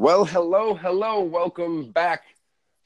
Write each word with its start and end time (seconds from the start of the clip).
Well, 0.00 0.24
hello, 0.24 0.72
hello. 0.72 1.20
Welcome 1.20 1.92
back 1.92 2.22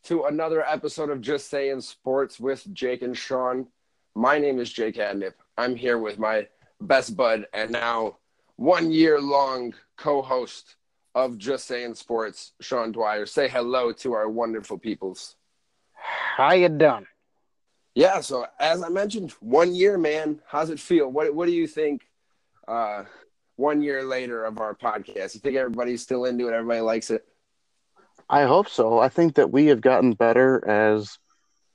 to 0.02 0.24
another 0.24 0.66
episode 0.66 1.10
of 1.10 1.20
Just 1.20 1.48
Saying 1.48 1.80
Sports 1.82 2.40
with 2.40 2.66
Jake 2.74 3.02
and 3.02 3.16
Sean. 3.16 3.68
My 4.16 4.36
name 4.40 4.58
is 4.58 4.72
Jake 4.72 4.96
Adnip. 4.96 5.34
I'm 5.56 5.76
here 5.76 5.98
with 5.98 6.18
my 6.18 6.48
best 6.80 7.16
bud 7.16 7.46
and 7.54 7.70
now 7.70 8.16
one 8.56 8.90
year 8.90 9.20
long 9.20 9.74
co 9.96 10.22
host 10.22 10.74
of 11.14 11.38
Just 11.38 11.68
Saying 11.68 11.94
Sports, 11.94 12.50
Sean 12.60 12.90
Dwyer. 12.90 13.26
Say 13.26 13.46
hello 13.48 13.92
to 13.92 14.12
our 14.14 14.28
wonderful 14.28 14.76
peoples. 14.76 15.36
How 15.92 16.54
you 16.54 16.68
doing? 16.68 17.06
Yeah, 17.94 18.22
so 18.22 18.46
as 18.58 18.82
I 18.82 18.88
mentioned, 18.88 19.30
one 19.38 19.72
year, 19.72 19.98
man. 19.98 20.40
How's 20.48 20.68
it 20.68 20.80
feel? 20.80 21.12
What 21.12 21.32
What 21.32 21.46
do 21.46 21.52
you 21.52 21.68
think? 21.68 22.08
Uh, 22.66 23.04
one 23.56 23.82
year 23.82 24.02
later 24.02 24.44
of 24.44 24.58
our 24.58 24.74
podcast, 24.74 25.34
you 25.34 25.40
think 25.40 25.56
everybody's 25.56 26.02
still 26.02 26.24
into 26.24 26.48
it? 26.48 26.54
Everybody 26.54 26.80
likes 26.80 27.10
it. 27.10 27.24
I 28.28 28.44
hope 28.44 28.68
so. 28.68 28.98
I 28.98 29.08
think 29.08 29.34
that 29.34 29.52
we 29.52 29.66
have 29.66 29.80
gotten 29.80 30.12
better 30.12 30.66
as 30.66 31.18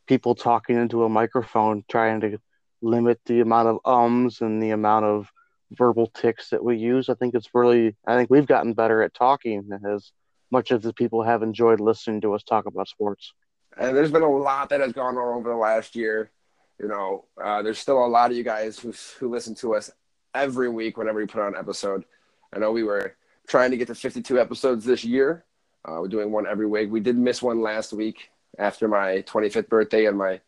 people 0.08 0.36
talking 0.36 0.78
into 0.78 1.04
a 1.04 1.10
microphone, 1.10 1.84
trying 1.88 2.22
to 2.22 2.40
limit 2.82 3.20
the 3.26 3.42
amount 3.42 3.68
of 3.68 3.80
ums 3.86 4.42
and 4.42 4.62
the 4.62 4.72
amount 4.72 5.06
of 5.06 5.32
verbal 5.72 6.08
tics 6.08 6.50
that 6.50 6.64
we 6.64 6.78
use. 6.78 7.10
I 7.10 7.14
think 7.14 7.36
it's 7.36 7.50
really, 7.54 7.96
I 8.08 8.16
think 8.16 8.30
we've 8.30 8.48
gotten 8.48 8.74
better 8.74 9.04
at 9.04 9.14
talking 9.14 9.70
as 9.86 10.12
much 10.52 10.72
as 10.72 10.82
the 10.82 10.94
people 10.94 11.22
have 11.22 11.44
enjoyed 11.44 11.80
listening 11.80 12.22
to 12.22 12.34
us 12.34 12.44
talk 12.44 12.66
about 12.66 12.88
sports. 12.88 13.34
And 13.78 13.96
there's 13.96 14.12
been 14.12 14.24
a 14.24 14.30
lot 14.30 14.70
that 14.70 14.82
has 14.82 14.94
gone 14.94 15.18
on 15.18 15.38
over 15.38 15.50
the 15.50 15.56
last 15.56 15.96
year. 15.96 16.32
You 16.80 16.88
know, 16.88 17.26
uh, 17.42 17.62
there's 17.62 17.78
still 17.78 18.04
a 18.04 18.08
lot 18.08 18.32
of 18.32 18.38
you 18.38 18.44
guys 18.44 18.80
who 18.80 18.94
who 19.20 19.30
listen 19.30 19.54
to 19.56 19.76
us 19.76 19.92
every 20.34 20.70
week 20.70 20.98
whenever 20.98 21.20
we 21.20 21.26
put 21.26 21.42
on 21.42 21.54
an 21.54 21.60
episode. 21.60 22.06
I 22.54 22.60
know 22.60 22.72
we 22.72 22.84
were 22.84 23.16
trying 23.48 23.72
to 23.72 23.78
get 23.78 23.88
to 23.88 23.96
52 23.96 24.40
episodes 24.40 24.86
this 24.86 25.04
year. 25.04 25.46
Uh, 25.86 25.98
we're 26.02 26.08
doing 26.08 26.32
one 26.32 26.46
every 26.48 26.68
week. 26.68 26.92
We 26.92 27.00
did 27.00 27.18
miss 27.18 27.42
one 27.42 27.62
last 27.62 27.94
week 27.94 28.30
after 28.58 28.88
my 28.88 29.24
25th 29.28 29.70
birthday 29.70 30.06
and 30.06 30.18
my 30.18 30.40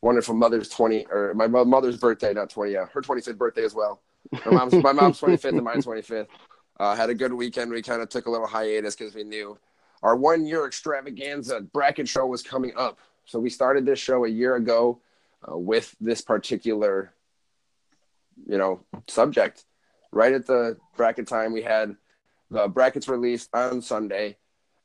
wonderful 0.00 0.34
mother's 0.34 0.68
20 0.68 1.06
or 1.10 1.34
my 1.34 1.46
mother's 1.46 1.96
birthday, 1.96 2.32
not 2.32 2.50
20, 2.50 2.72
yeah, 2.72 2.86
her 2.92 3.02
25th 3.02 3.38
birthday 3.38 3.64
as 3.64 3.74
well. 3.74 4.00
My 4.44 4.52
mom's, 4.52 4.74
my 4.74 4.92
mom's 4.92 5.20
25th 5.20 5.44
and 5.44 5.62
my 5.62 5.76
25th. 5.76 6.26
Uh, 6.78 6.94
had 6.94 7.10
a 7.10 7.14
good 7.14 7.32
weekend. 7.32 7.70
We 7.70 7.82
kind 7.82 8.02
of 8.02 8.08
took 8.08 8.26
a 8.26 8.30
little 8.30 8.46
hiatus 8.46 8.94
because 8.94 9.14
we 9.14 9.24
knew 9.24 9.58
our 10.02 10.14
one 10.14 10.46
year 10.46 10.66
extravaganza 10.66 11.60
bracket 11.60 12.08
show 12.08 12.26
was 12.26 12.42
coming 12.42 12.72
up. 12.76 12.98
So 13.24 13.38
we 13.38 13.50
started 13.50 13.86
this 13.86 13.98
show 13.98 14.24
a 14.24 14.28
year 14.28 14.56
ago 14.56 15.00
uh, 15.50 15.56
with 15.56 15.94
this 16.00 16.20
particular 16.20 17.12
you 18.48 18.58
know, 18.58 18.84
subject. 19.08 19.64
Right 20.12 20.32
at 20.32 20.46
the 20.46 20.76
bracket 20.96 21.26
time, 21.26 21.52
we 21.52 21.62
had 21.62 21.96
the 22.50 22.68
brackets 22.68 23.08
released 23.08 23.50
on 23.52 23.82
Sunday 23.82 24.36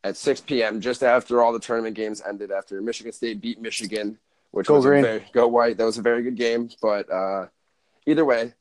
at 0.03 0.17
6 0.17 0.41
p.m. 0.41 0.81
just 0.81 1.03
after 1.03 1.41
all 1.41 1.53
the 1.53 1.59
tournament 1.59 1.95
games 1.95 2.21
ended. 2.27 2.51
After 2.51 2.81
Michigan 2.81 3.13
State 3.13 3.41
beat 3.41 3.61
Michigan, 3.61 4.17
which 4.51 4.67
go 4.67 4.75
was 4.75 4.85
green. 4.85 5.03
a 5.03 5.07
very, 5.07 5.25
go 5.31 5.47
white. 5.47 5.77
That 5.77 5.85
was 5.85 5.97
a 5.97 6.01
very 6.01 6.23
good 6.23 6.35
game. 6.35 6.69
But 6.81 7.11
uh, 7.11 7.47
either 8.05 8.25
way, 8.25 8.53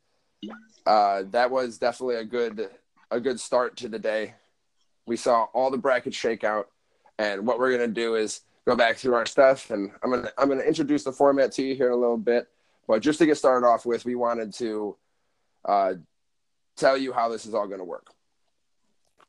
uh, 0.86 1.24
that 1.30 1.50
was 1.50 1.78
definitely 1.78 2.16
a 2.16 2.24
good 2.24 2.68
a 3.10 3.20
good 3.20 3.40
start 3.40 3.76
to 3.78 3.88
the 3.88 3.98
day. 3.98 4.34
We 5.06 5.16
saw 5.16 5.44
all 5.52 5.70
the 5.70 5.78
brackets 5.78 6.16
shake 6.16 6.44
out, 6.44 6.68
and 7.18 7.46
what 7.46 7.58
we're 7.58 7.72
gonna 7.72 7.88
do 7.88 8.14
is 8.14 8.42
go 8.66 8.76
back 8.76 8.98
through 8.98 9.14
our 9.14 9.26
stuff, 9.26 9.70
and 9.70 9.90
I'm 10.02 10.10
gonna 10.10 10.30
I'm 10.38 10.48
gonna 10.48 10.62
introduce 10.62 11.04
the 11.04 11.12
format 11.12 11.52
to 11.52 11.62
you 11.62 11.74
here 11.74 11.88
in 11.88 11.92
a 11.92 11.96
little 11.96 12.18
bit. 12.18 12.48
But 12.90 13.02
just 13.02 13.20
to 13.20 13.26
get 13.26 13.38
started 13.38 13.64
off 13.64 13.86
with, 13.86 14.04
we 14.04 14.16
wanted 14.16 14.52
to 14.54 14.96
uh, 15.64 15.92
tell 16.76 16.98
you 16.98 17.12
how 17.12 17.28
this 17.28 17.46
is 17.46 17.54
all 17.54 17.68
going 17.68 17.78
to 17.78 17.84
work. 17.84 18.08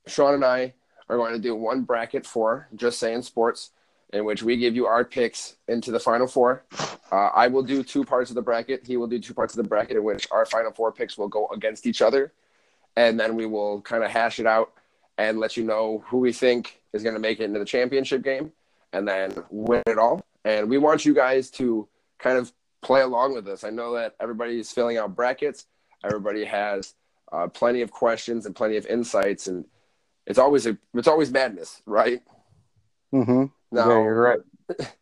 Sean 0.08 0.34
and 0.34 0.44
I 0.44 0.74
are 1.08 1.16
going 1.16 1.34
to 1.34 1.40
do 1.40 1.56
one 1.56 1.84
bracket 1.84 2.26
for 2.26 2.68
Just 2.76 2.98
Saying 2.98 3.22
Sports, 3.22 3.70
in 4.14 4.26
which 4.26 4.42
we 4.42 4.58
give 4.58 4.76
you 4.76 4.88
our 4.88 5.06
picks 5.06 5.58
into 5.68 5.92
the 5.92 6.00
final 6.00 6.26
four. 6.26 6.64
Uh, 7.12 7.30
I 7.36 7.50
will 7.50 7.62
do 7.62 7.84
two 7.84 8.04
parts 8.04 8.32
of 8.32 8.36
the 8.36 8.42
bracket. 8.42 8.82
He 8.84 8.98
will 8.98 9.06
do 9.06 9.20
two 9.20 9.36
parts 9.36 9.54
of 9.54 9.58
the 9.58 9.70
bracket, 9.70 9.96
in 9.96 10.04
which 10.04 10.28
our 10.32 10.48
final 10.48 10.72
four 10.72 10.92
picks 10.92 11.16
will 11.16 11.28
go 11.28 11.48
against 11.54 11.86
each 11.86 12.02
other. 12.02 12.34
And 12.96 13.20
then 13.20 13.36
we 13.36 13.46
will 13.46 13.80
kind 13.82 14.04
of 14.04 14.10
hash 14.10 14.40
it 14.40 14.48
out 14.48 14.74
and 15.20 15.40
let 15.40 15.56
you 15.56 15.64
know 15.64 16.04
who 16.08 16.18
we 16.18 16.34
think 16.34 16.82
is 16.94 17.04
going 17.04 17.14
to 17.14 17.22
make 17.22 17.40
it 17.40 17.44
into 17.44 17.60
the 17.60 17.66
championship 17.66 18.24
game 18.24 18.54
and 18.92 19.08
then 19.08 19.36
win 19.52 19.84
it 19.86 20.00
all. 20.00 20.26
And 20.46 20.68
we 20.68 20.80
want 20.80 21.06
you 21.06 21.14
guys 21.14 21.52
to 21.52 21.88
kind 22.18 22.40
of 22.40 22.52
play 22.82 23.02
along 23.02 23.34
with 23.34 23.48
us. 23.48 23.64
I 23.64 23.70
know 23.70 23.96
that 23.96 24.16
everybody's 24.20 24.72
filling 24.72 24.98
out 24.98 25.16
brackets. 25.16 25.66
Everybody 26.04 26.46
has 26.46 26.94
uh, 27.32 27.48
plenty 27.48 27.82
of 27.82 27.92
questions 27.92 28.46
and 28.46 28.56
plenty 28.56 28.78
of 28.78 28.86
insights, 28.86 29.48
and 29.48 29.66
it's 30.26 30.40
always 30.40 30.66
a 30.66 30.78
it's 30.94 31.08
always 31.08 31.32
madness, 31.32 31.82
right? 31.86 32.22
Mm-hmm. 33.14 33.46
Now, 33.72 33.90
yeah, 33.90 34.04
you're 34.04 34.22
right. 34.22 34.40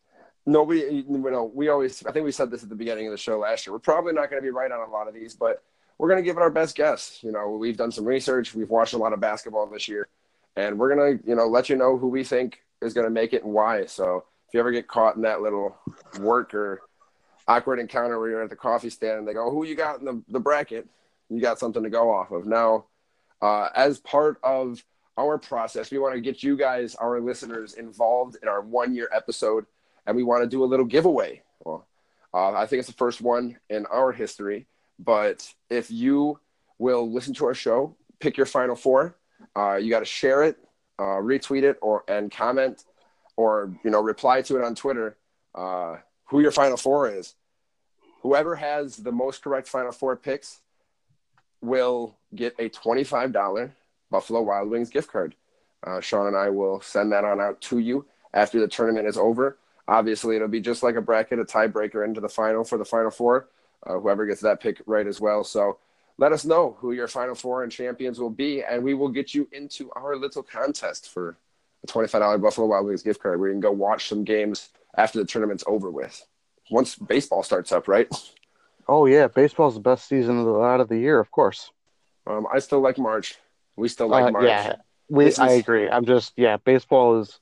Nobody, 0.46 0.80
you 0.80 1.06
know, 1.08 1.52
we 1.54 1.70
always. 1.70 2.06
I 2.06 2.12
think 2.12 2.26
we 2.26 2.32
said 2.32 2.52
this 2.52 2.64
at 2.64 2.70
the 2.70 2.76
beginning 2.76 3.08
of 3.08 3.12
the 3.12 3.18
show 3.18 3.40
last 3.40 3.66
year. 3.66 3.74
We're 3.74 3.80
probably 3.80 4.14
not 4.14 4.30
going 4.30 4.42
to 4.42 4.46
be 4.46 4.52
right 4.52 4.72
on 4.72 4.88
a 4.88 4.92
lot 4.92 5.08
of 5.08 5.14
these, 5.14 5.36
but 5.36 5.64
we're 5.98 6.10
going 6.10 6.22
to 6.22 6.24
give 6.24 6.38
it 6.38 6.42
our 6.42 6.50
best 6.50 6.76
guess. 6.76 7.20
You 7.22 7.32
know, 7.32 7.50
we've 7.50 7.78
done 7.78 7.92
some 7.92 8.06
research. 8.06 8.56
We've 8.56 8.70
watched 8.70 8.94
a 8.94 8.98
lot 8.98 9.14
of 9.14 9.20
basketball 9.20 9.68
this 9.68 9.88
year, 9.88 10.08
and 10.56 10.80
we're 10.80 10.96
going 10.96 11.18
to, 11.18 11.28
you 11.28 11.36
know, 11.36 11.48
let 11.48 11.70
you 11.70 11.76
know 11.76 11.98
who 11.98 12.08
we 12.08 12.24
think 12.24 12.62
is 12.82 12.94
going 12.94 13.06
to 13.06 13.12
make 13.12 13.34
it 13.34 13.44
and 13.44 13.54
why. 13.54 13.86
So 13.86 14.24
if 14.48 14.54
you 14.54 14.60
ever 14.60 14.72
get 14.72 14.88
caught 14.88 15.16
in 15.16 15.22
that 15.24 15.42
little 15.42 15.76
work 16.20 16.54
or 16.54 16.82
awkward 17.50 17.80
encounter 17.80 18.20
where 18.20 18.30
you're 18.30 18.44
at 18.44 18.50
the 18.50 18.56
coffee 18.56 18.92
stand 18.92 19.20
and 19.20 19.28
they 19.28 19.34
go, 19.34 19.50
"Who 19.50 19.66
you 19.66 19.76
got 19.76 20.00
in 20.00 20.06
the, 20.06 20.22
the 20.30 20.40
bracket?" 20.40 20.88
You 21.30 21.42
got 21.42 21.60
something 21.60 21.84
to 21.84 21.90
go 21.90 22.12
off 22.14 22.32
of. 22.32 22.46
Now, 22.46 22.86
uh, 23.42 23.70
as 23.76 24.00
part 24.00 24.38
of 24.44 24.84
our 25.18 25.38
process, 25.38 25.92
we 25.92 26.00
want 26.00 26.16
to 26.16 26.22
get 26.22 26.42
you 26.42 26.56
guys, 26.56 26.96
our 26.96 27.20
listeners, 27.20 27.74
involved 27.74 28.38
in 28.42 28.48
our 28.48 28.62
one 28.62 28.96
year 28.96 29.10
episode, 29.14 29.66
and 30.06 30.16
we 30.16 30.24
want 30.24 30.44
to 30.44 30.48
do 30.48 30.64
a 30.64 30.66
little 30.66 30.86
giveaway. 30.86 31.42
Well, 31.64 31.88
uh, 32.34 32.54
I 32.54 32.66
think 32.68 32.80
it's 32.80 32.88
the 32.88 32.94
first 32.94 33.22
one 33.22 33.58
in 33.70 33.86
our 33.88 34.12
history. 34.12 34.68
But 35.00 35.52
if 35.70 35.90
you 35.90 36.40
will 36.78 37.12
listen 37.12 37.34
to 37.36 37.46
our 37.46 37.54
show, 37.54 37.96
pick 38.20 38.38
your 38.38 38.46
final 38.46 38.76
four. 38.76 39.16
Uh, 39.56 39.76
you 39.76 39.90
got 39.90 40.00
to 40.00 40.06
share 40.06 40.44
it, 40.44 40.58
uh, 41.00 41.20
retweet 41.22 41.64
it, 41.64 41.78
or 41.82 42.04
and 42.08 42.32
comment, 42.32 42.84
or 43.38 43.74
you 43.84 43.90
know 43.90 44.02
reply 44.02 44.42
to 44.44 44.58
it 44.58 44.64
on 44.64 44.76
Twitter. 44.76 45.18
Uh, 45.56 45.98
who 46.26 46.42
your 46.42 46.52
final 46.52 46.78
four 46.78 47.10
is 47.10 47.34
whoever 48.22 48.56
has 48.56 48.98
the 48.98 49.12
most 49.12 49.42
correct 49.42 49.68
Final 49.68 49.92
Four 49.92 50.16
picks 50.16 50.60
will 51.62 52.16
get 52.34 52.56
a 52.60 52.70
$25 52.70 53.72
Buffalo 54.12 54.42
Wild 54.42 54.70
Wings 54.70 54.90
gift 54.90 55.12
card. 55.12 55.36
Uh, 55.86 56.02
Sean 56.02 56.28
and 56.28 56.36
I 56.36 56.50
will 56.50 56.82
send 56.82 57.12
that 57.12 57.24
on 57.24 57.40
out 57.40 57.62
to 57.62 57.80
you 57.80 58.06
after 58.34 58.60
the 58.60 58.68
tournament 58.68 59.08
is 59.08 59.18
over. 59.18 59.58
Obviously, 59.88 60.36
it'll 60.36 60.48
be 60.48 60.62
just 60.62 60.84
like 60.84 60.96
a 60.96 61.02
bracket, 61.02 61.40
a 61.40 61.44
tiebreaker 61.46 62.06
into 62.06 62.22
the 62.22 62.30
final 62.30 62.64
for 62.64 62.78
the 62.78 62.86
Final 62.86 63.12
Four. 63.12 63.48
Uh, 63.86 63.98
whoever 63.98 64.26
gets 64.26 64.42
that 64.42 64.60
pick 64.60 64.82
right 64.86 65.08
as 65.08 65.22
well. 65.22 65.44
So 65.44 65.78
let 66.18 66.34
us 66.34 66.44
know 66.44 66.76
who 66.80 66.92
your 66.92 67.08
Final 67.08 67.34
Four 67.34 67.64
and 67.64 67.72
champions 67.72 68.20
will 68.20 68.30
be, 68.30 68.62
and 68.62 68.84
we 68.84 68.94
will 68.94 69.08
get 69.08 69.34
you 69.34 69.48
into 69.54 69.90
our 69.96 70.18
little 70.18 70.44
contest 70.44 71.10
for 71.10 71.38
a 71.84 71.88
$25 71.88 72.42
Buffalo 72.42 72.68
Wild 72.68 72.88
Wings 72.88 73.04
gift 73.04 73.22
card 73.22 73.40
where 73.40 73.50
you 73.50 73.54
can 73.54 73.62
go 73.62 73.72
watch 73.72 74.10
some 74.10 74.26
games 74.26 74.70
after 74.98 75.18
the 75.18 75.26
tournament's 75.26 75.64
over 75.66 75.90
with 75.90 76.26
once 76.70 76.96
baseball 76.96 77.44
starts 77.44 77.72
up, 77.72 77.88
right? 77.88 78.08
Oh 78.88 79.06
yeah, 79.06 79.28
baseball's 79.28 79.76
the 79.76 79.82
best 79.82 80.08
season 80.08 80.40
of 80.40 80.46
the, 80.46 80.60
out 80.60 80.82
of 80.82 80.90
the 80.90 80.98
year, 80.98 81.20
of 81.20 81.30
course. 81.32 81.72
Um, 82.26 82.48
I 82.52 82.60
still 82.60 82.80
like 82.80 82.98
March. 82.98 83.38
We 83.76 83.88
still 83.88 84.08
like 84.08 84.26
uh, 84.26 84.32
March. 84.32 84.46
Yeah, 84.46 84.76
we. 85.10 85.28
Is... 85.28 85.40
I 85.40 85.52
agree. 85.52 85.90
I'm 85.90 86.06
just 86.06 86.34
yeah. 86.36 86.58
Baseball 86.58 87.20
is 87.22 87.40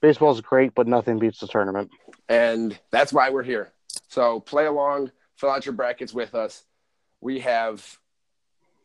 baseball 0.00 0.32
is 0.32 0.40
great, 0.40 0.74
but 0.74 0.86
nothing 0.86 1.18
beats 1.18 1.40
the 1.40 1.46
tournament. 1.46 1.90
And 2.28 2.78
that's 2.90 3.12
why 3.12 3.30
we're 3.30 3.42
here. 3.42 3.72
So 4.08 4.40
play 4.40 4.66
along, 4.66 5.10
fill 5.36 5.50
out 5.50 5.64
your 5.64 5.74
brackets 5.74 6.12
with 6.12 6.34
us. 6.34 6.64
We 7.20 7.40
have 7.40 7.98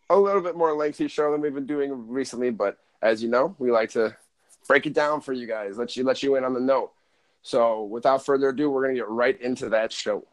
a 0.10 0.18
little 0.18 0.42
bit 0.42 0.56
more 0.56 0.74
lengthy 0.74 1.07
show 1.07 1.31
than 1.31 1.42
we've 1.42 1.54
been 1.54 1.66
doing 1.66 2.07
recently, 2.07 2.50
but 2.50 2.78
as 3.01 3.22
you 3.22 3.30
know, 3.30 3.56
we 3.60 3.72
like 3.72 3.90
to 3.92 4.16
break 4.68 4.86
it 4.86 4.94
down 4.94 5.22
for 5.22 5.33
you 5.33 5.48
guys. 5.48 5.78
Let 5.78 5.95
you 5.98 6.04
let 6.04 6.24
you 6.24 6.36
in 6.36 6.44
on 6.44 6.54
the 6.54 6.60
note. 6.60 6.92
So, 7.48 7.86
without 7.86 8.26
further 8.26 8.50
ado, 8.50 8.70
we're 8.70 8.84
going 8.84 8.96
to 8.96 9.00
get 9.00 9.08
right 9.08 9.40
into 9.40 9.70
that 9.70 9.94
show. 9.94 10.28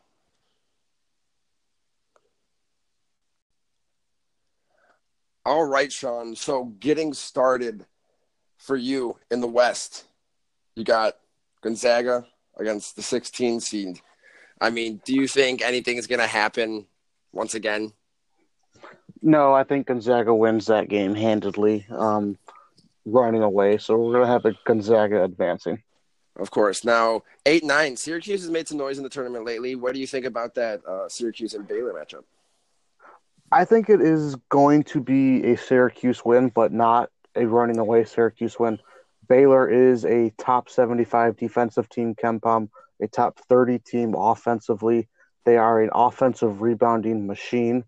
All 5.46 5.62
right, 5.64 5.93
Sean. 5.93 6.34
So, 6.34 6.64
getting 6.64 7.14
started 7.14 7.87
for 8.58 8.75
you 8.75 9.16
in 9.31 9.40
the 9.40 9.46
West, 9.46 10.06
you 10.75 10.82
got 10.82 11.14
Gonzaga 11.62 12.26
against 12.58 12.96
the 12.96 13.02
16 13.02 13.60
seed. 13.60 14.00
I 14.60 14.70
mean, 14.70 15.00
do 15.05 15.14
you 15.14 15.28
think 15.28 15.62
anything 15.62 15.99
is 15.99 16.08
going 16.08 16.19
to 16.19 16.26
happen 16.26 16.84
once 17.32 17.55
again? 17.55 17.93
No, 19.22 19.55
I 19.55 19.62
think 19.62 19.87
Gonzaga 19.87 20.34
wins 20.34 20.67
that 20.67 20.88
game 20.88 21.14
handedly, 21.14 21.87
um, 21.90 22.38
running 23.05 23.44
away. 23.44 23.78
So 23.78 23.96
we're 23.96 24.14
going 24.14 24.26
to 24.26 24.32
have 24.32 24.46
a 24.46 24.58
Gonzaga 24.67 25.22
advancing 25.22 25.81
of 26.36 26.50
course. 26.50 26.84
Now, 26.84 27.22
eight 27.46 27.64
nine. 27.64 27.96
Syracuse 27.96 28.42
has 28.42 28.50
made 28.50 28.69
some 28.69 28.78
noise 28.78 28.98
in 28.98 29.04
the 29.04 29.10
tournament 29.10 29.44
lately. 29.44 29.75
What 29.75 29.94
do 29.94 30.00
you 30.00 30.06
think 30.06 30.26
about 30.26 30.54
that 30.54 30.84
uh, 30.86 31.08
Syracuse 31.08 31.54
and 31.54 31.66
Baylor 31.66 31.92
matchup? 31.92 32.25
I 33.52 33.64
think 33.64 33.88
it 33.88 34.00
is 34.00 34.36
going 34.48 34.82
to 34.84 35.00
be 35.00 35.44
a 35.44 35.56
Syracuse 35.56 36.25
win, 36.25 36.48
but 36.48 36.72
not 36.72 37.10
a 37.36 37.46
running 37.46 37.78
away 37.78 38.04
Syracuse 38.04 38.58
win. 38.58 38.81
Baylor 39.28 39.69
is 39.69 40.04
a 40.04 40.31
top 40.38 40.69
75 40.69 41.36
defensive 41.36 41.88
team, 41.88 42.14
KenPom, 42.14 42.69
a 43.00 43.08
top 43.08 43.38
30 43.48 43.78
team 43.78 44.14
offensively. 44.16 45.08
They 45.44 45.56
are 45.56 45.81
an 45.81 45.90
offensive 45.92 46.62
rebounding 46.62 47.26
machine. 47.26 47.84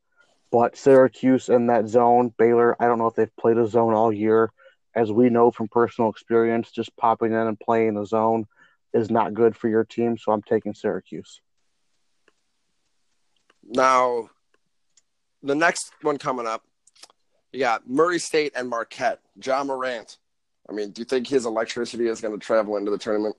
But 0.53 0.77
Syracuse 0.77 1.49
in 1.49 1.67
that 1.67 1.89
zone, 1.89 2.33
Baylor, 2.39 2.81
I 2.81 2.87
don't 2.87 2.99
know 2.99 3.09
if 3.09 3.15
they've 3.15 3.37
played 3.37 3.59
a 3.59 3.67
zone 3.67 3.93
all 3.93 4.13
year. 4.13 4.53
As 4.97 5.13
we 5.13 5.29
know 5.29 5.51
from 5.51 5.69
personal 5.69 6.11
experience, 6.11 6.73
just 6.73 6.97
popping 6.97 7.33
in 7.33 7.39
and 7.39 7.61
playing 7.61 7.95
the 7.95 8.07
zone 8.07 8.47
is 8.95 9.11
not 9.11 9.35
good 9.35 9.55
for 9.55 9.69
your 9.69 9.85
team. 9.85 10.17
So 10.17 10.33
I'm 10.33 10.43
taking 10.43 10.75
Syracuse. 10.75 11.41
Now, 13.69 14.31
the 15.43 15.55
next 15.55 15.93
one 16.03 16.19
coming 16.19 16.47
up, 16.47 16.63
you 17.53 17.61
got 17.61 17.89
Murray 17.89 18.19
State 18.19 18.53
and 18.57 18.69
Marquette. 18.69 19.21
Ja 19.45 19.63
Morant. 19.63 20.17
I 20.69 20.73
mean, 20.73 20.91
do 20.91 21.03
you 21.03 21.05
think 21.05 21.27
his 21.27 21.47
electricity 21.47 22.09
is 22.09 22.21
going 22.21 22.39
to 22.39 22.45
travel 22.45 22.77
into 22.77 22.91
the 22.91 22.99
tournament? 22.99 23.37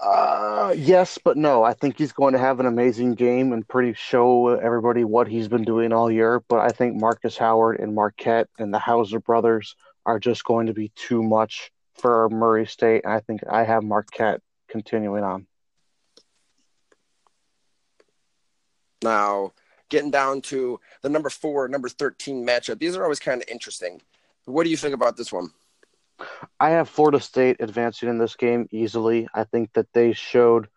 Uh, 0.00 0.74
yes, 0.76 1.18
but 1.22 1.36
no. 1.36 1.62
I 1.62 1.74
think 1.74 1.98
he's 1.98 2.12
going 2.12 2.32
to 2.32 2.38
have 2.38 2.60
an 2.60 2.66
amazing 2.66 3.14
game 3.14 3.52
and 3.52 3.66
pretty 3.66 3.92
show 3.92 4.48
everybody 4.48 5.04
what 5.04 5.28
he's 5.28 5.48
been 5.48 5.64
doing 5.64 5.92
all 5.92 6.10
year. 6.10 6.40
But 6.48 6.60
I 6.60 6.68
think 6.68 6.96
Marcus 6.96 7.36
Howard 7.36 7.80
and 7.80 7.94
Marquette 7.94 8.48
and 8.58 8.72
the 8.72 8.78
Hauser 8.78 9.20
brothers 9.20 9.74
are 10.06 10.18
just 10.18 10.44
going 10.44 10.66
to 10.66 10.74
be 10.74 10.90
too 10.94 11.22
much 11.22 11.70
for 11.94 12.28
Murray 12.30 12.66
State. 12.66 13.02
And 13.04 13.12
I 13.12 13.20
think 13.20 13.42
I 13.48 13.64
have 13.64 13.82
Marquette 13.82 14.40
continuing 14.68 15.24
on. 15.24 15.46
Now, 19.02 19.52
getting 19.88 20.10
down 20.10 20.42
to 20.42 20.80
the 21.02 21.08
number 21.08 21.30
four, 21.30 21.68
number 21.68 21.88
13 21.88 22.46
matchup, 22.46 22.78
these 22.78 22.96
are 22.96 23.02
always 23.02 23.20
kind 23.20 23.42
of 23.42 23.48
interesting. 23.48 24.00
What 24.44 24.64
do 24.64 24.70
you 24.70 24.76
think 24.76 24.94
about 24.94 25.16
this 25.16 25.32
one? 25.32 25.50
I 26.58 26.70
have 26.70 26.88
Florida 26.88 27.20
State 27.20 27.56
advancing 27.60 28.08
in 28.08 28.18
this 28.18 28.36
game 28.36 28.68
easily. 28.70 29.28
I 29.34 29.44
think 29.44 29.72
that 29.72 29.92
they 29.94 30.12
showed 30.12 30.68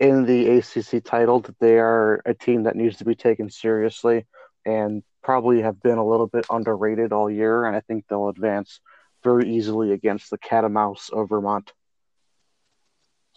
in 0.00 0.24
the 0.26 0.58
ACC 0.58 1.04
title 1.04 1.40
that 1.40 1.58
they 1.60 1.78
are 1.78 2.20
a 2.26 2.34
team 2.34 2.64
that 2.64 2.74
needs 2.74 2.96
to 2.98 3.04
be 3.04 3.14
taken 3.14 3.48
seriously 3.48 4.26
and 4.64 5.02
probably 5.22 5.62
have 5.62 5.82
been 5.82 5.98
a 5.98 6.06
little 6.06 6.26
bit 6.26 6.46
underrated 6.50 7.12
all 7.12 7.30
year. 7.30 7.64
And 7.64 7.76
I 7.76 7.80
think 7.80 8.04
they'll 8.08 8.28
advance 8.28 8.80
very 9.22 9.50
easily 9.50 9.92
against 9.92 10.30
the 10.30 10.38
Catamounts 10.38 11.10
of 11.10 11.28
Vermont. 11.30 11.72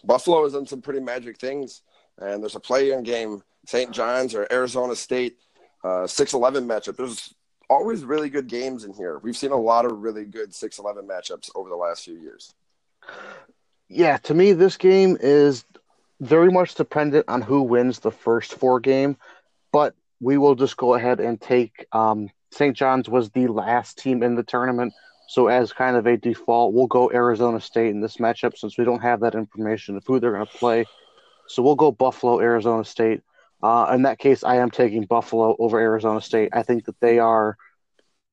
Buffalo 0.04 0.44
has 0.44 0.52
done 0.52 0.66
some 0.66 0.82
pretty 0.82 1.00
magic 1.00 1.38
things, 1.38 1.82
and 2.18 2.42
there's 2.42 2.54
a 2.54 2.60
play-in 2.60 3.02
game, 3.02 3.42
St. 3.66 3.90
John's 3.90 4.34
or 4.34 4.46
Arizona 4.52 4.94
State, 4.94 5.38
uh, 5.82 6.06
6-11 6.06 6.66
matchup. 6.66 6.96
There's 6.96 7.34
always 7.68 8.04
really 8.04 8.30
good 8.30 8.46
games 8.46 8.84
in 8.84 8.92
here. 8.92 9.18
We've 9.18 9.36
seen 9.36 9.50
a 9.50 9.56
lot 9.56 9.84
of 9.84 9.98
really 9.98 10.24
good 10.24 10.50
6-11 10.50 11.06
matchups 11.06 11.50
over 11.54 11.68
the 11.68 11.76
last 11.76 12.04
few 12.04 12.14
years. 12.14 12.54
Yeah, 13.88 14.18
to 14.18 14.34
me, 14.34 14.52
this 14.52 14.76
game 14.76 15.16
is 15.20 15.64
very 16.20 16.50
much 16.50 16.74
dependent 16.74 17.24
on 17.28 17.42
who 17.42 17.62
wins 17.62 18.00
the 18.00 18.10
first 18.10 18.54
four 18.54 18.80
game, 18.80 19.16
but 19.72 19.94
we 20.20 20.38
will 20.38 20.54
just 20.54 20.76
go 20.76 20.94
ahead 20.94 21.20
and 21.20 21.40
take 21.40 21.86
um, 21.92 22.28
St. 22.52 22.76
John's 22.76 23.08
was 23.08 23.30
the 23.30 23.46
last 23.46 23.98
team 23.98 24.22
in 24.22 24.34
the 24.34 24.42
tournament. 24.42 24.92
So 25.28 25.48
as 25.48 25.72
kind 25.72 25.96
of 25.96 26.06
a 26.06 26.16
default, 26.16 26.72
we'll 26.72 26.86
go 26.86 27.10
Arizona 27.12 27.60
State 27.60 27.90
in 27.90 28.00
this 28.00 28.16
matchup 28.16 28.56
since 28.56 28.78
we 28.78 28.84
don't 28.84 29.02
have 29.02 29.20
that 29.20 29.34
information 29.34 29.96
of 29.96 30.04
who 30.06 30.18
they're 30.18 30.32
going 30.32 30.46
to 30.46 30.58
play. 30.58 30.86
So 31.48 31.62
we'll 31.62 31.76
go 31.76 31.92
Buffalo, 31.92 32.40
Arizona 32.40 32.84
State. 32.84 33.20
Uh, 33.62 33.90
in 33.94 34.02
that 34.02 34.18
case, 34.18 34.44
I 34.44 34.56
am 34.56 34.70
taking 34.70 35.04
Buffalo 35.04 35.54
over 35.58 35.78
Arizona 35.78 36.20
State. 36.20 36.50
I 36.52 36.62
think 36.62 36.86
that 36.86 36.98
they 37.00 37.18
are 37.18 37.56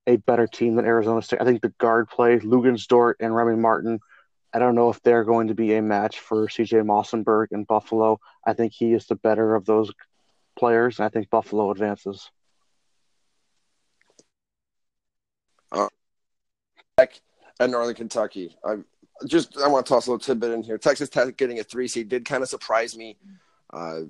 a 0.08 0.18
better 0.18 0.48
team 0.48 0.76
than 0.76 0.86
Arizona 0.86 1.22
State. 1.22 1.42
I 1.42 1.46
think 1.46 1.62
the 1.62 1.74
guard 1.80 2.10
play, 2.10 2.40
Luguentz-Dort 2.40 3.18
and 3.20 3.36
Remy 3.36 3.58
Martin, 3.58 4.00
I 4.54 4.60
don't 4.60 4.76
know 4.76 4.90
if 4.90 5.02
they're 5.02 5.26
going 5.26 5.50
to 5.50 5.54
be 5.54 5.74
a 5.74 5.82
match 5.82 6.20
for 6.20 6.48
CJ 6.48 6.86
Massinburg 6.86 7.48
in 7.52 7.66
Buffalo. 7.66 8.22
I 8.46 8.54
think 8.54 8.72
he 8.72 8.94
is 8.94 9.06
the 9.06 9.16
better 9.16 9.54
of 9.54 9.66
those 9.66 9.92
players, 10.56 11.00
and 11.00 11.06
I 11.06 11.10
think 11.10 11.30
Buffalo 11.30 11.72
advances. 11.72 12.30
Uh, 15.72 15.88
and 17.60 17.72
Northern 17.72 17.96
Kentucky. 17.96 18.56
I 18.64 18.78
just 19.28 19.58
I 19.58 19.68
want 19.68 19.86
to 19.86 19.90
toss 19.90 20.08
a 20.08 20.12
little 20.12 20.20
tidbit 20.20 20.52
in 20.52 20.64
here. 20.64 20.78
Texas 20.78 21.10
Tech 21.10 21.38
getting 21.38 21.60
a 21.60 21.64
three 21.64 21.88
seed 21.88 22.10
did 22.10 22.26
kind 22.26 22.44
of 22.44 22.50
surprise 22.50 22.98
me. 22.98 23.18
Uh, 23.72 24.02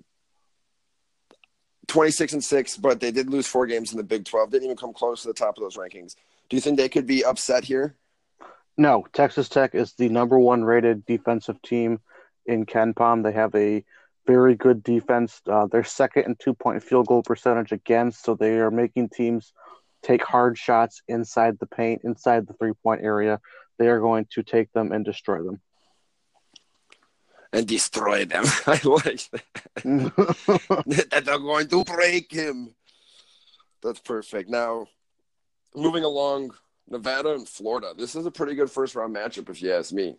26 1.87 2.33
and 2.33 2.43
6, 2.43 2.77
but 2.77 2.99
they 2.99 3.11
did 3.11 3.29
lose 3.29 3.45
four 3.45 3.67
games 3.67 3.91
in 3.91 3.97
the 3.97 4.03
Big 4.03 4.25
12. 4.25 4.49
Didn't 4.49 4.65
even 4.65 4.77
come 4.77 4.93
close 4.93 5.21
to 5.21 5.27
the 5.27 5.33
top 5.35 5.57
of 5.57 5.61
those 5.61 5.77
rankings. 5.77 6.15
Do 6.49 6.57
you 6.57 6.61
think 6.61 6.77
they 6.77 6.89
could 6.89 7.05
be 7.05 7.23
upset 7.23 7.63
here? 7.63 7.95
No. 8.77 9.05
Texas 9.13 9.49
Tech 9.49 9.75
is 9.75 9.93
the 9.93 10.09
number 10.09 10.39
one 10.39 10.63
rated 10.63 11.05
defensive 11.05 11.61
team 11.61 11.99
in 12.45 12.65
KenPom. 12.65 13.23
They 13.23 13.31
have 13.31 13.53
a 13.55 13.83
very 14.25 14.55
good 14.55 14.83
defense. 14.83 15.41
Uh, 15.47 15.67
they're 15.67 15.83
second 15.83 16.25
in 16.25 16.35
two 16.35 16.53
point 16.53 16.83
field 16.83 17.07
goal 17.07 17.23
percentage 17.23 17.71
against, 17.71 18.23
so 18.23 18.35
they 18.35 18.59
are 18.59 18.71
making 18.71 19.09
teams 19.09 19.53
take 20.03 20.23
hard 20.23 20.57
shots 20.57 21.01
inside 21.07 21.57
the 21.59 21.65
paint, 21.65 22.01
inside 22.03 22.47
the 22.47 22.53
three 22.53 22.73
point 22.83 23.01
area. 23.03 23.39
They 23.77 23.87
are 23.87 23.99
going 23.99 24.27
to 24.31 24.43
take 24.43 24.71
them 24.71 24.91
and 24.91 25.03
destroy 25.03 25.43
them 25.43 25.61
and 27.55 27.67
destroy 27.67 28.25
them. 28.25 28.43
I 28.67 28.79
like 28.83 29.29
that. 29.31 29.43
that 31.09 31.23
they're 31.25 31.39
going 31.39 31.67
to 31.69 31.83
break 31.83 32.31
him. 32.31 32.75
That's 33.81 33.99
perfect. 33.99 34.49
Now, 34.49 34.87
moving 35.75 36.03
along, 36.03 36.51
Nevada 36.89 37.33
and 37.33 37.47
Florida. 37.47 37.93
This 37.97 38.15
is 38.15 38.25
a 38.25 38.31
pretty 38.31 38.55
good 38.55 38.69
first 38.69 38.95
round 38.95 39.15
matchup, 39.15 39.49
if 39.49 39.61
you 39.61 39.73
ask 39.73 39.91
me. 39.91 40.17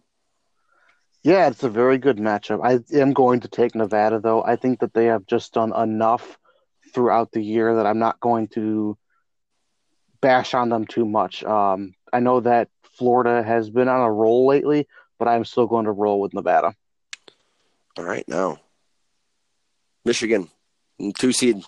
Yeah, 1.27 1.49
it's 1.49 1.65
a 1.65 1.69
very 1.69 1.99
good 1.99 2.19
matchup. 2.19 2.61
I 2.63 2.79
am 2.97 3.13
going 3.13 3.41
to 3.41 3.49
take 3.49 3.75
Nevada, 3.75 4.21
though. 4.21 4.45
I 4.45 4.55
think 4.55 4.79
that 4.79 4.95
they 4.95 5.07
have 5.07 5.27
just 5.27 5.53
done 5.53 5.75
enough 5.75 6.39
throughout 6.95 7.33
the 7.33 7.43
year 7.43 7.75
that 7.75 7.85
I'm 7.85 7.99
not 7.99 8.21
going 8.21 8.47
to 8.55 8.97
bash 10.21 10.55
on 10.55 10.69
them 10.69 10.87
too 10.87 11.05
much. 11.05 11.43
Um, 11.43 11.95
I 12.13 12.21
know 12.21 12.39
that 12.39 12.69
Florida 12.97 13.43
has 13.43 13.71
been 13.71 13.89
on 13.89 14.03
a 14.03 14.13
roll 14.13 14.47
lately, 14.47 14.87
but 15.19 15.27
I'm 15.27 15.45
still 15.45 15.67
going 15.67 15.87
to 15.87 15.91
roll 15.91 16.21
with 16.21 16.33
Nevada. 16.33 16.77
All 17.99 18.05
right, 18.05 18.27
now 18.29 18.61
Michigan, 20.05 20.49
two 21.19 21.33
seed 21.33 21.61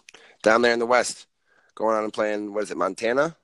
down 0.44 0.62
there 0.62 0.72
in 0.72 0.78
the 0.78 0.86
West, 0.86 1.26
going 1.74 1.96
on 1.96 2.04
and 2.04 2.12
playing. 2.12 2.54
What 2.54 2.62
is 2.62 2.70
it, 2.70 2.76
Montana? 2.76 3.34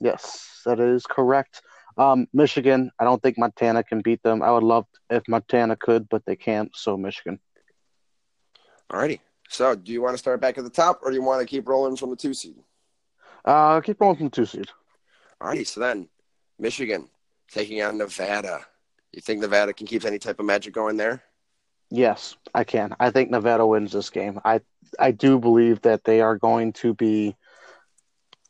Yes, 0.00 0.62
that 0.66 0.80
is 0.80 1.06
correct. 1.06 1.62
Um, 1.96 2.26
Michigan, 2.32 2.90
I 2.98 3.04
don't 3.04 3.22
think 3.22 3.38
Montana 3.38 3.82
can 3.82 4.00
beat 4.00 4.22
them. 4.22 4.42
I 4.42 4.50
would 4.50 4.62
love 4.62 4.86
if 5.08 5.22
Montana 5.28 5.76
could, 5.76 6.08
but 6.08 6.24
they 6.26 6.36
can't. 6.36 6.70
So 6.74 6.96
Michigan. 6.96 7.38
All 8.90 9.00
righty. 9.00 9.20
So, 9.48 9.74
do 9.74 9.92
you 9.92 10.02
want 10.02 10.14
to 10.14 10.18
start 10.18 10.40
back 10.40 10.58
at 10.58 10.64
the 10.64 10.70
top, 10.70 11.00
or 11.02 11.10
do 11.10 11.16
you 11.16 11.22
want 11.22 11.40
to 11.40 11.46
keep 11.46 11.68
rolling 11.68 11.96
from 11.96 12.10
the 12.10 12.16
two 12.16 12.34
seed? 12.34 12.56
Uh, 13.44 13.80
keep 13.80 14.00
rolling 14.00 14.16
from 14.16 14.26
the 14.26 14.30
two 14.30 14.46
seed. 14.46 14.68
All 15.40 15.48
righty. 15.48 15.64
So 15.64 15.80
then, 15.80 16.08
Michigan 16.58 17.08
taking 17.50 17.82
on 17.82 17.98
Nevada. 17.98 18.66
You 19.12 19.20
think 19.20 19.40
Nevada 19.40 19.72
can 19.72 19.86
keep 19.86 20.04
any 20.04 20.18
type 20.18 20.40
of 20.40 20.46
magic 20.46 20.74
going 20.74 20.96
there? 20.96 21.22
Yes, 21.90 22.36
I 22.54 22.64
can. 22.64 22.94
I 22.98 23.10
think 23.10 23.30
Nevada 23.30 23.64
wins 23.64 23.92
this 23.92 24.10
game. 24.10 24.40
I 24.44 24.60
I 24.98 25.12
do 25.12 25.38
believe 25.38 25.80
that 25.82 26.04
they 26.04 26.20
are 26.20 26.36
going 26.36 26.72
to 26.74 26.94
be. 26.94 27.36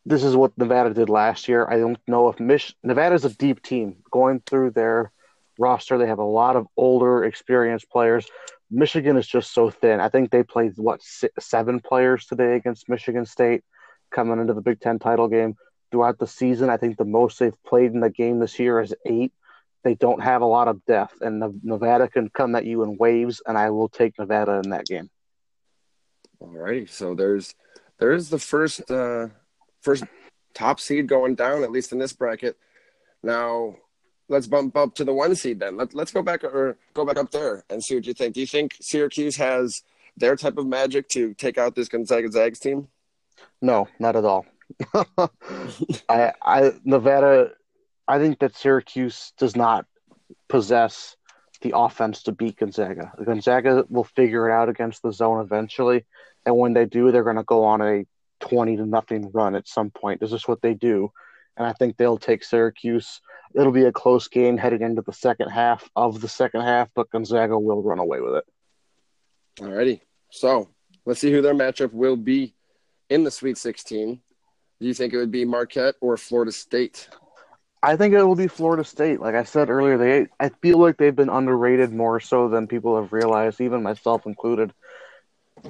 This 0.06 0.22
is 0.22 0.36
what 0.36 0.56
Nevada 0.56 0.94
did 0.94 1.08
last 1.08 1.48
year. 1.48 1.66
I 1.68 1.78
don't 1.78 1.98
know 2.06 2.28
if 2.28 2.38
Mich- 2.38 2.76
Nevada's 2.82 3.24
a 3.24 3.34
deep 3.34 3.62
team 3.62 3.96
going 4.10 4.40
through 4.46 4.70
their 4.70 5.12
roster. 5.58 5.98
They 5.98 6.06
have 6.06 6.20
a 6.20 6.24
lot 6.24 6.56
of 6.56 6.66
older, 6.76 7.24
experienced 7.24 7.90
players. 7.90 8.26
Michigan 8.70 9.16
is 9.16 9.26
just 9.26 9.52
so 9.52 9.68
thin. 9.68 10.00
I 10.00 10.08
think 10.08 10.30
they 10.30 10.42
played 10.42 10.72
what 10.76 11.02
six, 11.02 11.46
seven 11.46 11.80
players 11.80 12.26
today 12.26 12.54
against 12.56 12.88
Michigan 12.88 13.26
State 13.26 13.64
coming 14.10 14.40
into 14.40 14.54
the 14.54 14.60
Big 14.60 14.80
Ten 14.80 14.98
title 14.98 15.28
game. 15.28 15.56
Throughout 15.90 16.18
the 16.18 16.26
season, 16.26 16.70
I 16.70 16.76
think 16.76 16.96
the 16.96 17.04
most 17.04 17.38
they've 17.38 17.62
played 17.64 17.92
in 17.92 18.00
the 18.00 18.10
game 18.10 18.38
this 18.38 18.58
year 18.58 18.80
is 18.80 18.94
eight 19.04 19.32
they 19.86 19.94
don't 19.94 20.20
have 20.20 20.42
a 20.42 20.46
lot 20.46 20.66
of 20.66 20.84
depth, 20.84 21.20
and 21.20 21.62
Nevada 21.62 22.08
can 22.08 22.28
come 22.28 22.56
at 22.56 22.64
you 22.64 22.82
in 22.82 22.96
waves, 22.96 23.40
and 23.46 23.56
I 23.56 23.70
will 23.70 23.88
take 23.88 24.18
Nevada 24.18 24.60
in 24.64 24.70
that 24.70 24.84
game. 24.84 25.08
All 26.40 26.48
righty, 26.48 26.86
so 26.86 27.14
there's 27.14 27.54
there's 28.00 28.28
the 28.28 28.40
first 28.40 28.90
uh, 28.90 29.28
first 29.86 30.04
top 30.52 30.80
seed 30.80 31.06
going 31.06 31.36
down, 31.36 31.62
at 31.62 31.70
least 31.70 31.92
in 31.92 31.98
this 31.98 32.12
bracket. 32.12 32.56
Now 33.22 33.76
let's 34.28 34.48
bump 34.48 34.76
up 34.76 34.94
to 34.96 35.04
the 35.04 35.14
one 35.14 35.36
seed 35.36 35.60
then. 35.60 35.76
Let, 35.76 35.94
let's 35.94 36.12
go 36.12 36.22
back 36.22 36.42
or 36.42 36.76
go 36.92 37.04
back 37.04 37.16
up 37.16 37.30
there 37.30 37.64
and 37.70 37.82
see 37.82 37.94
what 37.94 38.06
you 38.06 38.12
think. 38.12 38.34
Do 38.34 38.40
you 38.40 38.46
think 38.46 38.76
Syracuse 38.80 39.36
has 39.36 39.82
their 40.16 40.34
type 40.34 40.58
of 40.58 40.66
magic 40.66 41.08
to 41.10 41.34
take 41.34 41.56
out 41.56 41.76
this 41.76 41.88
Gonzaga 41.88 42.30
Zags 42.30 42.58
team? 42.58 42.88
No, 43.62 43.86
not 44.00 44.16
at 44.16 44.24
all. 44.24 44.44
I, 46.08 46.32
I 46.42 46.72
Nevada 46.84 47.52
I 48.08 48.18
think 48.18 48.40
that 48.40 48.56
Syracuse 48.56 49.32
does 49.38 49.54
not 49.54 49.86
possess 50.48 51.16
the 51.62 51.72
offense 51.76 52.24
to 52.24 52.32
beat 52.32 52.56
Gonzaga. 52.56 53.12
Gonzaga 53.24 53.84
will 53.88 54.04
figure 54.04 54.48
it 54.48 54.52
out 54.52 54.68
against 54.68 55.02
the 55.02 55.12
zone 55.12 55.40
eventually, 55.40 56.04
and 56.44 56.56
when 56.56 56.72
they 56.72 56.84
do, 56.84 57.10
they're 57.10 57.24
going 57.24 57.36
to 57.36 57.44
go 57.44 57.64
on 57.64 57.80
a 57.80 58.04
twenty 58.40 58.76
to 58.76 58.86
nothing 58.86 59.30
run 59.32 59.54
at 59.54 59.68
some 59.68 59.90
point. 59.90 60.20
This 60.20 60.32
is 60.32 60.46
what 60.46 60.62
they 60.62 60.74
do. 60.74 61.10
and 61.56 61.66
I 61.66 61.72
think 61.72 61.96
they'll 61.96 62.18
take 62.18 62.44
Syracuse. 62.44 63.20
It'll 63.54 63.72
be 63.72 63.84
a 63.84 63.92
close 63.92 64.28
game 64.28 64.58
heading 64.58 64.82
into 64.82 65.02
the 65.02 65.12
second 65.12 65.48
half 65.48 65.88
of 65.96 66.20
the 66.20 66.28
second 66.28 66.62
half, 66.62 66.90
but 66.94 67.10
Gonzaga 67.10 67.58
will 67.58 67.82
run 67.82 67.98
away 67.98 68.20
with 68.20 68.34
it. 68.36 68.44
Alrighty. 69.60 70.00
So 70.30 70.68
let's 71.06 71.20
see 71.20 71.32
who 71.32 71.40
their 71.40 71.54
matchup 71.54 71.92
will 71.92 72.16
be 72.16 72.54
in 73.08 73.24
the 73.24 73.30
Sweet 73.30 73.56
16. 73.56 74.20
Do 74.80 74.86
you 74.86 74.92
think 74.92 75.14
it 75.14 75.16
would 75.16 75.30
be 75.30 75.46
Marquette 75.46 75.94
or 76.02 76.18
Florida 76.18 76.52
State? 76.52 77.08
I 77.82 77.96
think 77.96 78.12
it 78.12 78.22
will 78.22 78.34
be 78.34 78.48
Florida 78.48 78.84
State. 78.84 79.20
Like 79.20 79.34
I 79.34 79.44
said 79.44 79.70
earlier, 79.70 79.96
they 79.96 80.26
I 80.40 80.50
feel 80.60 80.78
like 80.78 80.98
they've 80.98 81.14
been 81.16 81.30
underrated 81.30 81.92
more 81.92 82.20
so 82.20 82.48
than 82.48 82.66
people 82.66 83.00
have 83.00 83.12
realized, 83.12 83.60
even 83.60 83.82
myself 83.82 84.26
included. 84.26 84.74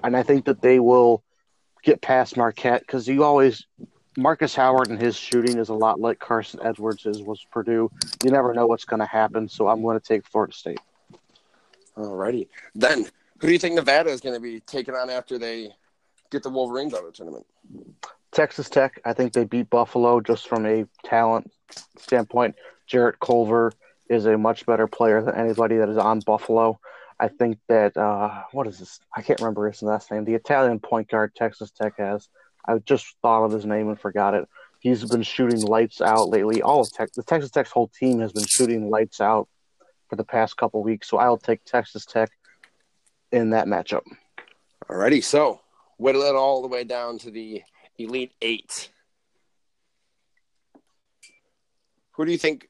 And 0.03 0.17
I 0.17 0.23
think 0.25 0.47
that 0.47 0.63
they 0.63 0.81
will 0.81 1.23
get 1.87 2.03
past 2.03 2.37
Marquette 2.37 2.81
because 2.81 3.07
you 3.07 3.23
always 3.23 3.65
Marcus 4.19 4.55
Howard 4.57 4.89
and 4.89 5.01
his 5.01 5.17
shooting 5.17 5.57
is 5.57 5.69
a 5.69 5.75
lot 5.75 6.01
like 6.01 6.19
Carson 6.19 6.61
Edwards 6.63 7.07
is 7.07 7.23
was 7.23 7.47
Purdue. 7.51 7.91
You 8.25 8.31
never 8.31 8.53
know 8.53 8.67
what's 8.67 8.85
going 8.85 9.01
to 9.01 9.07
happen, 9.07 9.49
so 9.49 9.69
I'm 9.69 9.83
going 9.83 9.99
to 9.99 10.05
take 10.05 10.27
Florida 10.27 10.53
State. 10.53 10.81
Alrighty. 11.97 12.49
Then, 12.75 13.05
who 13.39 13.47
do 13.47 13.53
you 13.53 13.59
think 13.59 13.77
Nevada 13.77 14.11
is 14.11 14.21
going 14.21 14.35
to 14.35 14.41
be 14.41 14.61
taking 14.61 14.95
on 14.95 15.09
after 15.11 15.39
they 15.39 15.71
get 16.31 16.43
the 16.43 16.51
Wolverines 16.51 16.93
out 16.93 17.01
of 17.01 17.07
the 17.07 17.13
tournament? 17.13 17.47
Texas 18.33 18.69
Tech. 18.69 19.01
I 19.05 19.13
think 19.13 19.33
they 19.33 19.45
beat 19.45 19.71
Buffalo 19.71 20.21
just 20.21 20.49
from 20.49 20.67
a 20.67 20.87
talent 21.05 21.53
standpoint. 21.99 22.57
Jarrett 22.87 23.21
Culver 23.21 23.73
is 24.09 24.27
a 24.27 24.37
much 24.37 24.67
better 24.67 24.87
player 24.87 25.23
than 25.23 25.37
anybody 25.37 25.77
that 25.77 25.89
is 25.89 25.99
on 25.99 26.21
Buffalo. 26.21 26.81
I 27.19 27.29
think 27.29 27.59
that 27.69 27.97
uh, 27.97 28.43
what 28.53 28.67
is 28.67 28.79
this? 28.79 29.01
I 29.15 29.23
can't 29.23 29.41
remember 29.41 29.67
his 29.69 29.83
last 29.83 30.11
name. 30.11 30.25
The 30.25 30.35
Italian 30.35 30.81
point 30.81 31.09
guard 31.09 31.35
Texas 31.35 31.71
Tech 31.71 31.95
has. 31.99 32.29
I 32.67 32.79
just 32.79 33.17
thought 33.23 33.45
of 33.45 33.53
his 33.53 33.65
name 33.65 33.89
and 33.89 33.99
forgot 33.99 34.35
it. 34.35 34.49
He's 34.81 35.05
been 35.05 35.23
shooting 35.23 35.63
lights 35.63 36.01
out 36.01 36.29
lately. 36.29 36.63
All 36.63 36.81
of 36.81 36.93
Tech, 36.93 37.13
the 37.13 37.23
Texas 37.23 37.51
Tech's 37.51 37.71
whole 37.71 37.89
team 37.89 38.21
has 38.21 38.33
been 38.33 38.47
shooting 38.47 38.91
lights 38.91 39.21
out 39.21 39.49
for 40.09 40.17
the 40.17 40.25
past 40.25 40.57
couple 40.57 40.83
weeks. 40.83 41.09
So 41.09 41.17
I'll 41.17 41.39
take 41.39 41.65
Texas 41.65 42.05
Tech 42.05 42.31
in 43.33 43.51
that 43.51 43.67
matchup. 43.67 44.03
Alrighty, 44.89 45.25
so 45.25 45.61
whittle 45.97 46.23
it 46.23 46.35
all 46.35 46.63
the 46.63 46.69
way 46.69 46.85
down 46.85 47.19
to 47.19 47.31
the 47.31 47.63
Elite 47.99 48.33
Eight. 48.43 48.91
Who 52.13 52.25
do 52.25 52.33
you 52.33 52.39
think? 52.39 52.69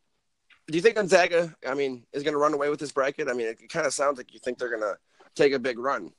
Do 0.68 0.76
you 0.76 0.82
think 0.82 0.96
Gonzaga? 0.96 1.54
I 1.66 1.74
mean, 1.74 2.04
is 2.12 2.22
going 2.22 2.34
to 2.34 2.38
run 2.38 2.54
away 2.54 2.70
with 2.70 2.80
this 2.80 2.92
bracket? 2.92 3.28
I 3.28 3.34
mean, 3.34 3.46
it 3.46 3.68
kind 3.68 3.86
of 3.86 3.92
sounds 3.92 4.18
like 4.18 4.34
you 4.34 4.40
think 4.40 4.58
they're 4.58 4.70
going 4.70 4.80
to 4.82 4.96
take 5.34 5.52
a 5.52 5.58
big 5.58 5.78
run. 5.78 6.10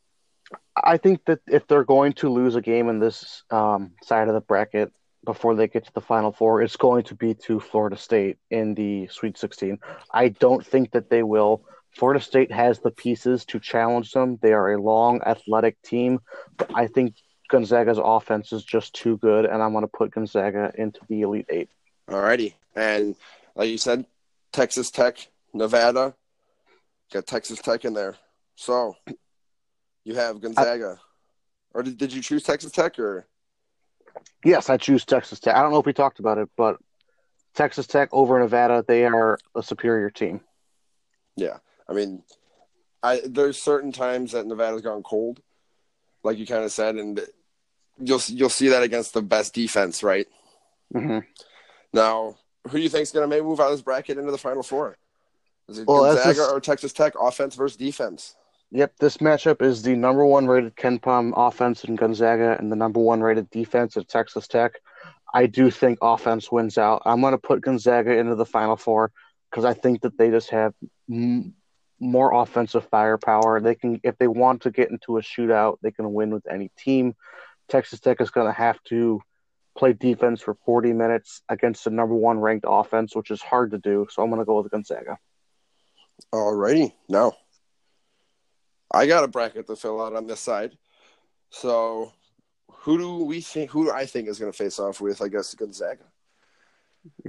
I 0.81 0.97
think 0.97 1.25
that 1.25 1.39
if 1.47 1.67
they're 1.67 1.83
going 1.83 2.13
to 2.13 2.29
lose 2.29 2.55
a 2.55 2.61
game 2.61 2.87
in 2.87 2.99
this 2.99 3.43
um, 3.51 3.91
side 4.03 4.29
of 4.29 4.33
the 4.33 4.41
bracket 4.41 4.93
before 5.25 5.55
they 5.55 5.67
get 5.67 5.85
to 5.85 5.93
the 5.93 6.01
Final 6.01 6.31
Four, 6.31 6.61
it's 6.61 6.77
going 6.77 7.03
to 7.05 7.15
be 7.15 7.33
to 7.33 7.59
Florida 7.59 7.97
State 7.97 8.37
in 8.49 8.73
the 8.73 9.07
Sweet 9.07 9.37
16. 9.37 9.79
I 10.13 10.29
don't 10.29 10.65
think 10.65 10.91
that 10.91 11.09
they 11.09 11.23
will. 11.23 11.65
Florida 11.91 12.21
State 12.21 12.51
has 12.51 12.79
the 12.79 12.91
pieces 12.91 13.43
to 13.45 13.59
challenge 13.59 14.11
them. 14.11 14.39
They 14.41 14.53
are 14.53 14.73
a 14.73 14.81
long, 14.81 15.19
athletic 15.25 15.81
team, 15.81 16.19
but 16.55 16.71
I 16.73 16.87
think 16.87 17.15
Gonzaga's 17.49 17.99
offense 18.01 18.53
is 18.53 18.63
just 18.63 18.93
too 18.93 19.17
good, 19.17 19.45
and 19.45 19.61
I'm 19.61 19.71
going 19.71 19.83
to 19.83 19.87
put 19.89 20.11
Gonzaga 20.11 20.71
into 20.75 20.99
the 21.09 21.21
Elite 21.21 21.47
Eight. 21.49 21.69
All 22.09 22.21
righty. 22.21 22.55
And 22.75 23.15
like 23.55 23.69
you 23.69 23.77
said, 23.77 24.05
Texas 24.57 24.89
Tech, 24.89 25.27
Nevada, 25.53 26.15
got 27.13 27.27
Texas 27.27 27.59
Tech 27.59 27.85
in 27.85 27.93
there. 27.93 28.15
So 28.55 28.95
you 30.03 30.15
have 30.15 30.41
Gonzaga. 30.41 30.97
I, 30.99 31.77
or 31.77 31.83
did, 31.83 31.99
did 31.99 32.11
you 32.11 32.23
choose 32.23 32.41
Texas 32.41 32.71
Tech 32.71 32.97
or? 32.97 33.27
Yes, 34.43 34.71
I 34.71 34.77
choose 34.77 35.05
Texas 35.05 35.39
Tech. 35.39 35.55
I 35.55 35.61
don't 35.61 35.71
know 35.71 35.79
if 35.79 35.85
we 35.85 35.93
talked 35.93 36.17
about 36.17 36.39
it, 36.39 36.49
but 36.57 36.77
Texas 37.53 37.85
Tech 37.85 38.09
over 38.11 38.39
Nevada, 38.39 38.83
they 38.87 39.05
are 39.05 39.37
a 39.53 39.61
superior 39.61 40.09
team. 40.09 40.41
Yeah. 41.35 41.57
I 41.87 41.93
mean, 41.93 42.23
I 43.03 43.21
there's 43.25 43.61
certain 43.61 43.91
times 43.91 44.31
that 44.31 44.47
Nevada's 44.47 44.81
gone 44.81 45.03
cold, 45.03 45.39
like 46.23 46.39
you 46.39 46.47
kind 46.47 46.63
of 46.63 46.71
said, 46.71 46.95
and 46.95 47.21
you'll 47.99 48.21
you'll 48.25 48.49
see 48.49 48.69
that 48.69 48.81
against 48.81 49.13
the 49.13 49.21
best 49.21 49.53
defense, 49.53 50.01
right? 50.01 50.25
Mm-hmm. 50.95 51.19
Now, 51.93 52.37
who 52.67 52.77
do 52.77 52.83
you 52.83 52.89
think 52.89 53.03
is 53.03 53.11
going 53.11 53.23
to 53.23 53.27
maybe 53.27 53.45
move 53.45 53.59
out 53.59 53.65
of 53.67 53.71
this 53.73 53.81
bracket 53.81 54.17
into 54.17 54.31
the 54.31 54.37
Final 54.37 54.63
Four? 54.63 54.97
Is 55.69 55.79
it 55.79 55.87
Well, 55.87 56.03
Gonzaga 56.03 56.33
just- 56.35 56.51
or 56.51 56.59
Texas 56.59 56.93
Tech, 56.93 57.13
offense 57.19 57.55
versus 57.55 57.77
defense? 57.77 58.35
Yep, 58.71 58.93
this 58.99 59.17
matchup 59.17 59.61
is 59.61 59.81
the 59.81 59.95
number 59.95 60.25
one 60.25 60.45
rated 60.45 60.75
KenPom 60.75 61.31
offense 61.37 61.85
in 61.85 61.95
Gonzaga 61.95 62.57
and 62.59 62.69
the 62.69 62.75
number 62.75 62.99
one 62.99 63.21
rated 63.21 63.49
defense 63.49 63.95
at 63.95 64.09
Texas 64.09 64.45
Tech. 64.47 64.73
I 65.33 65.45
do 65.45 65.71
think 65.71 65.99
offense 66.01 66.51
wins 66.51 66.77
out. 66.77 67.01
I'm 67.05 67.21
going 67.21 67.31
to 67.31 67.37
put 67.37 67.61
Gonzaga 67.61 68.17
into 68.17 68.35
the 68.35 68.45
Final 68.45 68.75
Four 68.75 69.11
because 69.49 69.63
I 69.63 69.73
think 69.73 70.01
that 70.01 70.17
they 70.17 70.29
just 70.29 70.49
have 70.49 70.73
m- 71.09 71.53
more 72.01 72.33
offensive 72.33 72.87
firepower. 72.89 73.61
They 73.61 73.75
can, 73.75 74.01
if 74.03 74.17
they 74.17 74.27
want 74.27 74.63
to 74.63 74.71
get 74.71 74.91
into 74.91 75.17
a 75.17 75.21
shootout, 75.21 75.77
they 75.81 75.91
can 75.91 76.13
win 76.13 76.31
with 76.31 76.45
any 76.51 76.69
team. 76.77 77.15
Texas 77.69 78.01
Tech 78.01 78.19
is 78.19 78.31
going 78.31 78.47
to 78.47 78.53
have 78.53 78.81
to 78.85 79.21
play 79.77 79.93
defense 79.93 80.41
for 80.41 80.55
40 80.65 80.93
minutes 80.93 81.41
against 81.49 81.83
the 81.83 81.89
number 81.89 82.15
one 82.15 82.39
ranked 82.39 82.65
offense, 82.67 83.15
which 83.15 83.31
is 83.31 83.41
hard 83.41 83.71
to 83.71 83.77
do. 83.77 84.07
So 84.09 84.23
I'm 84.23 84.29
going 84.29 84.39
to 84.39 84.45
go 84.45 84.61
with 84.61 84.71
Gonzaga. 84.71 85.17
Alrighty, 86.33 86.93
now 87.07 87.33
I 88.91 89.05
got 89.05 89.23
a 89.23 89.27
bracket 89.27 89.67
to 89.67 89.75
fill 89.75 90.01
out 90.01 90.15
on 90.15 90.27
this 90.27 90.39
side. 90.39 90.77
So, 91.49 92.11
who 92.71 92.97
do 92.97 93.23
we 93.23 93.41
think? 93.41 93.71
Who 93.71 93.85
do 93.85 93.91
I 93.91 94.05
think 94.05 94.27
is 94.27 94.39
going 94.39 94.51
to 94.51 94.57
face 94.57 94.79
off 94.79 95.01
with? 95.01 95.21
I 95.21 95.27
guess 95.27 95.53
Gonzaga 95.53 96.03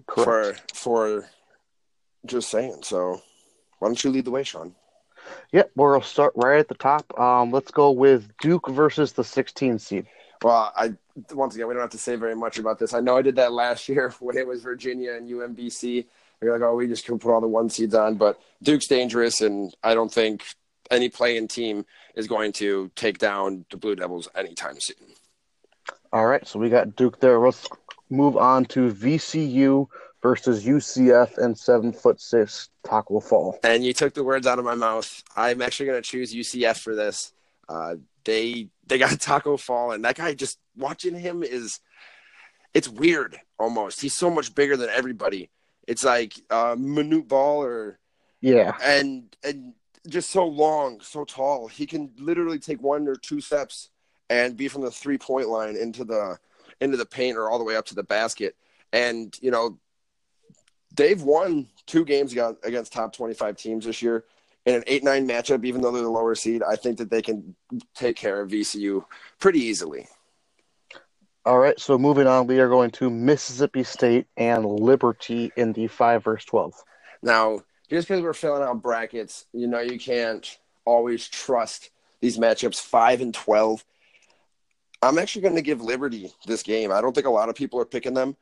Correct. 0.07 0.75
for 0.75 1.21
for 1.23 1.31
just 2.27 2.51
saying. 2.51 2.81
So, 2.83 3.21
why 3.79 3.89
don't 3.89 4.03
you 4.03 4.11
lead 4.11 4.25
the 4.25 4.31
way, 4.31 4.43
Sean? 4.43 4.75
Yep, 5.53 5.73
we'll 5.77 6.01
start 6.01 6.33
right 6.37 6.59
at 6.59 6.69
the 6.69 6.75
top. 6.75 7.19
Um, 7.19 7.51
let's 7.51 7.71
go 7.71 7.91
with 7.91 8.31
Duke 8.41 8.69
versus 8.69 9.13
the 9.13 9.25
16 9.25 9.79
seed. 9.79 10.07
Well, 10.43 10.73
I 10.77 10.95
once 11.33 11.55
again 11.55 11.67
we 11.67 11.75
don't 11.75 11.83
have 11.83 11.91
to 11.91 11.99
say 11.99 12.17
very 12.17 12.37
much 12.37 12.59
about 12.59 12.79
this. 12.79 12.95
I 12.95 13.01
know 13.01 13.17
I 13.17 13.23
did 13.23 13.37
that 13.37 13.53
last 13.53 13.89
year 13.89 14.15
when 14.21 14.37
it 14.37 14.47
was 14.47 14.63
Virginia 14.63 15.15
and 15.15 15.29
UMBC. 15.29 16.07
You're 16.41 16.53
like, 16.53 16.63
oh, 16.63 16.77
we 16.77 16.87
just 16.87 17.05
can 17.05 17.19
put 17.19 17.33
all 17.33 17.41
the 17.41 17.49
one 17.49 17.69
seeds 17.69 17.95
on, 17.95 18.15
but 18.15 18.41
Duke's 18.63 18.87
dangerous, 18.87 19.41
and 19.41 19.75
I 19.83 19.95
don't 19.95 20.13
think 20.13 20.45
any 20.91 21.09
playing 21.09 21.49
team 21.49 21.85
is 22.15 22.29
going 22.29 22.53
to 22.53 22.91
take 22.95 23.19
down 23.19 23.65
the 23.71 23.77
Blue 23.77 23.97
Devils 23.97 24.29
anytime 24.37 24.79
soon. 24.81 25.15
All 26.13 26.27
right, 26.27 26.47
so 26.47 26.59
we 26.59 26.71
got 26.71 26.95
Duke 26.95 27.21
there. 27.21 27.39
Let's 27.39 27.67
move 28.09 28.37
on 28.37 28.65
to 28.67 28.93
VCU 28.93 29.89
versus 30.23 30.65
UCF 30.65 31.39
and 31.39 31.57
seven 31.57 31.93
foot 31.93 32.21
six 32.21 32.71
Taco 32.85 33.21
Fall. 33.21 33.59
And 33.63 33.85
you 33.85 33.93
took 33.93 34.15
the 34.15 34.25
words 34.25 34.47
out 34.47 34.59
of 34.59 34.65
my 34.65 34.75
mouth. 34.75 35.23
I'm 35.37 35.63
actually 35.63 35.87
going 35.87 36.03
to 36.03 36.09
choose 36.09 36.35
UCF 36.35 36.79
for 36.79 36.95
this. 36.95 37.33
Uh, 37.69 37.97
they 38.25 38.69
they 38.87 38.99
got 38.99 39.21
Taco 39.21 39.57
Fall, 39.57 39.93
and 39.93 40.05
that 40.05 40.17
guy 40.17 40.35
just 40.35 40.59
watching 40.77 41.15
him 41.15 41.43
is 41.43 41.81
it's 42.75 42.89
weird 42.89 43.39
almost. 43.59 44.01
He's 44.01 44.17
so 44.17 44.31
much 44.31 44.55
bigger 44.55 44.77
than 44.77 44.91
everybody. 44.91 45.51
It's 45.87 46.05
like 46.05 46.35
uh, 46.51 46.75
Manute 46.75 47.29
Bol 47.29 47.63
or 47.63 47.99
Yeah, 48.41 48.77
and 48.83 49.35
and 49.43 49.75
just 50.07 50.31
so 50.31 50.47
long, 50.47 51.01
so 51.01 51.25
tall. 51.25 51.69
He 51.69 51.87
can 51.87 52.11
literally 52.19 52.59
take 52.59 52.83
one 52.83 53.09
or 53.09 53.17
two 53.17 53.41
steps 53.41 53.91
and 54.31 54.57
be 54.57 54.69
from 54.69 54.83
the 54.83 54.91
three 54.91 55.19
point 55.19 55.49
line 55.49 55.77
into 55.77 56.05
the 56.05 56.39
into 56.81 56.97
the 56.97 57.07
paint 57.07 57.37
or 57.37 57.51
all 57.51 57.59
the 57.59 57.65
way 57.65 57.77
up 57.77 57.87
to 57.87 57.95
the 57.95 58.03
basket. 58.03 58.57
And 58.93 59.37
you 59.41 59.51
know, 59.51 59.79
they've 60.95 61.21
won 61.21 61.69
two 61.87 62.05
games 62.05 62.33
against, 62.33 62.65
against 62.65 62.93
top 62.93 63.13
twenty 63.13 63.35
five 63.35 63.57
teams 63.57 63.85
this 63.85 64.03
year 64.03 64.25
in 64.69 64.75
an 64.75 64.85
eight 64.87 65.03
nine 65.03 65.27
matchup. 65.27 65.65
Even 65.65 65.81
though 65.81 65.91
they're 65.91 66.03
the 66.03 66.11
lower 66.11 66.35
seed, 66.35 66.63
I 66.63 66.77
think 66.77 66.99
that 66.99 67.11
they 67.11 67.23
can 67.23 67.57
take 67.95 68.17
care 68.17 68.41
of 68.41 68.51
VCU 68.51 69.05
pretty 69.39 69.61
easily. 69.61 70.07
All 71.47 71.59
right, 71.59 71.81
so 71.81 71.97
moving 71.97 72.27
on, 72.27 72.47
we 72.47 72.61
are 72.61 72.69
going 72.69 72.91
to 72.93 73.09
Mississippi 73.09 73.83
State 73.83 74.27
and 74.37 74.67
Liberty 74.67 75.51
in 75.57 75.73
the 75.73 75.87
five 75.87 76.23
verse 76.23 76.45
twelve. 76.45 76.75
Now, 77.23 77.61
just 77.89 78.07
because 78.07 78.23
we're 78.23 78.35
filling 78.35 78.63
out 78.63 78.83
brackets, 78.83 79.47
you 79.55 79.67
know, 79.67 79.81
you 79.81 79.99
can't 79.99 80.59
always 80.85 81.27
trust 81.27 81.91
these 82.21 82.37
matchups. 82.37 82.81
Five 82.81 83.23
and 83.23 83.33
twelve. 83.33 83.83
I'm 85.01 85.17
actually 85.17 85.43
going 85.43 85.55
to 85.55 85.63
give 85.63 85.81
Liberty 85.81 86.31
this 86.47 86.63
game. 86.63 86.93
I 86.93 87.01
don't 87.01 87.15
think 87.15 87.27
a 87.27 87.31
lot 87.31 87.49
of 87.49 87.55
people 87.55 87.81
are 87.81 87.87
picking 87.87 88.15
them, 88.15 88.37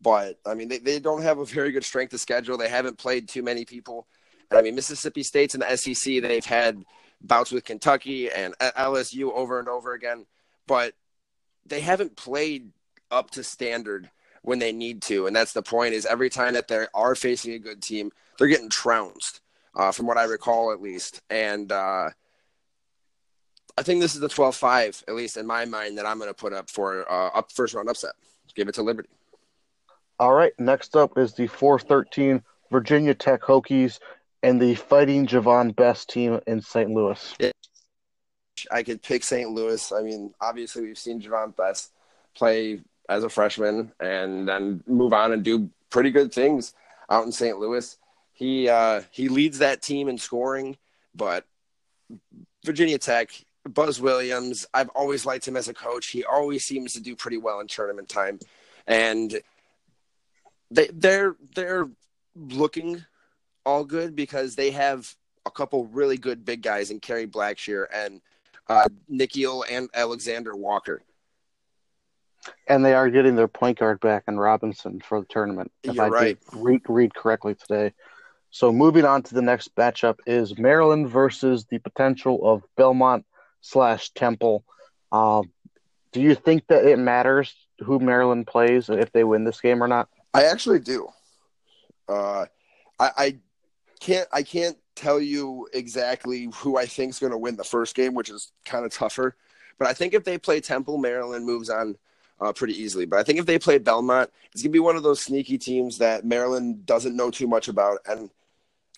but 0.00 0.38
I 0.46 0.54
mean, 0.54 0.68
they, 0.68 0.78
they 0.78 1.00
don't 1.00 1.22
have 1.22 1.38
a 1.38 1.44
very 1.44 1.72
good 1.72 1.84
strength 1.84 2.12
of 2.12 2.20
schedule. 2.20 2.56
They 2.56 2.68
haven't 2.68 2.98
played 2.98 3.28
too 3.28 3.42
many 3.42 3.64
people. 3.64 4.06
I 4.54 4.62
mean, 4.62 4.74
Mississippi 4.74 5.22
State's 5.22 5.54
in 5.54 5.60
the 5.60 5.76
SEC. 5.76 6.22
They've 6.22 6.44
had 6.44 6.84
bouts 7.20 7.52
with 7.52 7.64
Kentucky 7.64 8.30
and 8.30 8.54
LSU 8.58 9.32
over 9.32 9.58
and 9.58 9.68
over 9.68 9.92
again, 9.92 10.26
but 10.66 10.94
they 11.66 11.80
haven't 11.80 12.16
played 12.16 12.70
up 13.10 13.30
to 13.32 13.44
standard 13.44 14.10
when 14.42 14.58
they 14.58 14.72
need 14.72 15.02
to. 15.02 15.26
And 15.26 15.34
that's 15.34 15.52
the 15.52 15.62
point 15.62 15.94
is 15.94 16.04
every 16.04 16.30
time 16.30 16.54
that 16.54 16.68
they 16.68 16.86
are 16.94 17.14
facing 17.14 17.54
a 17.54 17.58
good 17.58 17.82
team, 17.82 18.10
they're 18.38 18.48
getting 18.48 18.70
trounced, 18.70 19.40
uh, 19.76 19.92
from 19.92 20.06
what 20.06 20.18
I 20.18 20.24
recall 20.24 20.72
at 20.72 20.82
least. 20.82 21.20
And 21.30 21.70
uh, 21.70 22.10
I 23.78 23.82
think 23.82 24.00
this 24.00 24.14
is 24.14 24.20
the 24.20 24.28
12-5, 24.28 25.04
at 25.08 25.14
least 25.14 25.36
in 25.36 25.46
my 25.46 25.64
mind, 25.64 25.98
that 25.98 26.06
I'm 26.06 26.18
going 26.18 26.30
to 26.30 26.34
put 26.34 26.52
up 26.52 26.68
for 26.70 27.10
uh, 27.10 27.28
up 27.28 27.52
first 27.52 27.74
round 27.74 27.88
upset. 27.88 28.12
Give 28.54 28.68
it 28.68 28.74
to 28.74 28.82
Liberty. 28.82 29.08
All 30.18 30.34
right, 30.34 30.52
next 30.58 30.94
up 30.94 31.16
is 31.16 31.34
the 31.34 31.46
413 31.46 32.42
Virginia 32.70 33.14
Tech 33.14 33.42
Hokies 33.42 33.98
and 34.42 34.60
the 34.60 34.74
Fighting 34.74 35.26
Javon 35.26 35.74
Bess 35.74 36.04
team 36.04 36.40
in 36.46 36.60
St. 36.60 36.90
Louis. 36.90 37.36
I 38.70 38.82
could 38.82 39.02
pick 39.02 39.24
St. 39.24 39.50
Louis. 39.50 39.92
I 39.92 40.02
mean, 40.02 40.34
obviously, 40.40 40.82
we've 40.82 40.98
seen 40.98 41.20
Javon 41.20 41.56
Bess 41.56 41.90
play 42.34 42.80
as 43.08 43.24
a 43.24 43.28
freshman 43.28 43.92
and 44.00 44.48
then 44.48 44.82
move 44.86 45.12
on 45.12 45.32
and 45.32 45.42
do 45.42 45.70
pretty 45.90 46.10
good 46.10 46.32
things 46.32 46.74
out 47.10 47.24
in 47.24 47.32
St. 47.32 47.58
Louis. 47.58 47.96
He 48.32 48.68
uh, 48.68 49.02
he 49.10 49.28
leads 49.28 49.58
that 49.58 49.82
team 49.82 50.08
in 50.08 50.18
scoring, 50.18 50.76
but 51.14 51.44
Virginia 52.64 52.98
Tech, 52.98 53.30
Buzz 53.68 54.00
Williams, 54.00 54.66
I've 54.72 54.88
always 54.90 55.26
liked 55.26 55.46
him 55.46 55.56
as 55.56 55.68
a 55.68 55.74
coach. 55.74 56.08
He 56.08 56.24
always 56.24 56.64
seems 56.64 56.94
to 56.94 57.00
do 57.00 57.14
pretty 57.14 57.38
well 57.38 57.60
in 57.60 57.66
tournament 57.66 58.08
time, 58.08 58.38
and 58.86 59.40
they 60.70 60.88
they're 60.92 61.36
they're 61.54 61.88
looking 62.34 63.04
all 63.64 63.84
good 63.84 64.14
because 64.16 64.54
they 64.54 64.70
have 64.70 65.14
a 65.46 65.50
couple 65.50 65.86
really 65.86 66.16
good 66.16 66.44
big 66.44 66.62
guys 66.62 66.90
in 66.90 67.00
Kerry 67.00 67.26
Blackshear 67.26 67.86
and 67.92 68.20
uh, 68.68 68.88
Nickeil 69.10 69.64
and 69.70 69.88
Alexander 69.94 70.54
Walker. 70.56 71.02
And 72.66 72.84
they 72.84 72.94
are 72.94 73.08
getting 73.08 73.36
their 73.36 73.48
point 73.48 73.78
guard 73.78 74.00
back 74.00 74.24
in 74.26 74.38
Robinson 74.38 75.00
for 75.00 75.20
the 75.20 75.26
tournament. 75.26 75.70
If 75.82 75.94
You're 75.94 76.04
I 76.04 76.08
right. 76.08 76.38
read, 76.52 76.82
read 76.88 77.14
correctly 77.14 77.54
today. 77.54 77.92
So 78.50 78.72
moving 78.72 79.04
on 79.04 79.22
to 79.24 79.34
the 79.34 79.42
next 79.42 79.74
matchup 79.76 80.18
is 80.26 80.58
Maryland 80.58 81.08
versus 81.08 81.64
the 81.66 81.78
potential 81.78 82.40
of 82.42 82.62
Belmont 82.76 83.24
slash 83.60 84.10
Temple. 84.10 84.64
Um, 85.10 85.50
do 86.12 86.20
you 86.20 86.34
think 86.34 86.66
that 86.66 86.84
it 86.84 86.98
matters 86.98 87.54
who 87.80 87.98
Maryland 87.98 88.46
plays 88.46 88.90
if 88.90 89.12
they 89.12 89.24
win 89.24 89.44
this 89.44 89.60
game 89.60 89.82
or 89.82 89.88
not? 89.88 90.08
I 90.34 90.44
actually 90.44 90.80
do. 90.80 91.08
Uh, 92.08 92.46
I, 92.98 93.10
I 93.16 93.38
can't 94.02 94.28
I 94.32 94.42
can't 94.42 94.76
tell 94.96 95.20
you 95.20 95.68
exactly 95.72 96.48
who 96.56 96.76
I 96.76 96.86
think 96.86 97.10
is 97.10 97.20
going 97.20 97.30
to 97.30 97.38
win 97.38 97.56
the 97.56 97.64
first 97.64 97.94
game, 97.94 98.14
which 98.14 98.30
is 98.30 98.50
kind 98.64 98.84
of 98.84 98.92
tougher. 98.92 99.36
But 99.78 99.88
I 99.88 99.92
think 99.92 100.12
if 100.12 100.24
they 100.24 100.38
play 100.38 100.60
Temple, 100.60 100.98
Maryland 100.98 101.46
moves 101.46 101.70
on 101.70 101.96
uh, 102.40 102.52
pretty 102.52 102.80
easily. 102.80 103.06
But 103.06 103.20
I 103.20 103.22
think 103.22 103.38
if 103.38 103.46
they 103.46 103.58
play 103.58 103.78
Belmont, 103.78 104.30
it's 104.52 104.62
gonna 104.62 104.72
be 104.72 104.80
one 104.80 104.96
of 104.96 105.04
those 105.04 105.20
sneaky 105.20 105.56
teams 105.56 105.98
that 105.98 106.24
Maryland 106.24 106.84
doesn't 106.84 107.16
know 107.16 107.30
too 107.30 107.46
much 107.46 107.68
about, 107.68 108.00
and 108.06 108.28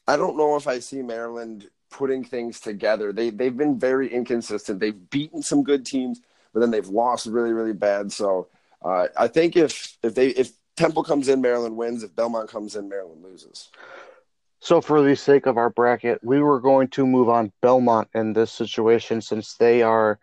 I 0.08 0.16
don't 0.16 0.38
know 0.38 0.56
if 0.56 0.66
I 0.66 0.78
see 0.78 1.02
Maryland 1.02 1.68
putting 1.90 2.24
things 2.24 2.58
together. 2.58 3.12
They 3.12 3.28
they've 3.28 3.56
been 3.56 3.78
very 3.78 4.10
inconsistent. 4.10 4.80
They've 4.80 5.10
beaten 5.10 5.42
some 5.42 5.62
good 5.62 5.84
teams, 5.84 6.22
but 6.54 6.60
then 6.60 6.70
they've 6.70 6.88
lost 6.88 7.26
really 7.26 7.52
really 7.52 7.74
bad. 7.74 8.10
So 8.10 8.48
uh, 8.82 9.08
I 9.18 9.28
think 9.28 9.56
if 9.56 9.98
if 10.02 10.14
they 10.14 10.28
if 10.28 10.52
Temple 10.76 11.04
comes 11.04 11.28
in, 11.28 11.42
Maryland 11.42 11.76
wins. 11.76 12.02
If 12.02 12.16
Belmont 12.16 12.48
comes 12.48 12.74
in, 12.74 12.88
Maryland 12.88 13.22
loses. 13.22 13.68
So, 14.64 14.80
for 14.80 15.02
the 15.02 15.14
sake 15.14 15.44
of 15.44 15.58
our 15.58 15.68
bracket, 15.68 16.20
we 16.24 16.40
were 16.40 16.58
going 16.58 16.88
to 16.92 17.06
move 17.06 17.28
on 17.28 17.52
Belmont 17.60 18.08
in 18.14 18.32
this 18.32 18.50
situation 18.50 19.20
since 19.20 19.56
they 19.56 19.82
are 19.82 20.18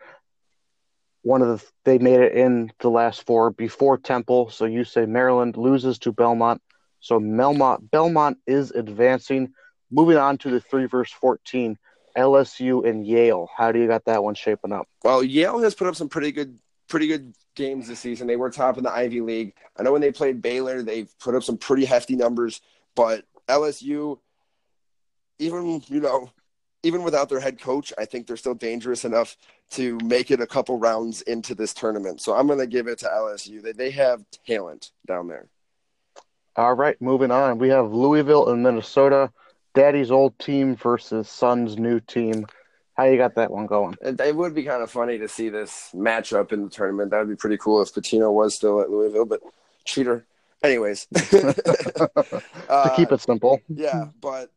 one 1.22 1.44
of 1.44 1.48
the 1.48 1.66
they 1.86 2.00
made 2.00 2.22
it 2.22 2.34
in 2.34 2.72
the 2.80 2.90
last 2.90 3.28
four 3.28 3.52
before 3.52 4.00
Temple. 4.00 4.50
So 4.50 4.66
you 4.66 4.84
say 4.84 5.06
Maryland 5.06 5.58
loses 5.58 6.00
to 6.00 6.12
Belmont. 6.12 6.60
So 7.02 7.20
Belmont 7.20 7.92
Belmont 7.92 8.40
is 8.48 8.72
advancing. 8.72 9.54
Moving 9.92 10.18
on 10.18 10.40
to 10.40 10.50
the 10.50 10.60
three 10.60 10.88
verse 10.88 11.12
fourteen, 11.12 11.78
LSU 12.18 12.84
and 12.90 13.06
Yale. 13.06 13.48
How 13.56 13.72
do 13.72 13.78
you 13.78 13.86
got 13.86 14.06
that 14.06 14.24
one 14.24 14.34
shaping 14.34 14.74
up? 14.74 14.88
Well, 15.04 15.24
Yale 15.24 15.60
has 15.60 15.76
put 15.76 15.86
up 15.86 15.96
some 15.96 16.10
pretty 16.10 16.32
good 16.32 16.58
pretty 16.88 17.06
good 17.06 17.36
games 17.54 17.88
this 17.88 18.00
season. 18.00 18.26
They 18.26 18.38
were 18.38 18.50
top 18.50 18.80
in 18.80 18.86
the 18.86 18.92
Ivy 18.92 19.22
League. 19.22 19.54
I 19.78 19.84
know 19.84 19.92
when 19.92 20.02
they 20.02 20.12
played 20.12 20.42
Baylor, 20.42 20.82
they've 20.82 21.14
put 21.20 21.36
up 21.36 21.44
some 21.44 21.60
pretty 21.60 21.86
hefty 21.86 22.16
numbers, 22.16 22.60
but 22.96 23.24
LSU 23.48 24.18
even, 25.42 25.82
you 25.88 26.00
know, 26.00 26.32
even 26.84 27.04
without 27.04 27.30
their 27.30 27.40
head 27.40 27.60
coach, 27.60 27.94
I 27.98 28.06
think 28.06 28.28
they're 28.28 28.38
still 28.38 28.54
dangerous 28.54 29.06
enough 29.06 29.38
to 29.72 29.98
make 30.04 30.32
it 30.32 30.42
a 30.42 30.48
couple 30.48 30.78
rounds 30.78 31.22
into 31.24 31.56
this 31.56 31.74
tournament. 31.74 32.22
So 32.22 32.36
I'm 32.36 32.48
going 32.48 32.60
to 32.60 32.68
give 32.68 32.88
it 32.88 33.00
to 33.00 33.06
LSU. 33.08 33.62
They, 33.62 33.72
they 33.72 33.92
have 33.92 34.24
talent 34.46 34.92
down 35.06 35.28
there. 35.28 35.48
All 36.56 36.74
right, 36.74 37.02
moving 37.02 37.32
on. 37.32 37.60
We 37.60 37.70
have 37.70 37.94
Louisville 37.94 38.50
and 38.50 38.62
Minnesota. 38.62 39.32
Daddy's 39.74 40.12
old 40.12 40.38
team 40.38 40.76
versus 40.76 41.30
Son's 41.30 41.78
new 41.78 42.00
team. 42.02 42.46
How 42.96 43.06
you 43.06 43.18
got 43.18 43.36
that 43.36 43.52
one 43.52 43.68
going? 43.68 43.96
It, 44.02 44.20
it 44.20 44.36
would 44.36 44.54
be 44.54 44.64
kind 44.64 44.84
of 44.84 44.92
funny 44.92 45.18
to 45.20 45.30
see 45.30 45.48
this 45.48 45.92
matchup 45.96 46.52
in 46.52 46.66
the 46.66 46.70
tournament. 46.70 47.12
That 47.12 47.20
would 47.20 47.30
be 47.30 47.38
pretty 47.38 47.58
cool 47.58 47.82
if 47.82 47.94
Pitino 47.94 48.34
was 48.34 48.54
still 48.54 48.82
at 48.82 48.90
Louisville, 48.90 49.26
but 49.26 49.40
cheater. 49.86 50.26
Anyways, 50.62 51.06
to 51.14 52.94
keep 52.96 53.12
it 53.12 53.22
simple. 53.22 53.62
yeah, 53.70 54.08
but 54.20 54.52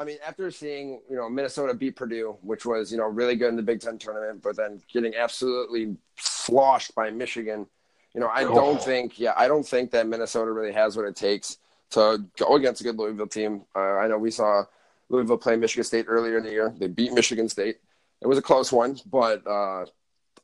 I 0.00 0.04
mean, 0.04 0.16
after 0.26 0.50
seeing 0.50 1.02
you 1.10 1.16
know 1.16 1.28
Minnesota 1.28 1.74
beat 1.74 1.94
Purdue, 1.94 2.38
which 2.40 2.64
was 2.64 2.90
you 2.90 2.96
know 2.96 3.04
really 3.04 3.36
good 3.36 3.50
in 3.50 3.56
the 3.56 3.62
Big 3.62 3.80
Ten 3.82 3.98
tournament, 3.98 4.42
but 4.42 4.56
then 4.56 4.80
getting 4.90 5.14
absolutely 5.14 5.94
sloshed 6.18 6.94
by 6.94 7.10
Michigan, 7.10 7.66
you 8.14 8.20
know, 8.20 8.28
I 8.28 8.44
don't 8.44 8.78
Oh. 8.78 8.80
think, 8.80 9.18
yeah, 9.20 9.34
I 9.36 9.46
don't 9.46 9.62
think 9.66 9.90
that 9.90 10.06
Minnesota 10.08 10.52
really 10.52 10.72
has 10.72 10.96
what 10.96 11.04
it 11.04 11.16
takes 11.16 11.58
to 11.90 12.24
go 12.38 12.56
against 12.56 12.80
a 12.80 12.84
good 12.84 12.96
Louisville 12.96 13.26
team. 13.26 13.66
Uh, 13.76 13.96
I 13.98 14.08
know 14.08 14.16
we 14.16 14.30
saw 14.30 14.64
Louisville 15.10 15.36
play 15.36 15.56
Michigan 15.56 15.84
State 15.84 16.06
earlier 16.08 16.38
in 16.38 16.44
the 16.44 16.50
year. 16.50 16.72
They 16.78 16.88
beat 16.88 17.12
Michigan 17.12 17.48
State. 17.50 17.76
It 18.22 18.26
was 18.26 18.38
a 18.38 18.42
close 18.42 18.72
one, 18.72 18.98
but 19.10 19.46
uh, 19.46 19.84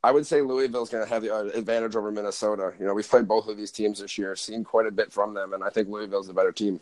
I 0.04 0.10
would 0.12 0.26
say 0.26 0.42
Louisville's 0.42 0.90
going 0.90 1.02
to 1.04 1.08
have 1.08 1.22
the 1.22 1.34
uh, 1.34 1.44
advantage 1.54 1.96
over 1.96 2.10
Minnesota. 2.12 2.74
You 2.78 2.84
know, 2.84 2.92
we've 2.92 3.08
played 3.08 3.26
both 3.26 3.48
of 3.48 3.56
these 3.56 3.70
teams 3.70 4.00
this 4.00 4.18
year, 4.18 4.36
seen 4.36 4.64
quite 4.64 4.86
a 4.86 4.90
bit 4.90 5.12
from 5.12 5.32
them, 5.32 5.54
and 5.54 5.64
I 5.64 5.70
think 5.70 5.88
Louisville's 5.88 6.26
the 6.26 6.34
better 6.34 6.52
team. 6.52 6.78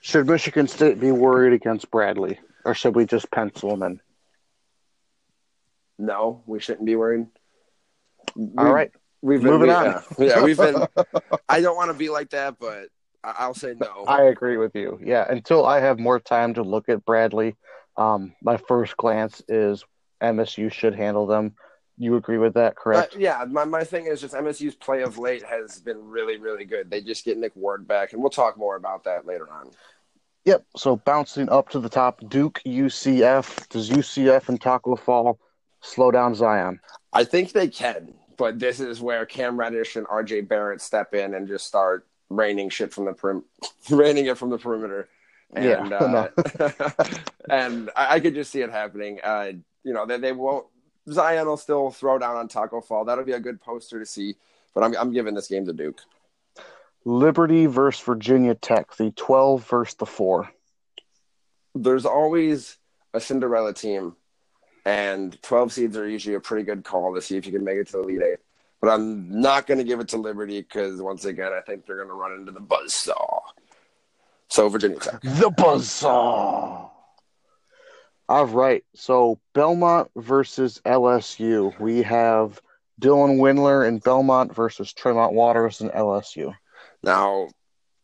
Should 0.00 0.26
Michigan 0.26 0.68
State 0.68 1.00
be 1.00 1.10
worried 1.10 1.52
against 1.52 1.90
Bradley, 1.90 2.38
or 2.64 2.74
should 2.74 2.94
we 2.94 3.04
just 3.04 3.30
pencil 3.30 3.70
them 3.70 3.82
in? 3.82 4.00
No, 5.98 6.42
we 6.46 6.60
shouldn't 6.60 6.86
be 6.86 6.96
worried. 6.96 7.26
All 8.56 8.72
right, 8.72 8.92
we've 9.20 9.42
been, 9.42 9.50
moving 9.50 9.68
we- 9.68 9.74
on. 9.74 10.02
Yeah, 10.18 10.26
yeah, 10.26 10.42
we've 10.42 10.56
been. 10.56 10.86
I 11.48 11.60
don't 11.60 11.76
want 11.76 11.90
to 11.90 11.96
be 11.98 12.08
like 12.08 12.30
that, 12.30 12.58
but 12.60 12.88
I'll 13.24 13.54
say 13.54 13.74
no. 13.78 14.04
I 14.08 14.24
agree 14.24 14.56
with 14.56 14.74
you. 14.76 15.00
Yeah, 15.02 15.26
until 15.28 15.66
I 15.66 15.80
have 15.80 15.98
more 15.98 16.20
time 16.20 16.54
to 16.54 16.62
look 16.62 16.88
at 16.88 17.04
Bradley, 17.04 17.56
um, 17.96 18.34
my 18.42 18.56
first 18.56 18.96
glance 18.96 19.42
is 19.48 19.84
MSU 20.22 20.72
should 20.72 20.94
handle 20.94 21.26
them. 21.26 21.54
You 21.98 22.16
agree 22.16 22.38
with 22.38 22.54
that, 22.54 22.76
correct? 22.76 23.16
Uh, 23.16 23.18
yeah, 23.18 23.44
my, 23.48 23.64
my 23.64 23.82
thing 23.82 24.06
is 24.06 24.20
just 24.20 24.34
MSU's 24.34 24.76
play 24.76 25.02
of 25.02 25.18
late 25.18 25.42
has 25.42 25.80
been 25.80 26.02
really, 26.08 26.36
really 26.36 26.64
good. 26.64 26.90
They 26.90 27.00
just 27.00 27.24
get 27.24 27.38
Nick 27.38 27.54
Ward 27.56 27.88
back, 27.88 28.12
and 28.12 28.22
we'll 28.22 28.30
talk 28.30 28.56
more 28.56 28.76
about 28.76 29.04
that 29.04 29.26
later 29.26 29.50
on. 29.50 29.70
Yep. 30.44 30.64
So 30.76 30.96
bouncing 30.96 31.48
up 31.48 31.68
to 31.70 31.80
the 31.80 31.88
top, 31.88 32.20
Duke, 32.28 32.60
UCF. 32.64 33.68
Does 33.68 33.90
UCF 33.90 34.48
and 34.48 34.60
Taco 34.60 34.96
Fall 34.96 35.38
slow 35.82 36.10
down 36.10 36.34
Zion? 36.34 36.80
I 37.12 37.24
think 37.24 37.52
they 37.52 37.68
can, 37.68 38.14
but 38.36 38.58
this 38.58 38.80
is 38.80 39.00
where 39.00 39.26
Cam 39.26 39.58
Reddish 39.58 39.96
and 39.96 40.06
RJ 40.06 40.48
Barrett 40.48 40.80
step 40.80 41.14
in 41.14 41.34
and 41.34 41.48
just 41.48 41.66
start 41.66 42.06
raining 42.30 42.70
shit 42.70 42.94
from 42.94 43.06
the 43.06 43.12
perim- 43.12 43.44
raining 43.90 44.26
it 44.26 44.38
from 44.38 44.50
the 44.50 44.58
perimeter. 44.58 45.08
And, 45.52 45.64
Yeah, 45.90 45.96
uh, 45.96 46.28
and 47.50 47.90
I, 47.96 48.14
I 48.14 48.20
could 48.20 48.34
just 48.34 48.50
see 48.50 48.60
it 48.60 48.70
happening. 48.70 49.18
Uh, 49.22 49.52
you 49.82 49.92
know, 49.92 50.06
they, 50.06 50.18
they 50.18 50.32
won't. 50.32 50.66
Zion 51.10 51.46
will 51.46 51.56
still 51.56 51.90
throw 51.90 52.18
down 52.18 52.36
on 52.36 52.48
Taco 52.48 52.80
Fall. 52.80 53.04
That'll 53.04 53.24
be 53.24 53.32
a 53.32 53.40
good 53.40 53.60
poster 53.60 53.98
to 53.98 54.06
see. 54.06 54.36
But 54.74 54.84
I'm 54.84 54.96
I'm 54.96 55.12
giving 55.12 55.34
this 55.34 55.48
game 55.48 55.66
to 55.66 55.72
Duke. 55.72 56.00
Liberty 57.04 57.66
versus 57.66 58.04
Virginia 58.04 58.54
Tech, 58.54 58.96
the 58.96 59.10
12 59.12 59.66
versus 59.66 59.94
the 59.94 60.06
4. 60.06 60.50
There's 61.74 62.04
always 62.04 62.76
a 63.14 63.20
Cinderella 63.20 63.72
team, 63.72 64.16
and 64.84 65.40
12 65.42 65.72
seeds 65.72 65.96
are 65.96 66.08
usually 66.08 66.34
a 66.34 66.40
pretty 66.40 66.64
good 66.64 66.84
call 66.84 67.14
to 67.14 67.22
see 67.22 67.36
if 67.36 67.46
you 67.46 67.52
can 67.52 67.64
make 67.64 67.78
it 67.78 67.86
to 67.88 67.92
the 67.92 68.02
Elite 68.02 68.22
Eight. 68.22 68.38
But 68.80 68.90
I'm 68.90 69.40
not 69.40 69.66
going 69.66 69.78
to 69.78 69.84
give 69.84 70.00
it 70.00 70.08
to 70.08 70.18
Liberty 70.18 70.60
because 70.60 71.00
once 71.00 71.24
again, 71.24 71.52
I 71.52 71.60
think 71.60 71.86
they're 71.86 71.96
going 71.96 72.08
to 72.08 72.14
run 72.14 72.32
into 72.32 72.52
the 72.52 72.60
buzzsaw. 72.60 73.40
So 74.48 74.68
Virginia 74.68 74.98
Tech. 74.98 75.20
The 75.20 75.50
Buzzsaw. 75.50 76.90
All 78.28 78.46
right. 78.46 78.84
So 78.94 79.40
Belmont 79.54 80.10
versus 80.16 80.80
LSU. 80.84 81.78
We 81.80 82.02
have 82.02 82.60
Dylan 83.00 83.38
Windler 83.38 83.86
and 83.86 84.02
Belmont 84.02 84.54
versus 84.54 84.92
Tremont 84.92 85.32
Waters 85.32 85.80
and 85.80 85.90
LSU. 85.90 86.54
Now, 87.02 87.48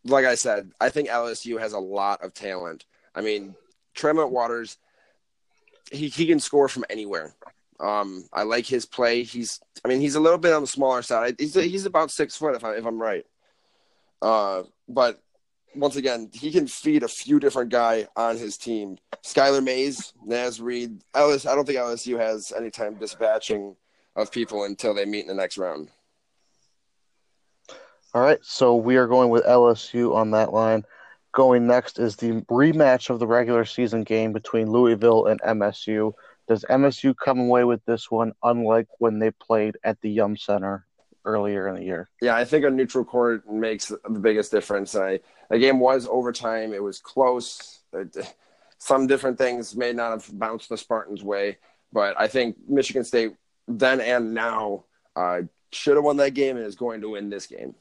like 0.05 0.25
I 0.25 0.35
said, 0.35 0.71
I 0.81 0.89
think 0.89 1.09
LSU 1.09 1.59
has 1.61 1.73
a 1.73 1.79
lot 1.79 2.23
of 2.23 2.33
talent. 2.33 2.85
I 3.15 3.21
mean, 3.21 3.55
Tremont 3.95 4.31
Waters, 4.31 4.79
he, 5.91 6.09
he 6.09 6.27
can 6.27 6.41
score 6.41 6.69
from 6.69 6.85
anywhere. 6.89 7.35
Um, 7.81 8.25
I 8.33 8.45
like 8.45 8.67
his 8.67 8.87
play. 8.87 9.25
He's, 9.25 9.61
I 9.85 9.89
mean, 9.89 10.01
he's 10.01 10.15
a 10.15 10.21
little 10.21 10.39
bit 10.39 10.53
on 10.53 10.63
the 10.63 10.69
smaller 10.69 11.03
side. 11.03 11.37
He's 11.39 11.55
he's 11.55 11.87
about 11.87 12.11
six 12.11 12.37
foot 12.37 12.55
if 12.55 12.65
I 12.65 12.77
if 12.77 12.87
I'm 12.87 13.03
right. 13.03 13.27
Uh, 14.23 14.63
but 14.89 15.21
once 15.77 15.97
again, 15.97 16.31
he 16.33 16.51
can 16.51 16.67
feed 16.67 17.03
a 17.03 17.09
few 17.09 17.39
different 17.41 17.71
guy 17.71 18.07
on 18.17 18.37
his 18.37 18.57
team. 18.57 18.97
Skylar 19.23 19.63
Mays, 19.63 20.13
Naz 20.25 20.61
Reid, 20.61 21.03
LS. 21.15 21.47
I 21.47 21.55
don't 21.55 21.67
think 21.67 21.79
LSU 21.79 22.19
has 22.19 22.53
any 22.57 22.71
time 22.71 22.95
dispatching 22.95 23.77
of 24.17 24.31
people 24.31 24.65
until 24.65 24.95
they 24.95 25.05
meet 25.05 25.23
in 25.23 25.29
the 25.29 25.35
next 25.35 25.59
round. 25.59 25.91
All 28.15 28.23
right, 28.23 28.39
so 28.43 28.77
we 28.77 28.97
are 28.97 29.09
going 29.09 29.31
with 29.31 29.45
LSU 29.45 30.15
on 30.15 30.31
that 30.33 30.53
line. 30.53 30.85
Going 31.33 31.67
next 31.67 31.99
is 31.99 32.15
the 32.15 32.43
rematch 32.43 33.11
of 33.11 33.19
the 33.19 33.27
regular 33.27 33.65
season 33.65 34.05
game 34.05 34.33
between 34.33 34.71
Louisville 34.71 35.27
and 35.27 35.41
MSU. 35.43 36.13
Does 36.47 36.65
MSU 36.71 37.15
come 37.17 37.41
away 37.41 37.65
with 37.65 37.85
this 37.87 38.11
one, 38.11 38.33
unlike 38.45 38.87
when 38.99 39.19
they 39.19 39.33
played 39.33 39.77
at 39.83 40.01
the 40.01 40.11
Yum 40.11 40.37
Center 40.37 40.87
earlier 41.25 41.69
in 41.69 41.77
the 41.77 41.85
year? 41.85 42.09
Yeah, 42.21 42.37
I 42.37 42.45
think 42.45 42.65
a 42.65 42.71
neutral 42.71 43.05
court 43.05 43.51
makes 43.51 43.89
the 43.89 44.21
biggest 44.21 44.51
difference. 44.51 44.95
I, 44.95 45.21
the 45.51 45.59
game 45.59 45.81
was 45.81 46.07
overtime. 46.07 46.73
It 46.73 46.83
was 46.83 46.99
close. 46.99 47.81
Some 48.79 49.07
different 49.07 49.39
things 49.39 49.75
may 49.77 49.93
not 49.93 50.11
have 50.11 50.39
bounced 50.39 50.69
the 50.69 50.77
Spartans' 50.77 51.23
way, 51.23 51.59
but 51.93 52.19
I 52.19 52.29
think 52.29 52.57
Michigan 52.69 53.05
State 53.05 53.35
then 53.67 54.01
and 54.01 54.35
now 54.35 54.85
uh, 55.17 55.43
should 55.73 55.97
have 55.97 56.05
won 56.05 56.17
that 56.19 56.35
game 56.35 56.57
and 56.57 56.67
is 56.67 56.75
going 56.75 57.01
to 57.01 57.11
win 57.11 57.31
this 57.31 57.47
game. 57.47 57.75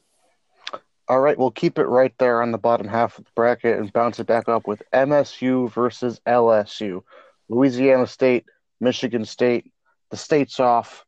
All 1.06 1.20
right, 1.20 1.36
we'll 1.36 1.50
keep 1.50 1.78
it 1.78 1.84
right 1.84 2.14
there 2.18 2.40
on 2.40 2.50
the 2.50 2.58
bottom 2.58 2.88
half 2.88 3.18
of 3.18 3.24
the 3.24 3.30
bracket 3.34 3.78
and 3.78 3.92
bounce 3.92 4.18
it 4.20 4.26
back 4.26 4.48
up 4.48 4.66
with 4.66 4.82
MSU 4.94 5.70
versus 5.70 6.18
LSU. 6.26 7.02
Louisiana 7.50 8.06
State, 8.06 8.46
Michigan 8.80 9.26
State, 9.26 9.70
the 10.10 10.16
state's 10.16 10.58
off. 10.60 11.04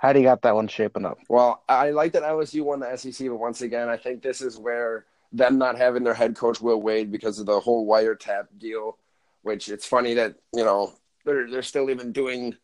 How 0.00 0.14
do 0.14 0.18
you 0.18 0.24
got 0.24 0.40
that 0.42 0.54
one 0.54 0.66
shaping 0.66 1.04
up? 1.04 1.18
Well, 1.28 1.62
I 1.68 1.90
like 1.90 2.12
that 2.12 2.22
LSU 2.22 2.62
won 2.62 2.80
the 2.80 2.96
SEC, 2.96 3.28
but 3.28 3.36
once 3.36 3.60
again, 3.60 3.90
I 3.90 3.98
think 3.98 4.22
this 4.22 4.40
is 4.40 4.56
where 4.56 5.04
them 5.30 5.58
not 5.58 5.76
having 5.76 6.04
their 6.04 6.14
head 6.14 6.34
coach 6.34 6.58
Will 6.58 6.80
Wade 6.80 7.12
because 7.12 7.38
of 7.38 7.44
the 7.44 7.60
whole 7.60 7.86
wiretap 7.86 8.46
deal, 8.56 8.96
which 9.42 9.68
it's 9.68 9.84
funny 9.84 10.14
that 10.14 10.36
you 10.54 10.64
know 10.64 10.94
they're 11.26 11.50
they're 11.50 11.62
still 11.62 11.90
even 11.90 12.12
doing 12.12 12.56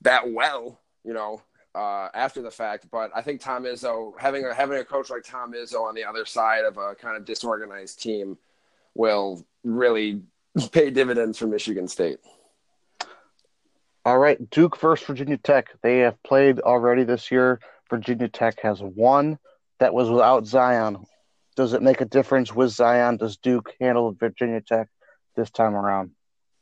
that 0.00 0.32
well, 0.32 0.80
you 1.04 1.12
know, 1.12 1.42
uh, 1.74 2.08
after 2.14 2.40
the 2.40 2.50
fact. 2.50 2.86
But 2.90 3.10
I 3.14 3.20
think 3.20 3.42
Tom 3.42 3.64
Izzo 3.64 4.18
having 4.18 4.46
a 4.46 4.54
having 4.54 4.78
a 4.78 4.84
coach 4.84 5.10
like 5.10 5.24
Tom 5.24 5.52
Izzo 5.52 5.82
on 5.82 5.94
the 5.94 6.04
other 6.04 6.24
side 6.24 6.64
of 6.64 6.78
a 6.78 6.94
kind 6.94 7.18
of 7.18 7.26
disorganized 7.26 8.00
team 8.00 8.38
will 8.94 9.44
really 9.62 10.22
pay 10.72 10.88
dividends 10.88 11.36
for 11.36 11.46
Michigan 11.46 11.86
State. 11.86 12.18
All 14.04 14.18
right, 14.18 14.50
Duke 14.50 14.78
versus 14.78 15.06
Virginia 15.06 15.36
Tech. 15.36 15.68
They 15.82 16.00
have 16.00 16.20
played 16.22 16.58
already 16.60 17.04
this 17.04 17.30
year. 17.30 17.60
Virginia 17.88 18.28
Tech 18.28 18.60
has 18.62 18.82
won. 18.82 19.38
That 19.78 19.94
was 19.94 20.10
without 20.10 20.46
Zion. 20.46 21.06
Does 21.56 21.72
it 21.72 21.82
make 21.82 22.00
a 22.00 22.04
difference 22.04 22.54
with 22.54 22.70
Zion? 22.70 23.16
Does 23.16 23.36
Duke 23.36 23.72
handle 23.80 24.12
Virginia 24.12 24.60
Tech 24.60 24.88
this 25.36 25.50
time 25.50 25.74
around? 25.74 26.12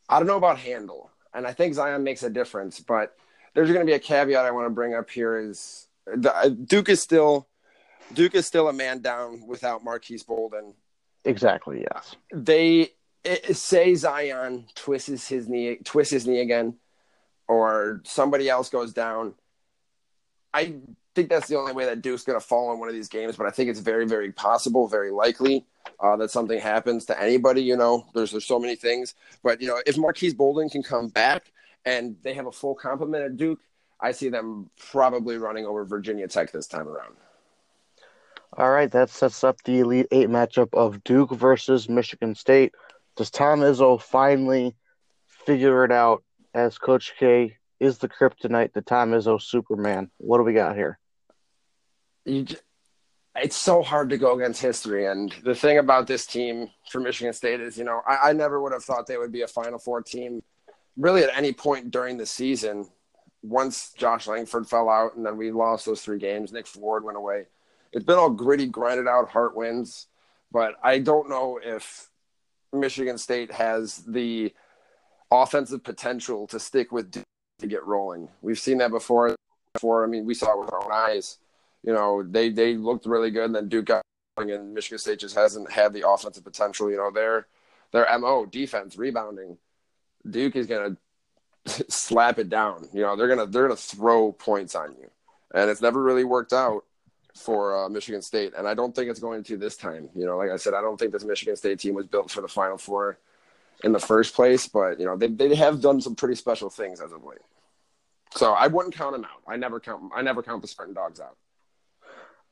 I 0.08 0.18
don't 0.18 0.26
know 0.26 0.36
about 0.36 0.58
handle, 0.58 1.10
and 1.32 1.46
I 1.46 1.52
think 1.52 1.74
Zion 1.74 2.02
makes 2.02 2.22
a 2.22 2.30
difference, 2.30 2.80
but 2.80 3.14
there's 3.54 3.68
going 3.68 3.80
to 3.80 3.90
be 3.90 3.94
a 3.94 3.98
caveat 3.98 4.44
I 4.44 4.50
want 4.50 4.66
to 4.66 4.70
bring 4.70 4.94
up 4.94 5.08
here 5.10 5.38
is 5.38 5.86
uh, 6.06 6.48
Duke 6.48 6.88
is 6.88 7.00
still 7.00 7.48
Duke 8.12 8.34
is 8.34 8.46
still 8.46 8.68
a 8.68 8.72
man 8.72 9.00
down 9.00 9.46
without 9.46 9.84
Marques 9.84 10.22
Bolden. 10.24 10.74
Exactly. 11.24 11.86
Yes. 11.92 12.16
They 12.32 12.90
it, 13.24 13.56
say 13.56 13.94
Zion 13.94 14.66
twists 14.74 15.28
his 15.28 15.48
knee, 15.48 15.76
twists 15.84 16.12
his 16.12 16.26
knee 16.26 16.40
again, 16.40 16.76
or 17.50 18.00
somebody 18.04 18.48
else 18.48 18.70
goes 18.70 18.92
down. 18.92 19.34
I 20.54 20.76
think 21.16 21.28
that's 21.28 21.48
the 21.48 21.58
only 21.58 21.72
way 21.72 21.84
that 21.84 22.00
Duke's 22.00 22.22
going 22.22 22.38
to 22.38 22.46
fall 22.46 22.72
in 22.72 22.78
one 22.78 22.88
of 22.88 22.94
these 22.94 23.08
games, 23.08 23.34
but 23.36 23.44
I 23.44 23.50
think 23.50 23.68
it's 23.68 23.80
very, 23.80 24.06
very 24.06 24.30
possible, 24.30 24.86
very 24.86 25.10
likely 25.10 25.66
uh, 25.98 26.16
that 26.18 26.30
something 26.30 26.60
happens 26.60 27.06
to 27.06 27.20
anybody. 27.20 27.62
You 27.62 27.76
know, 27.76 28.06
there's 28.14 28.30
there's 28.30 28.44
so 28.44 28.60
many 28.60 28.76
things, 28.76 29.16
but 29.42 29.60
you 29.60 29.66
know, 29.66 29.82
if 29.84 29.98
Marques 29.98 30.32
Bolden 30.32 30.70
can 30.70 30.84
come 30.84 31.08
back 31.08 31.50
and 31.84 32.14
they 32.22 32.34
have 32.34 32.46
a 32.46 32.52
full 32.52 32.76
complement 32.76 33.24
at 33.24 33.36
Duke, 33.36 33.58
I 34.00 34.12
see 34.12 34.28
them 34.28 34.70
probably 34.78 35.36
running 35.36 35.66
over 35.66 35.84
Virginia 35.84 36.28
Tech 36.28 36.52
this 36.52 36.68
time 36.68 36.86
around. 36.86 37.16
All 38.56 38.70
right, 38.70 38.90
that 38.92 39.10
sets 39.10 39.42
up 39.42 39.60
the 39.64 39.80
Elite 39.80 40.06
Eight 40.12 40.28
matchup 40.28 40.72
of 40.72 41.02
Duke 41.02 41.32
versus 41.32 41.88
Michigan 41.88 42.36
State. 42.36 42.74
Does 43.16 43.30
Tom 43.30 43.60
Izzo 43.60 44.00
finally 44.00 44.76
figure 45.26 45.84
it 45.84 45.90
out 45.90 46.22
as 46.54 46.78
Coach 46.78 47.14
K 47.18 47.56
is 47.78 47.98
the 47.98 48.08
kryptonite, 48.08 48.72
the 48.72 48.82
Tom 48.82 49.12
Izzo 49.12 49.40
Superman? 49.40 50.10
What 50.18 50.38
do 50.38 50.44
we 50.44 50.52
got 50.52 50.76
here? 50.76 50.98
You, 52.24 52.46
it's 53.36 53.56
so 53.56 53.82
hard 53.82 54.10
to 54.10 54.18
go 54.18 54.34
against 54.36 54.60
history. 54.60 55.06
And 55.06 55.34
the 55.44 55.54
thing 55.54 55.78
about 55.78 56.06
this 56.06 56.26
team 56.26 56.70
for 56.90 57.00
Michigan 57.00 57.32
State 57.32 57.60
is, 57.60 57.78
you 57.78 57.84
know, 57.84 58.02
I, 58.06 58.30
I 58.30 58.32
never 58.32 58.60
would 58.60 58.72
have 58.72 58.84
thought 58.84 59.06
they 59.06 59.16
would 59.16 59.32
be 59.32 59.42
a 59.42 59.48
Final 59.48 59.78
Four 59.78 60.02
team 60.02 60.42
really 60.96 61.22
at 61.22 61.36
any 61.36 61.52
point 61.52 61.90
during 61.90 62.16
the 62.16 62.26
season, 62.26 62.86
once 63.42 63.92
Josh 63.96 64.26
Langford 64.26 64.68
fell 64.68 64.88
out 64.88 65.16
and 65.16 65.24
then 65.24 65.36
we 65.36 65.50
lost 65.50 65.86
those 65.86 66.02
three 66.02 66.18
games, 66.18 66.52
Nick 66.52 66.66
Ford 66.66 67.04
went 67.04 67.16
away. 67.16 67.46
It's 67.92 68.04
been 68.04 68.18
all 68.18 68.30
gritty, 68.30 68.66
grinded 68.66 69.08
out, 69.08 69.30
heart 69.30 69.56
wins. 69.56 70.06
But 70.52 70.74
I 70.82 70.98
don't 70.98 71.28
know 71.28 71.58
if 71.62 72.10
Michigan 72.72 73.18
State 73.18 73.52
has 73.52 73.98
the 74.06 74.52
offensive 75.30 75.84
potential 75.84 76.46
to 76.48 76.58
stick 76.58 76.92
with 76.92 77.12
to 77.12 77.66
get 77.66 77.84
rolling. 77.84 78.28
We've 78.42 78.58
seen 78.58 78.78
that 78.78 78.90
before. 78.90 79.34
Before, 79.74 80.04
I 80.04 80.08
mean, 80.08 80.24
we 80.24 80.34
saw 80.34 80.52
it 80.52 80.60
with 80.60 80.72
our 80.72 80.84
own 80.84 80.90
eyes. 80.92 81.38
You 81.84 81.92
know, 81.92 82.22
they 82.22 82.50
they 82.50 82.76
looked 82.76 83.06
really 83.06 83.30
good, 83.30 83.44
and 83.44 83.54
then 83.54 83.68
Duke 83.68 83.86
got 83.86 84.02
going, 84.36 84.50
and 84.50 84.74
Michigan 84.74 84.98
State 84.98 85.20
just 85.20 85.36
hasn't 85.36 85.70
had 85.70 85.92
the 85.92 86.08
offensive 86.08 86.44
potential. 86.44 86.90
You 86.90 86.96
know, 86.96 87.10
their 87.10 87.46
their 87.92 88.06
mo 88.18 88.46
defense, 88.46 88.96
rebounding 88.96 89.58
Duke 90.28 90.56
is 90.56 90.66
gonna 90.66 90.96
slap 91.66 92.38
it 92.38 92.48
down. 92.48 92.88
You 92.92 93.02
know, 93.02 93.16
they're 93.16 93.28
gonna 93.28 93.46
they're 93.46 93.68
gonna 93.68 93.76
throw 93.76 94.32
points 94.32 94.74
on 94.74 94.94
you, 94.98 95.10
and 95.54 95.70
it's 95.70 95.80
never 95.80 96.02
really 96.02 96.24
worked 96.24 96.52
out 96.52 96.84
for 97.36 97.84
uh, 97.84 97.88
Michigan 97.88 98.22
State, 98.22 98.52
and 98.56 98.66
I 98.66 98.74
don't 98.74 98.94
think 98.94 99.08
it's 99.08 99.20
going 99.20 99.44
to 99.44 99.56
this 99.56 99.76
time. 99.76 100.08
You 100.14 100.26
know, 100.26 100.36
like 100.36 100.50
I 100.50 100.56
said, 100.56 100.74
I 100.74 100.80
don't 100.80 100.98
think 100.98 101.12
this 101.12 101.24
Michigan 101.24 101.56
State 101.56 101.78
team 101.78 101.94
was 101.94 102.06
built 102.06 102.30
for 102.30 102.40
the 102.40 102.48
Final 102.48 102.76
Four 102.76 103.18
in 103.84 103.92
the 103.92 103.98
first 103.98 104.34
place, 104.34 104.68
but 104.68 104.98
you 104.98 105.06
know 105.06 105.16
they 105.16 105.28
they 105.28 105.54
have 105.54 105.80
done 105.80 106.00
some 106.00 106.14
pretty 106.14 106.34
special 106.34 106.70
things 106.70 107.00
as 107.00 107.12
of 107.12 107.24
late. 107.24 107.38
So 108.34 108.52
I 108.52 108.68
wouldn't 108.68 108.94
count 108.94 109.12
them 109.12 109.24
out. 109.24 109.42
I 109.48 109.56
never 109.56 109.80
count 109.80 110.12
I 110.14 110.22
never 110.22 110.42
count 110.42 110.62
the 110.62 110.68
Spartan 110.68 110.94
dogs 110.94 111.20
out. 111.20 111.36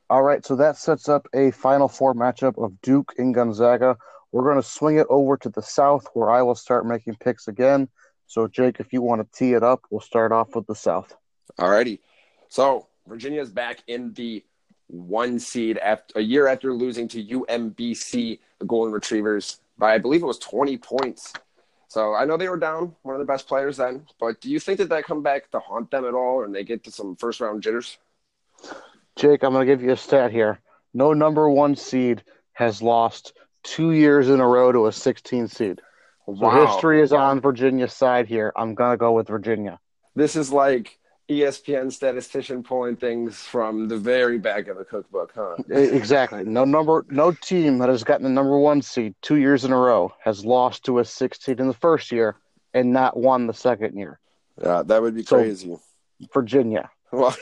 All 0.09 0.23
right, 0.23 0.43
so 0.43 0.55
that 0.55 0.75
sets 0.75 1.07
up 1.07 1.27
a 1.35 1.51
Final 1.51 1.87
Four 1.87 2.15
matchup 2.15 2.63
of 2.63 2.81
Duke 2.81 3.13
and 3.19 3.33
Gonzaga. 3.33 3.95
We're 4.31 4.43
going 4.43 4.55
to 4.55 4.67
swing 4.67 4.97
it 4.97 5.05
over 5.07 5.37
to 5.37 5.49
the 5.49 5.61
south 5.61 6.07
where 6.13 6.31
I 6.31 6.41
will 6.41 6.55
start 6.55 6.85
making 6.85 7.15
picks 7.15 7.47
again. 7.47 7.89
So, 8.25 8.47
Jake, 8.47 8.79
if 8.79 8.91
you 8.91 9.01
want 9.01 9.21
to 9.21 9.37
tee 9.37 9.53
it 9.53 9.63
up, 9.63 9.81
we'll 9.89 10.01
start 10.01 10.31
off 10.31 10.55
with 10.55 10.67
the 10.67 10.75
south. 10.75 11.15
All 11.57 11.69
righty. 11.69 12.01
So, 12.47 12.87
Virginia's 13.07 13.49
back 13.49 13.83
in 13.87 14.13
the 14.13 14.43
one 14.87 15.39
seed 15.39 15.77
after 15.77 16.19
a 16.19 16.21
year 16.21 16.47
after 16.47 16.73
losing 16.73 17.07
to 17.09 17.23
UMBC, 17.23 18.39
the 18.59 18.65
Golden 18.65 18.91
Retrievers, 18.93 19.59
by 19.79 19.95
I 19.95 19.97
believe 19.97 20.21
it 20.21 20.27
was 20.27 20.39
20 20.39 20.77
points. 20.77 21.33
So 21.87 22.13
I 22.13 22.25
know 22.25 22.37
they 22.37 22.49
were 22.49 22.57
down, 22.57 22.95
one 23.01 23.15
of 23.15 23.19
the 23.19 23.25
best 23.25 23.47
players 23.47 23.77
then. 23.77 24.05
But 24.19 24.41
do 24.41 24.49
you 24.51 24.59
think 24.59 24.77
that 24.77 24.89
that 24.89 25.05
come 25.05 25.23
back 25.23 25.49
to 25.51 25.59
haunt 25.59 25.89
them 25.89 26.05
at 26.05 26.13
all, 26.13 26.43
and 26.43 26.53
they 26.53 26.63
get 26.63 26.83
to 26.83 26.91
some 26.91 27.15
first 27.15 27.39
round 27.39 27.63
jitters? 27.63 27.97
Jake, 29.15 29.43
I'm 29.43 29.53
going 29.53 29.65
to 29.65 29.73
give 29.73 29.81
you 29.81 29.91
a 29.91 29.97
stat 29.97 30.31
here. 30.31 30.59
No 30.93 31.13
number 31.13 31.49
one 31.49 31.75
seed 31.75 32.23
has 32.53 32.81
lost 32.83 33.33
two 33.63 33.91
years 33.91 34.29
in 34.29 34.39
a 34.39 34.47
row 34.47 34.71
to 34.71 34.87
a 34.87 34.91
16 34.91 35.47
seed. 35.47 35.81
Wow. 36.25 36.51
So 36.51 36.67
history 36.67 37.01
is 37.01 37.11
on 37.11 37.41
Virginia's 37.41 37.93
side 37.93 38.27
here. 38.27 38.53
I'm 38.55 38.75
gonna 38.75 38.97
go 38.97 39.13
with 39.13 39.27
Virginia. 39.27 39.79
This 40.15 40.35
is 40.35 40.51
like 40.51 40.99
ESPN 41.29 41.91
statistician 41.91 42.63
pulling 42.63 42.95
things 42.95 43.37
from 43.37 43.87
the 43.87 43.97
very 43.97 44.39
back 44.39 44.67
of 44.67 44.77
the 44.77 44.83
cookbook, 44.83 45.31
huh? 45.35 45.55
exactly. 45.69 46.43
No 46.43 46.65
number, 46.65 47.05
no 47.09 47.31
team 47.31 47.77
that 47.77 47.89
has 47.89 48.03
gotten 48.03 48.23
the 48.23 48.31
number 48.31 48.57
one 48.57 48.81
seed 48.81 49.13
two 49.21 49.35
years 49.35 49.63
in 49.63 49.71
a 49.71 49.77
row 49.77 50.11
has 50.23 50.43
lost 50.43 50.85
to 50.85 50.97
a 50.97 51.05
16 51.05 51.59
in 51.59 51.67
the 51.67 51.73
first 51.73 52.11
year 52.11 52.35
and 52.73 52.91
not 52.91 53.15
won 53.15 53.45
the 53.45 53.53
second 53.53 53.95
year. 53.95 54.19
Yeah, 54.59 54.81
that 54.83 55.01
would 55.01 55.15
be 55.15 55.23
crazy. 55.23 55.75
So, 55.75 55.81
Virginia. 56.33 56.89
Well, 57.11 57.35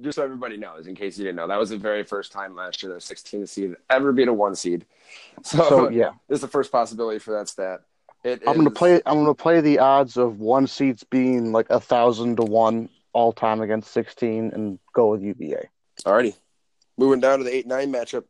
just 0.00 0.14
so 0.14 0.22
everybody 0.22 0.56
knows, 0.56 0.86
in 0.86 0.94
case 0.94 1.18
you 1.18 1.24
didn't 1.24 1.34
know, 1.34 1.48
that 1.48 1.58
was 1.58 1.70
the 1.70 1.76
very 1.76 2.04
first 2.04 2.30
time 2.30 2.54
last 2.54 2.80
year 2.82 2.90
that 2.90 2.98
a 2.98 3.00
16 3.00 3.48
seed 3.48 3.74
ever 3.90 4.12
beat 4.12 4.28
a 4.28 4.32
one 4.32 4.54
seed. 4.54 4.84
So, 5.42 5.68
so 5.68 5.88
yeah, 5.90 6.10
this 6.28 6.36
is 6.36 6.40
the 6.40 6.48
first 6.48 6.70
possibility 6.70 7.18
for 7.18 7.32
that 7.32 7.48
stat. 7.48 7.80
It 8.22 8.42
I'm 8.46 8.52
is... 8.52 8.56
gonna 8.58 8.70
play. 8.70 9.00
I'm 9.04 9.16
gonna 9.16 9.34
play 9.34 9.60
the 9.60 9.80
odds 9.80 10.16
of 10.16 10.38
one 10.38 10.68
seeds 10.68 11.02
being 11.02 11.50
like 11.50 11.68
a 11.68 11.80
thousand 11.80 12.36
to 12.36 12.44
one 12.44 12.88
all 13.12 13.32
time 13.32 13.60
against 13.60 13.92
16 13.92 14.50
and 14.52 14.78
go 14.94 15.10
with 15.10 15.22
UVA. 15.22 15.68
Alrighty, 16.04 16.34
moving 16.96 17.20
down 17.20 17.38
to 17.38 17.44
the 17.44 17.54
eight 17.54 17.66
nine 17.66 17.92
matchup, 17.92 18.24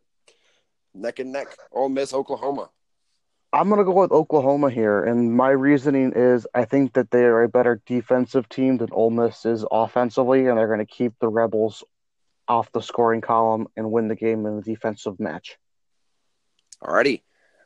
neck 0.94 1.18
and 1.18 1.32
neck. 1.32 1.48
Ole 1.70 1.88
Miss, 1.88 2.12
Oklahoma. 2.12 2.70
I'm 3.54 3.68
going 3.68 3.78
to 3.78 3.84
go 3.84 3.92
with 3.92 4.12
Oklahoma 4.12 4.70
here, 4.70 5.04
and 5.04 5.36
my 5.36 5.50
reasoning 5.50 6.14
is 6.16 6.46
I 6.54 6.64
think 6.64 6.94
that 6.94 7.10
they 7.10 7.24
are 7.24 7.42
a 7.42 7.48
better 7.48 7.82
defensive 7.84 8.48
team 8.48 8.78
than 8.78 8.88
Ole 8.92 9.10
Miss 9.10 9.44
is 9.44 9.64
offensively, 9.70 10.46
and 10.46 10.56
they're 10.56 10.68
going 10.68 10.78
to 10.78 10.86
keep 10.86 11.12
the 11.20 11.28
Rebels 11.28 11.84
off 12.48 12.72
the 12.72 12.80
scoring 12.80 13.20
column 13.20 13.68
and 13.76 13.92
win 13.92 14.08
the 14.08 14.16
game 14.16 14.46
in 14.46 14.56
the 14.56 14.62
defensive 14.62 15.20
match. 15.20 15.58
Alrighty, 16.82 17.22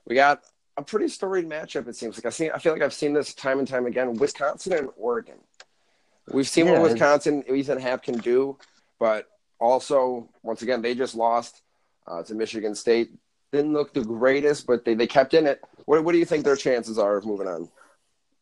we 0.07 0.17
got 0.17 0.43
a 0.77 0.83
pretty 0.83 1.09
storied 1.09 1.49
matchup. 1.49 1.89
It 1.89 1.97
seems 1.97 2.17
like 2.19 2.27
I've 2.27 2.35
seen. 2.35 2.51
I 2.53 2.59
feel 2.59 2.73
like 2.73 2.83
I've 2.83 2.93
seen 2.93 3.13
this 3.13 3.33
time 3.35 3.61
and 3.61 3.69
time 3.69 3.87
again. 3.87 4.15
Wisconsin 4.15 4.73
and 4.73 4.89
Oregon. 4.97 5.39
We've 6.33 6.49
seen 6.49 6.67
yeah, 6.67 6.73
what 6.73 6.91
Wisconsin, 6.91 7.45
Ethan 7.49 7.79
Happ 7.79 8.03
can 8.03 8.19
do, 8.19 8.59
but 8.99 9.27
also 9.61 10.29
once 10.43 10.63
again 10.63 10.83
they 10.83 10.95
just 10.95 11.15
lost 11.15 11.63
uh, 12.07 12.23
to 12.25 12.35
Michigan 12.35 12.75
State. 12.75 13.11
Didn't 13.53 13.73
look 13.73 13.95
the 13.95 14.05
greatest, 14.05 14.67
but 14.67 14.85
they, 14.85 14.95
they 14.95 15.07
kept 15.07 15.35
in 15.35 15.47
it. 15.47 15.61
What, 15.85 16.05
what 16.05 16.13
do 16.13 16.19
you 16.19 16.25
think 16.25 16.45
their 16.45 16.57
chances 16.57 16.99
are 16.99 17.17
of 17.17 17.25
moving 17.25 17.47
on? 17.47 17.69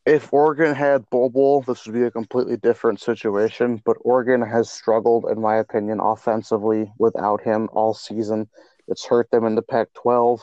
If 0.06 0.32
Oregon 0.32 0.74
had 0.74 1.08
Bol, 1.08 1.62
this 1.66 1.86
would 1.86 1.94
be 1.94 2.02
a 2.02 2.10
completely 2.10 2.56
different 2.58 3.00
situation. 3.00 3.80
But 3.84 3.96
Oregon 4.00 4.42
has 4.42 4.70
struggled, 4.70 5.26
in 5.30 5.40
my 5.40 5.56
opinion, 5.56 6.00
offensively 6.00 6.92
without 6.98 7.42
him 7.42 7.68
all 7.72 7.94
season. 7.94 8.48
It's 8.86 9.06
hurt 9.06 9.30
them 9.30 9.46
in 9.46 9.54
the 9.54 9.62
Pac 9.62 9.88
12. 9.94 10.42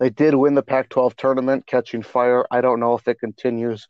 They 0.00 0.10
did 0.10 0.34
win 0.34 0.54
the 0.54 0.62
Pac 0.62 0.90
12 0.90 1.16
tournament, 1.16 1.66
catching 1.66 2.02
fire. 2.02 2.46
I 2.50 2.60
don't 2.60 2.80
know 2.80 2.94
if 2.94 3.08
it 3.08 3.20
continues. 3.20 3.86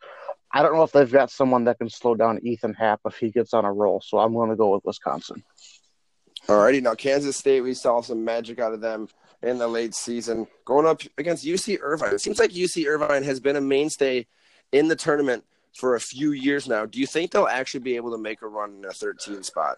I 0.52 0.62
don't 0.62 0.74
know 0.74 0.82
if 0.82 0.92
they've 0.92 1.10
got 1.10 1.30
someone 1.30 1.64
that 1.64 1.78
can 1.78 1.88
slow 1.88 2.14
down 2.14 2.40
Ethan 2.42 2.74
Happ 2.74 3.00
if 3.06 3.16
he 3.16 3.30
gets 3.30 3.54
on 3.54 3.64
a 3.64 3.72
roll. 3.72 4.00
So 4.04 4.18
I'm 4.18 4.34
going 4.34 4.50
to 4.50 4.56
go 4.56 4.74
with 4.74 4.84
Wisconsin. 4.84 5.44
Alrighty, 6.46 6.82
now 6.82 6.94
Kansas 6.94 7.36
State, 7.36 7.60
we 7.60 7.74
saw 7.74 8.00
some 8.00 8.24
magic 8.24 8.58
out 8.58 8.72
of 8.72 8.80
them 8.80 9.08
in 9.42 9.58
the 9.58 9.68
late 9.68 9.94
season, 9.94 10.46
going 10.64 10.86
up 10.86 11.02
against 11.18 11.44
UC 11.44 11.78
Irvine. 11.80 12.14
It 12.14 12.20
seems 12.20 12.38
like 12.38 12.50
UC 12.50 12.86
Irvine 12.86 13.22
has 13.22 13.40
been 13.40 13.56
a 13.56 13.60
mainstay 13.60 14.26
in 14.72 14.88
the 14.88 14.96
tournament 14.96 15.44
for 15.74 15.94
a 15.94 16.00
few 16.00 16.32
years 16.32 16.68
now. 16.68 16.86
Do 16.86 16.98
you 16.98 17.06
think 17.06 17.30
they'll 17.30 17.46
actually 17.46 17.80
be 17.80 17.96
able 17.96 18.10
to 18.12 18.18
make 18.18 18.42
a 18.42 18.48
run 18.48 18.78
in 18.78 18.84
a 18.84 18.92
13 18.92 19.42
spot? 19.42 19.76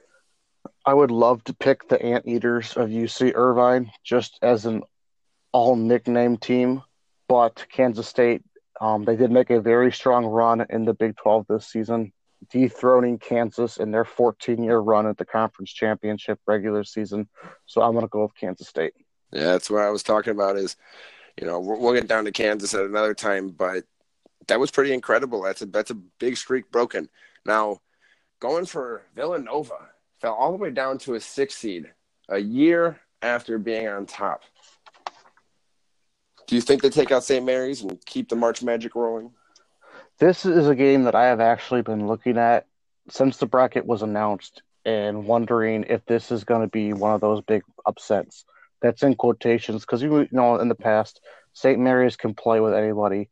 I 0.87 0.95
would 0.95 1.11
love 1.11 1.45
to 1.45 1.55
pick 1.55 1.89
the 1.89 2.01
Anteaters 2.01 2.77
of 2.77 2.89
UC 2.89 3.33
Irvine 3.35 3.91
just 4.05 4.39
as 4.43 4.67
an 4.67 4.83
all 5.53 5.77
nickname 5.77 6.39
team, 6.39 6.83
but 7.29 7.67
Kansas 7.71 8.09
State, 8.09 8.43
um, 8.81 9.05
they 9.05 9.17
did 9.17 9.31
make 9.31 9.51
a 9.51 9.61
very 9.61 9.93
strong 9.93 10.25
run 10.25 10.65
in 10.71 10.85
the 10.85 10.95
Big 10.95 11.17
12 11.17 11.47
this 11.49 11.67
season 11.67 12.13
dethroning 12.51 13.19
Kansas 13.19 13.77
in 13.77 13.91
their 13.91 14.05
14 14.05 14.63
year 14.63 14.79
run 14.79 15.07
at 15.07 15.17
the 15.17 15.25
conference 15.25 15.73
championship 15.73 16.39
regular 16.47 16.85
season. 16.85 17.29
So 17.67 17.83
I'm 17.83 17.93
going 17.93 18.05
to 18.05 18.09
go 18.09 18.23
with 18.23 18.35
Kansas 18.35 18.69
State. 18.69 18.95
Yeah, 19.33 19.53
that's 19.53 19.71
what 19.71 19.83
I 19.83 19.91
was 19.91 20.03
talking 20.03 20.33
about. 20.33 20.57
Is 20.57 20.77
you 21.41 21.47
know 21.47 21.59
we'll 21.61 21.95
get 21.95 22.09
down 22.09 22.25
to 22.25 22.33
Kansas 22.33 22.75
at 22.75 22.85
another 22.85 23.15
time, 23.15 23.51
but 23.51 23.85
that 24.49 24.61
was 24.61 24.71
pretty 24.71 24.93
incredible. 24.93 25.43
That's 25.43 25.63
a 25.63 25.67
that's 25.67 25.91
a 25.91 25.95
big 25.95 26.37
streak 26.37 26.71
broken. 26.71 27.09
Now 27.47 27.79
going 28.41 28.67
for 28.67 29.03
Villanova 29.15 29.89
fell 30.21 30.35
all 30.35 30.53
the 30.53 30.59
way 30.59 30.71
down 30.71 30.99
to 30.99 31.15
a 31.15 31.21
six 31.21 31.55
seed 31.55 31.91
a 32.29 32.39
year 32.39 33.01
after 33.23 33.59
being 33.59 33.89
on 33.89 34.05
top. 34.05 34.43
Do 36.47 36.55
you 36.57 36.61
think 36.61 36.83
they 36.83 36.91
take 36.91 37.13
out 37.13 37.25
St. 37.25 37.45
Mary's 37.45 37.83
and 37.83 38.05
keep 38.05 38.29
the 38.29 38.37
March 38.37 38.63
Magic 38.63 38.95
rolling? 38.95 39.31
This 40.19 40.45
is 40.45 40.69
a 40.69 40.75
game 40.75 41.05
that 41.05 41.15
I 41.15 41.27
have 41.27 41.41
actually 41.41 41.83
been 41.83 42.07
looking 42.07 42.39
at 42.39 42.67
since 43.09 43.37
the 43.37 43.47
bracket 43.47 43.87
was 43.87 44.03
announced 44.03 44.63
and 44.85 45.27
wondering 45.27 45.85
if 45.89 46.05
this 46.07 46.31
is 46.31 46.45
going 46.45 46.63
to 46.63 46.69
be 46.69 46.93
one 46.93 47.15
of 47.15 47.21
those 47.21 47.41
big 47.43 47.63
upsets. 47.87 48.45
That's 48.81 49.03
in 49.03 49.15
quotations 49.15 49.83
because 49.83 50.03
you 50.03 50.29
know 50.33 50.57
in 50.57 50.69
the 50.69 50.75
past 50.75 51.21
St. 51.53 51.79
Mary's 51.79 52.17
can 52.17 52.35
play 52.35 52.61
with 52.61 52.75
anybody, 52.75 53.29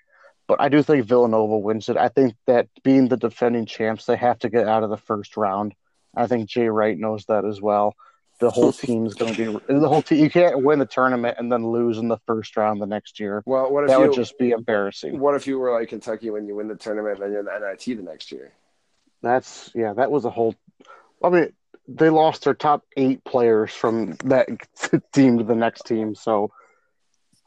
but 0.46 0.60
I 0.60 0.68
do 0.68 0.82
think 0.82 1.06
Villanova 1.06 1.58
wins 1.58 1.88
it. 1.88 1.96
I 1.96 2.08
think 2.08 2.34
that 2.46 2.68
being 2.84 3.08
the 3.08 3.16
defending 3.16 3.66
champs, 3.66 4.06
they 4.06 4.16
have 4.16 4.38
to 4.40 4.48
get 4.48 4.68
out 4.68 4.84
of 4.84 4.90
the 4.90 4.96
first 4.96 5.36
round. 5.36 5.74
I 6.14 6.26
think 6.26 6.48
Jay 6.48 6.68
Wright 6.68 6.96
knows 6.96 7.24
that 7.26 7.44
as 7.44 7.60
well 7.60 7.96
the 8.40 8.50
whole 8.50 8.72
team's 8.72 9.14
going 9.14 9.34
to 9.34 9.60
be 9.68 9.74
the 9.74 9.88
whole 9.88 10.02
team. 10.02 10.18
You 10.18 10.30
can't 10.30 10.62
win 10.62 10.78
the 10.78 10.86
tournament 10.86 11.36
and 11.38 11.52
then 11.52 11.70
lose 11.70 11.98
in 11.98 12.08
the 12.08 12.18
first 12.26 12.56
round 12.56 12.82
the 12.82 12.86
next 12.86 13.20
year. 13.20 13.42
Well, 13.46 13.70
what 13.70 13.84
if 13.84 13.88
that 13.90 14.00
you, 14.00 14.06
would 14.06 14.14
just 14.14 14.38
be 14.38 14.50
embarrassing. 14.50 15.18
What 15.18 15.34
if 15.36 15.46
you 15.46 15.58
were 15.58 15.78
like 15.78 15.90
Kentucky 15.90 16.30
when 16.30 16.46
you 16.46 16.56
win 16.56 16.66
the 16.66 16.74
tournament 16.74 17.16
and 17.16 17.22
then 17.22 17.30
you're 17.30 17.40
in 17.40 17.46
the 17.46 17.68
NIT 17.70 17.96
the 17.96 18.02
next 18.02 18.32
year? 18.32 18.52
That's 19.22 19.70
yeah, 19.74 19.92
that 19.92 20.10
was 20.10 20.24
a 20.24 20.30
whole. 20.30 20.54
I 21.22 21.28
mean, 21.28 21.52
they 21.86 22.08
lost 22.08 22.44
their 22.44 22.54
top 22.54 22.84
eight 22.96 23.22
players 23.24 23.72
from 23.72 24.14
that 24.24 24.48
team 25.12 25.38
to 25.38 25.44
the 25.44 25.54
next 25.54 25.86
team, 25.86 26.14
so 26.14 26.50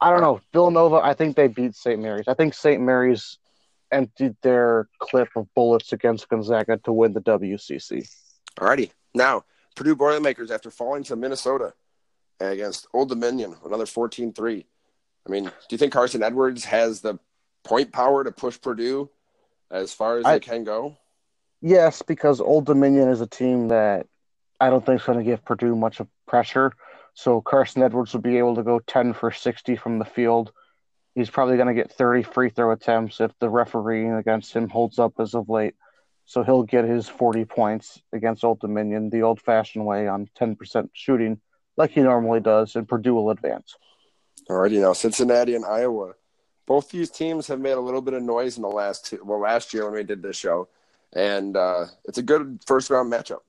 I 0.00 0.10
don't 0.10 0.20
know. 0.20 0.40
Villanova, 0.52 0.96
I 0.96 1.14
think 1.14 1.34
they 1.34 1.48
beat 1.48 1.74
St. 1.74 2.00
Mary's. 2.00 2.28
I 2.28 2.34
think 2.34 2.54
St. 2.54 2.80
Mary's 2.80 3.38
emptied 3.90 4.36
their 4.42 4.88
clip 5.00 5.28
of 5.36 5.52
bullets 5.54 5.92
against 5.92 6.28
Gonzaga 6.28 6.78
to 6.78 6.92
win 6.92 7.12
the 7.12 7.20
WCC. 7.20 8.08
Alrighty, 8.58 8.90
now 9.14 9.44
Purdue 9.74 9.96
Boilermakers 9.96 10.50
after 10.50 10.70
falling 10.70 11.02
to 11.04 11.16
Minnesota 11.16 11.74
against 12.40 12.86
Old 12.92 13.08
Dominion, 13.08 13.56
another 13.64 13.84
14-3. 13.84 14.64
I 15.26 15.30
mean, 15.30 15.44
do 15.44 15.50
you 15.70 15.78
think 15.78 15.92
Carson 15.92 16.22
Edwards 16.22 16.64
has 16.64 17.00
the 17.00 17.18
point 17.64 17.92
power 17.92 18.24
to 18.24 18.32
push 18.32 18.60
Purdue 18.60 19.08
as 19.70 19.92
far 19.92 20.18
as 20.18 20.24
I, 20.24 20.34
they 20.34 20.40
can 20.40 20.64
go? 20.64 20.96
Yes, 21.60 22.02
because 22.02 22.40
Old 22.40 22.66
Dominion 22.66 23.08
is 23.08 23.20
a 23.20 23.26
team 23.26 23.68
that 23.68 24.06
I 24.60 24.70
don't 24.70 24.84
think 24.84 25.00
is 25.00 25.06
going 25.06 25.18
to 25.18 25.24
give 25.24 25.44
Purdue 25.44 25.74
much 25.74 26.00
of 26.00 26.08
pressure. 26.26 26.72
So 27.14 27.40
Carson 27.40 27.82
Edwards 27.82 28.12
will 28.12 28.20
be 28.20 28.38
able 28.38 28.56
to 28.56 28.62
go 28.62 28.80
10 28.80 29.14
for 29.14 29.30
60 29.30 29.76
from 29.76 29.98
the 29.98 30.04
field. 30.04 30.52
He's 31.14 31.30
probably 31.30 31.56
going 31.56 31.68
to 31.68 31.74
get 31.74 31.92
30 31.92 32.24
free 32.24 32.50
throw 32.50 32.72
attempts 32.72 33.20
if 33.20 33.30
the 33.38 33.48
refereeing 33.48 34.12
against 34.12 34.52
him 34.52 34.68
holds 34.68 34.98
up 34.98 35.14
as 35.20 35.34
of 35.34 35.48
late. 35.48 35.74
So 36.26 36.42
he'll 36.42 36.62
get 36.62 36.84
his 36.84 37.08
40 37.08 37.44
points 37.44 38.00
against 38.12 38.44
Old 38.44 38.60
Dominion 38.60 39.10
the 39.10 39.22
old 39.22 39.40
fashioned 39.40 39.84
way 39.84 40.08
on 40.08 40.28
10% 40.38 40.88
shooting, 40.92 41.40
like 41.76 41.90
he 41.90 42.00
normally 42.00 42.40
does, 42.40 42.76
and 42.76 42.88
Purdue 42.88 43.14
will 43.14 43.30
advance. 43.30 43.76
Alrighty, 44.48 44.80
now 44.80 44.92
Cincinnati 44.92 45.54
and 45.54 45.64
Iowa. 45.64 46.14
Both 46.66 46.90
these 46.90 47.10
teams 47.10 47.46
have 47.48 47.60
made 47.60 47.72
a 47.72 47.80
little 47.80 48.00
bit 48.00 48.14
of 48.14 48.22
noise 48.22 48.56
in 48.56 48.62
the 48.62 48.68
last 48.68 49.06
two, 49.06 49.20
well, 49.22 49.40
last 49.40 49.74
year 49.74 49.84
when 49.84 49.94
we 49.94 50.02
did 50.02 50.22
this 50.22 50.36
show, 50.36 50.68
and 51.12 51.56
uh, 51.56 51.86
it's 52.04 52.18
a 52.18 52.22
good 52.22 52.60
first 52.66 52.90
round 52.90 53.12
matchup. 53.12 53.40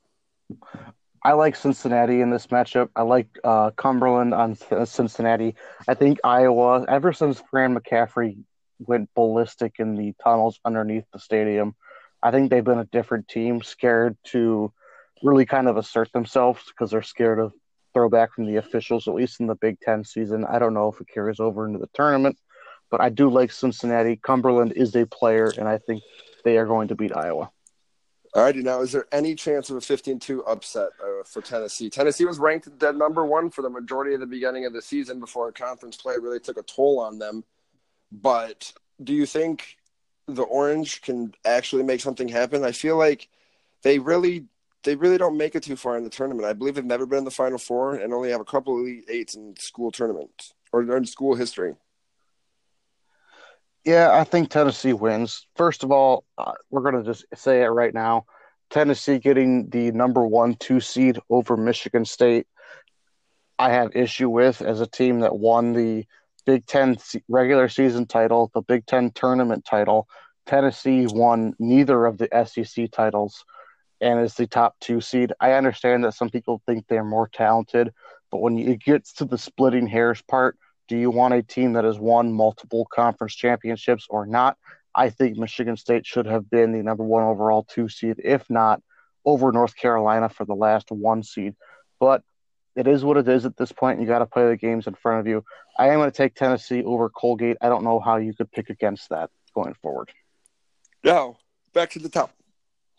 I 1.24 1.32
like 1.32 1.56
Cincinnati 1.56 2.22
in 2.22 2.30
this 2.30 2.48
matchup. 2.48 2.90
I 2.96 3.02
like 3.02 3.28
uh, 3.44 3.72
Cumberland 3.72 4.34
on 4.34 4.56
Cincinnati. 4.86 5.56
I 5.88 5.96
think 5.96 6.20
Iowa, 6.24 6.86
ever 6.88 7.14
since 7.14 7.42
Fran 7.50 7.76
McCaffery 7.76 8.38
went 8.80 9.10
ballistic 9.16 9.80
in 9.80 9.96
the 9.96 10.14
tunnels 10.24 10.60
underneath 10.64 11.06
the 11.12 11.20
stadium, 11.20 11.74
I 12.26 12.32
think 12.32 12.50
they've 12.50 12.64
been 12.64 12.80
a 12.80 12.86
different 12.86 13.28
team, 13.28 13.62
scared 13.62 14.18
to 14.32 14.74
really 15.22 15.46
kind 15.46 15.68
of 15.68 15.78
assert 15.78 16.12
themselves 16.12 16.60
because 16.68 16.90
they're 16.90 17.04
scared 17.04 17.40
of 17.40 17.54
throwback 17.94 18.34
from 18.34 18.48
the 18.48 18.56
officials, 18.56 19.08
at 19.08 19.14
least 19.14 19.40
in 19.40 19.46
the 19.46 19.54
Big 19.54 19.80
Ten 19.80 20.04
season. 20.04 20.44
I 20.44 20.58
don't 20.58 20.74
know 20.74 20.92
if 20.92 21.00
it 21.00 21.08
carries 21.08 21.40
over 21.40 21.68
into 21.68 21.78
the 21.78 21.90
tournament, 21.94 22.36
but 22.90 23.00
I 23.00 23.10
do 23.10 23.30
like 23.30 23.52
Cincinnati. 23.52 24.16
Cumberland 24.16 24.74
is 24.76 24.96
a 24.96 25.06
player, 25.06 25.54
and 25.56 25.68
I 25.68 25.78
think 25.78 26.02
they 26.44 26.58
are 26.58 26.66
going 26.66 26.88
to 26.88 26.96
beat 26.96 27.16
Iowa. 27.16 27.52
All 28.34 28.44
righty, 28.44 28.64
now 28.64 28.82
is 28.82 28.92
there 28.92 29.06
any 29.12 29.36
chance 29.36 29.70
of 29.70 29.78
a 29.78 29.80
15-2 29.80 30.42
upset 30.48 30.90
uh, 31.00 31.24
for 31.26 31.44
Tennessee? 31.44 31.92
Tennessee 31.92 32.26
was 32.26 32.40
ranked 32.40 32.68
at 32.82 32.96
number 32.96 33.24
one 33.24 33.52
for 33.52 33.62
the 33.62 33.70
majority 33.70 34.16
of 34.16 34.20
the 34.20 34.26
beginning 34.26 34.66
of 34.66 34.74
the 34.74 34.82
season 34.82 35.20
before 35.20 35.52
conference 35.52 35.96
play 35.96 36.16
really 36.20 36.40
took 36.40 36.58
a 36.58 36.64
toll 36.64 37.00
on 37.00 37.20
them. 37.20 37.44
But 38.12 38.74
do 39.04 39.14
you 39.14 39.28
think 39.28 39.78
the 40.28 40.44
Orange 40.44 41.02
can 41.02 41.34
actually 41.46 41.84
make 41.84 42.02
something 42.02 42.28
happen. 42.28 42.64
I 42.64 42.72
feel 42.72 42.98
like 42.98 43.30
they 43.84 44.00
really 44.00 44.46
they 44.84 44.96
really 44.96 45.18
don't 45.18 45.38
make 45.38 45.56
it 45.56 45.64
too 45.64 45.76
far 45.76 45.98
in 45.98 46.04
the 46.04 46.10
tournament. 46.10 46.48
I 46.48 46.54
believe 46.54 46.76
they've 46.76 46.86
never 46.86 47.06
been 47.06 47.20
in 47.20 47.26
the 47.26 47.32
Final 47.32 47.58
Four 47.58 47.96
and 47.96 48.14
only 48.14 48.30
have 48.30 48.42
a 48.42 48.46
couple 48.46 48.76
of 48.76 48.82
elite 48.82 49.06
eights 49.10 49.36
in 49.36 49.56
school 49.58 49.92
tournaments 49.92 50.54
or 50.72 50.84
in 50.96 51.06
school 51.06 51.36
history. 51.36 51.76
Yeah, 53.84 54.12
I 54.12 54.24
think 54.24 54.50
Tennessee 54.50 54.94
wins. 54.94 55.48
First 55.56 55.84
of 55.84 55.92
all, 55.92 56.24
uh, 56.38 56.54
we're 56.70 56.82
going 56.82 57.04
to 57.04 57.04
just 57.04 57.26
say 57.36 57.62
it 57.62 57.68
right 57.68 57.94
now. 57.94 58.26
Tennessee 58.72 59.20
getting 59.20 59.70
the 59.70 59.92
number 59.92 60.26
one, 60.26 60.56
two 60.56 60.80
seed 60.80 61.20
over 61.30 61.56
Michigan 61.56 62.04
State, 62.04 62.48
I 63.58 63.72
have 63.72 63.96
issue 63.96 64.30
with 64.30 64.62
as 64.62 64.82
a 64.82 64.88
team 64.88 65.20
that 65.22 65.38
won 65.38 65.74
the 65.74 66.06
Big 66.46 66.66
Ten 66.66 66.98
regular 67.28 67.70
season 67.70 68.06
title, 68.06 68.52
the 68.54 68.62
Big 68.62 68.86
Ten 68.86 69.12
tournament 69.12 69.66
title. 69.66 70.08
Tennessee 70.46 71.08
won 71.08 71.54
neither 71.58 72.06
of 72.06 72.18
the 72.18 72.30
SEC 72.46 72.92
titles 72.92 73.44
and 74.02 74.20
is 74.20 74.36
the 74.36 74.46
top 74.46 74.76
two 74.80 75.02
seed. 75.02 75.34
I 75.40 75.54
understand 75.54 76.04
that 76.04 76.14
some 76.14 76.30
people 76.30 76.62
think 76.66 76.86
they're 76.88 77.04
more 77.04 77.28
talented, 77.28 77.92
but 78.32 78.42
when 78.42 78.58
it 78.60 78.82
gets 78.82 79.14
to 79.14 79.26
the 79.26 79.38
splitting 79.38 79.88
hairs 79.88 80.22
part, 80.22 80.58
do 80.88 80.98
you 80.98 81.10
want 81.10 81.34
a 81.34 81.42
team 81.42 81.74
that 81.74 81.84
has 81.84 81.98
won 81.98 82.32
multiple 82.32 82.86
conference 82.94 83.36
championships 83.36 84.06
or 84.10 84.26
not? 84.26 84.58
I 84.94 85.10
think 85.10 85.38
Michigan 85.38 85.78
State 85.78 86.06
should 86.06 86.28
have 86.28 86.50
been 86.50 86.72
the 86.72 86.84
number 86.84 87.04
one 87.04 87.24
overall 87.24 87.64
two 87.64 87.90
seed, 87.90 88.18
if 88.24 88.50
not 88.50 88.82
over 89.26 89.52
North 89.52 89.76
Carolina 89.76 90.30
for 90.30 90.46
the 90.46 90.54
last 90.54 90.92
one 90.92 91.24
seed. 91.24 91.56
But 92.00 92.22
it 92.76 92.88
is 92.88 93.04
what 93.04 93.18
it 93.18 93.28
is 93.28 93.46
at 93.46 93.56
this 93.58 93.72
point. 93.72 94.02
You 94.02 94.08
got 94.08 94.20
to 94.20 94.26
play 94.26 94.48
the 94.48 94.58
games 94.58 94.88
in 94.88 94.96
front 94.96 95.22
of 95.22 95.28
you. 95.28 95.44
I 95.78 95.90
am 95.90 96.00
going 96.00 96.12
to 96.12 96.16
take 96.16 96.36
Tennessee 96.36 96.84
over 96.84 97.10
Colgate. 97.10 97.58
I 97.62 97.70
don't 97.70 97.84
know 97.84 98.00
how 98.00 98.18
you 98.18 98.34
could 98.34 98.52
pick 98.52 98.70
against 98.70 99.10
that 99.10 99.30
going 99.54 99.76
forward. 99.82 100.12
Now, 101.04 101.38
back 101.74 101.92
to 101.92 102.00
the 102.00 102.10
top. 102.10 102.32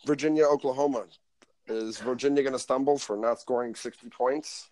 Virginia, 0.07 0.45
Oklahoma. 0.45 1.05
Is 1.67 1.99
Virginia 1.99 2.43
going 2.43 2.53
to 2.53 2.59
stumble 2.59 2.97
for 2.97 3.17
not 3.17 3.41
scoring 3.41 3.75
60 3.75 4.09
points? 4.11 4.71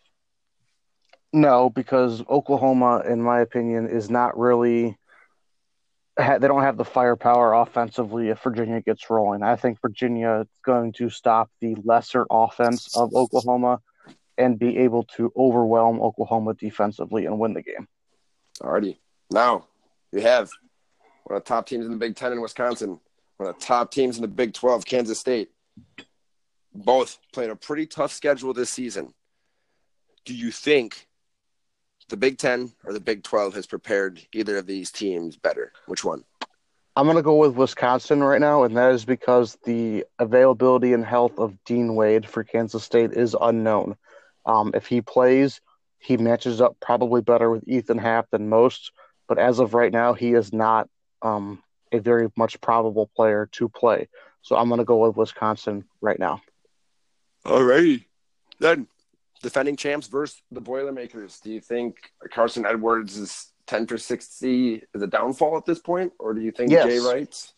No, 1.32 1.68
because 1.68 2.22
Oklahoma, 2.30 3.02
in 3.06 3.20
my 3.20 3.40
opinion, 3.40 3.88
is 3.88 4.08
not 4.08 4.38
really. 4.38 4.96
They 6.16 6.38
don't 6.38 6.62
have 6.62 6.76
the 6.76 6.84
firepower 6.84 7.54
offensively 7.54 8.28
if 8.28 8.40
Virginia 8.40 8.80
gets 8.80 9.10
rolling. 9.10 9.42
I 9.42 9.56
think 9.56 9.80
Virginia 9.82 10.42
is 10.42 10.46
going 10.64 10.92
to 10.92 11.10
stop 11.10 11.50
the 11.60 11.74
lesser 11.82 12.24
offense 12.30 12.96
of 12.96 13.12
Oklahoma 13.16 13.80
and 14.38 14.58
be 14.58 14.78
able 14.78 15.04
to 15.16 15.32
overwhelm 15.36 16.00
Oklahoma 16.00 16.54
defensively 16.54 17.26
and 17.26 17.38
win 17.38 17.54
the 17.54 17.62
game. 17.62 17.88
Alrighty. 18.60 18.98
Now 19.30 19.66
you 20.12 20.20
have 20.20 20.50
one 21.24 21.36
of 21.36 21.44
the 21.44 21.48
top 21.48 21.66
teams 21.66 21.86
in 21.86 21.92
the 21.92 21.98
Big 21.98 22.16
Ten 22.16 22.32
in 22.32 22.40
Wisconsin, 22.40 23.00
one 23.36 23.48
of 23.48 23.58
the 23.58 23.64
top 23.64 23.90
teams 23.90 24.16
in 24.16 24.22
the 24.22 24.28
Big 24.28 24.52
12, 24.52 24.84
Kansas 24.84 25.18
State. 25.18 25.50
Both 26.74 27.18
played 27.32 27.50
a 27.50 27.56
pretty 27.56 27.86
tough 27.86 28.12
schedule 28.12 28.52
this 28.52 28.70
season. 28.70 29.14
Do 30.24 30.34
you 30.34 30.50
think 30.50 31.06
the 32.08 32.16
Big 32.16 32.38
Ten 32.38 32.72
or 32.84 32.92
the 32.92 33.00
Big 33.00 33.22
12 33.22 33.54
has 33.54 33.66
prepared 33.66 34.20
either 34.32 34.58
of 34.58 34.66
these 34.66 34.90
teams 34.90 35.36
better? 35.36 35.72
Which 35.86 36.04
one? 36.04 36.24
I'm 36.96 37.06
going 37.06 37.16
to 37.16 37.22
go 37.22 37.36
with 37.36 37.56
Wisconsin 37.56 38.22
right 38.22 38.40
now, 38.40 38.62
and 38.62 38.76
that 38.76 38.92
is 38.92 39.04
because 39.04 39.58
the 39.64 40.04
availability 40.20 40.92
and 40.92 41.04
health 41.04 41.38
of 41.38 41.56
Dean 41.64 41.96
Wade 41.96 42.28
for 42.28 42.44
Kansas 42.44 42.84
State 42.84 43.12
is 43.12 43.34
unknown. 43.40 43.96
Um, 44.46 44.72
if 44.74 44.86
he 44.86 45.00
plays, 45.00 45.60
he 45.98 46.16
matches 46.16 46.60
up 46.60 46.76
probably 46.80 47.22
better 47.22 47.50
with 47.50 47.66
Ethan 47.66 47.98
Happ 47.98 48.28
than 48.30 48.48
most, 48.48 48.92
but 49.26 49.38
as 49.38 49.58
of 49.58 49.74
right 49.74 49.92
now, 49.92 50.12
he 50.12 50.34
is 50.34 50.52
not 50.52 50.88
um, 51.22 51.62
a 51.92 51.98
very 51.98 52.30
much 52.36 52.60
probable 52.60 53.10
player 53.16 53.48
to 53.52 53.68
play. 53.68 54.08
So 54.42 54.56
I'm 54.56 54.68
going 54.68 54.78
to 54.78 54.84
go 54.84 55.06
with 55.06 55.16
Wisconsin 55.16 55.84
right 56.02 56.18
now. 56.18 56.42
All 57.46 57.62
right. 57.62 58.00
Then 58.58 58.86
defending 59.42 59.76
champs 59.76 60.06
versus 60.06 60.40
the 60.50 60.60
Boilermakers. 60.60 61.40
Do 61.40 61.50
you 61.50 61.60
think 61.60 61.96
Carson 62.30 62.66
Edwards 62.66 63.16
is 63.16 63.52
10 63.66 63.86
for 63.86 63.96
60 63.98 64.82
is 64.94 65.02
a 65.02 65.06
downfall 65.06 65.56
at 65.56 65.64
this 65.64 65.78
point, 65.78 66.12
or 66.18 66.34
do 66.34 66.42
you 66.42 66.50
think 66.50 66.70
yes. 66.70 66.86
Jay 66.86 66.98
Wright's? 66.98 67.53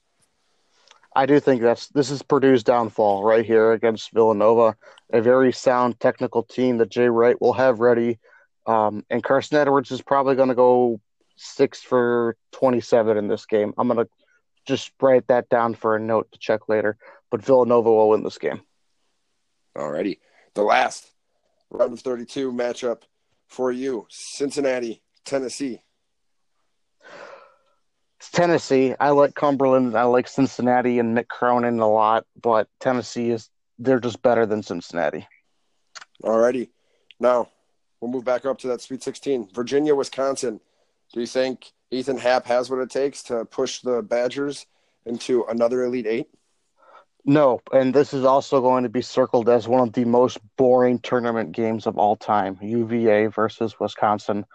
I 1.16 1.24
do 1.24 1.40
think 1.40 1.62
that's 1.62 1.86
this 1.88 2.10
is 2.10 2.22
Purdue's 2.22 2.62
downfall 2.62 3.24
right 3.24 3.44
here 3.44 3.72
against 3.72 4.12
Villanova, 4.12 4.76
a 5.10 5.22
very 5.22 5.50
sound 5.50 5.98
technical 5.98 6.42
team 6.42 6.76
that 6.76 6.90
Jay 6.90 7.08
Wright 7.08 7.40
will 7.40 7.54
have 7.54 7.80
ready. 7.80 8.18
Um, 8.66 9.02
and 9.08 9.24
Carson 9.24 9.56
Edwards 9.56 9.90
is 9.90 10.02
probably 10.02 10.34
going 10.34 10.50
to 10.50 10.54
go 10.54 11.00
six 11.36 11.80
for 11.80 12.36
27 12.52 13.16
in 13.16 13.28
this 13.28 13.46
game. 13.46 13.72
I'm 13.78 13.88
going 13.88 14.04
to 14.04 14.10
just 14.66 14.92
write 15.00 15.26
that 15.28 15.48
down 15.48 15.74
for 15.74 15.96
a 15.96 16.00
note 16.00 16.30
to 16.32 16.38
check 16.38 16.68
later. 16.68 16.98
But 17.30 17.42
Villanova 17.42 17.90
will 17.90 18.10
win 18.10 18.22
this 18.22 18.36
game. 18.36 18.60
Alrighty. 19.74 20.18
The 20.52 20.62
last 20.64 21.10
round 21.70 21.94
of 21.94 22.00
32 22.00 22.52
matchup 22.52 23.02
for 23.46 23.72
you 23.72 24.06
Cincinnati, 24.10 25.00
Tennessee. 25.24 25.80
It's 28.18 28.30
Tennessee. 28.30 28.94
I 28.98 29.10
like 29.10 29.34
Cumberland. 29.34 29.96
I 29.96 30.04
like 30.04 30.28
Cincinnati 30.28 30.98
and 30.98 31.16
Mick 31.16 31.28
Cronin 31.28 31.80
a 31.80 31.88
lot, 31.88 32.24
but 32.40 32.68
Tennessee 32.80 33.30
is 33.30 33.50
they're 33.78 34.00
just 34.00 34.22
better 34.22 34.46
than 34.46 34.62
Cincinnati. 34.62 35.26
Alrighty. 36.22 36.70
Now 37.20 37.50
we'll 38.00 38.10
move 38.10 38.24
back 38.24 38.46
up 38.46 38.58
to 38.58 38.68
that 38.68 38.80
Sweet 38.80 39.02
16. 39.02 39.50
Virginia, 39.54 39.94
Wisconsin. 39.94 40.60
Do 41.12 41.20
you 41.20 41.26
think 41.26 41.72
Ethan 41.90 42.18
Happ 42.18 42.46
has 42.46 42.70
what 42.70 42.80
it 42.80 42.90
takes 42.90 43.22
to 43.24 43.44
push 43.44 43.80
the 43.80 44.02
Badgers 44.02 44.66
into 45.04 45.44
another 45.44 45.84
Elite 45.84 46.06
Eight? 46.06 46.28
No, 47.24 47.60
and 47.72 47.92
this 47.92 48.14
is 48.14 48.24
also 48.24 48.60
going 48.60 48.84
to 48.84 48.88
be 48.88 49.02
circled 49.02 49.48
as 49.48 49.66
one 49.66 49.80
of 49.80 49.92
the 49.92 50.04
most 50.04 50.38
boring 50.56 51.00
tournament 51.00 51.52
games 51.52 51.86
of 51.86 51.98
all 51.98 52.14
time 52.14 52.56
UVA 52.62 53.26
versus 53.26 53.78
Wisconsin. 53.80 54.46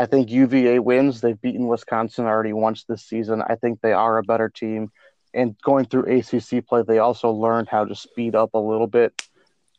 I 0.00 0.06
think 0.06 0.30
UVA 0.30 0.78
wins. 0.78 1.20
They've 1.20 1.38
beaten 1.38 1.68
Wisconsin 1.68 2.24
already 2.24 2.54
once 2.54 2.84
this 2.84 3.02
season. 3.02 3.42
I 3.46 3.56
think 3.56 3.82
they 3.82 3.92
are 3.92 4.16
a 4.16 4.22
better 4.22 4.48
team. 4.48 4.90
And 5.34 5.54
going 5.60 5.84
through 5.84 6.10
ACC 6.10 6.66
play, 6.66 6.82
they 6.82 7.00
also 7.00 7.30
learned 7.30 7.68
how 7.68 7.84
to 7.84 7.94
speed 7.94 8.34
up 8.34 8.54
a 8.54 8.58
little 8.58 8.86
bit 8.86 9.12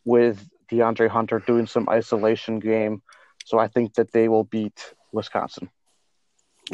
with 0.06 0.48
DeAndre 0.72 1.10
Hunter 1.10 1.40
doing 1.40 1.66
some 1.66 1.90
isolation 1.90 2.60
game. 2.60 3.02
So 3.46 3.58
I 3.58 3.68
think 3.68 3.96
that 3.96 4.12
they 4.12 4.30
will 4.30 4.44
beat 4.44 4.94
Wisconsin. 5.12 5.72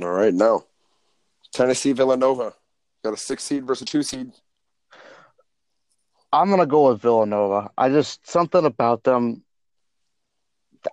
All 0.01 0.11
right, 0.11 0.33
now 0.33 0.65
Tennessee 1.53 1.93
Villanova 1.93 2.53
got 3.01 3.13
a 3.13 3.17
six 3.17 3.45
seed 3.45 3.65
versus 3.65 3.83
a 3.83 3.85
two 3.85 4.03
seed. 4.03 4.33
I'm 6.33 6.49
gonna 6.49 6.65
go 6.65 6.89
with 6.89 7.01
Villanova. 7.01 7.71
I 7.77 7.87
just 7.87 8.29
something 8.29 8.65
about 8.65 9.05
them. 9.05 9.45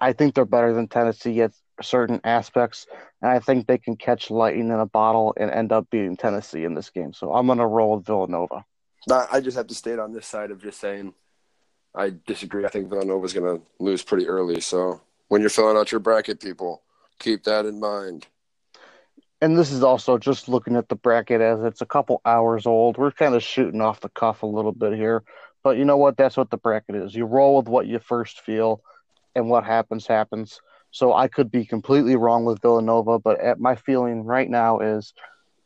I 0.01 0.13
think 0.13 0.37
they're 0.37 0.45
better 0.45 0.73
than 0.73 0.87
Tennessee 0.87 1.43
at 1.43 1.51
certain 1.83 2.21
aspects, 2.25 2.87
and 3.23 3.31
I 3.31 3.39
think 3.41 3.67
they 3.67 3.79
can 3.79 3.97
catch 3.97 4.31
lightning 4.31 4.69
in 4.69 4.81
a 4.81 4.87
bottle 4.87 5.35
and 5.37 5.51
end 5.51 5.73
up 5.73 5.91
beating 5.91 6.17
Tennessee 6.17 6.65
in 6.65 6.75
this 6.75 6.91
game. 6.91 7.13
So 7.13 7.33
I'm 7.33 7.47
gonna 7.47 7.67
roll 7.67 7.97
with 7.97 8.07
Villanova. 8.07 8.65
I 9.11 9.41
just 9.41 9.57
have 9.57 9.67
to 9.67 9.75
state 9.75 9.99
on 9.99 10.13
this 10.13 10.27
side 10.27 10.51
of 10.51 10.63
just 10.63 10.81
saying 10.81 11.15
I 11.95 12.13
disagree. 12.27 12.65
I 12.65 12.69
think 12.69 12.89
Villanova 12.89 13.29
Villanova's 13.29 13.33
gonna 13.33 13.61
lose 13.79 14.03
pretty 14.03 14.27
early. 14.27 14.61
So 14.61 15.01
when 15.29 15.41
you're 15.41 15.51
filling 15.51 15.77
out 15.77 15.93
your 15.93 16.01
bracket, 16.01 16.41
people, 16.41 16.83
keep 17.19 17.45
that 17.45 17.67
in 17.67 17.81
mind 17.81 18.27
and 19.45 19.59
this 19.59 19.71
is 19.71 19.83
also 19.83 20.17
just 20.17 20.49
looking 20.49 20.75
at 20.75 20.89
the 20.89 20.95
bracket 20.95 21.43
as 21.43 21.63
it's 21.65 21.83
a 21.83 21.87
couple 21.87 22.23
hours 22.25 22.65
old. 22.65 22.97
We're 22.97 23.11
kind 23.11 23.35
of 23.35 23.43
shooting 23.43 23.83
off 23.83 24.01
the 24.01 24.09
cuff 24.09 24.43
a 24.43 24.47
little 24.47 24.73
bit 24.73 24.95
here, 24.95 25.23
but 25.63 25.77
you 25.77 25.85
know 25.85 25.99
what? 25.99 26.17
That's 26.17 26.39
what 26.39 26.49
the 26.49 26.57
bracket 26.57 26.95
is. 26.95 27.15
You 27.15 27.27
roll 27.27 27.59
with 27.59 27.69
what 27.69 27.87
you 27.87 27.99
first 27.99 28.41
feel, 28.41 28.81
and 29.35 29.51
what 29.51 29.65
happens 29.65 30.07
happens. 30.07 30.61
So 30.95 31.13
I 31.13 31.27
could 31.27 31.51
be 31.51 31.65
completely 31.65 32.15
wrong 32.15 32.45
with 32.45 32.63
Villanova, 32.63 33.19
but 33.19 33.41
at 33.41 33.59
my 33.59 33.75
feeling 33.75 34.23
right 34.25 34.49
now 34.49 34.79
is 34.79 35.13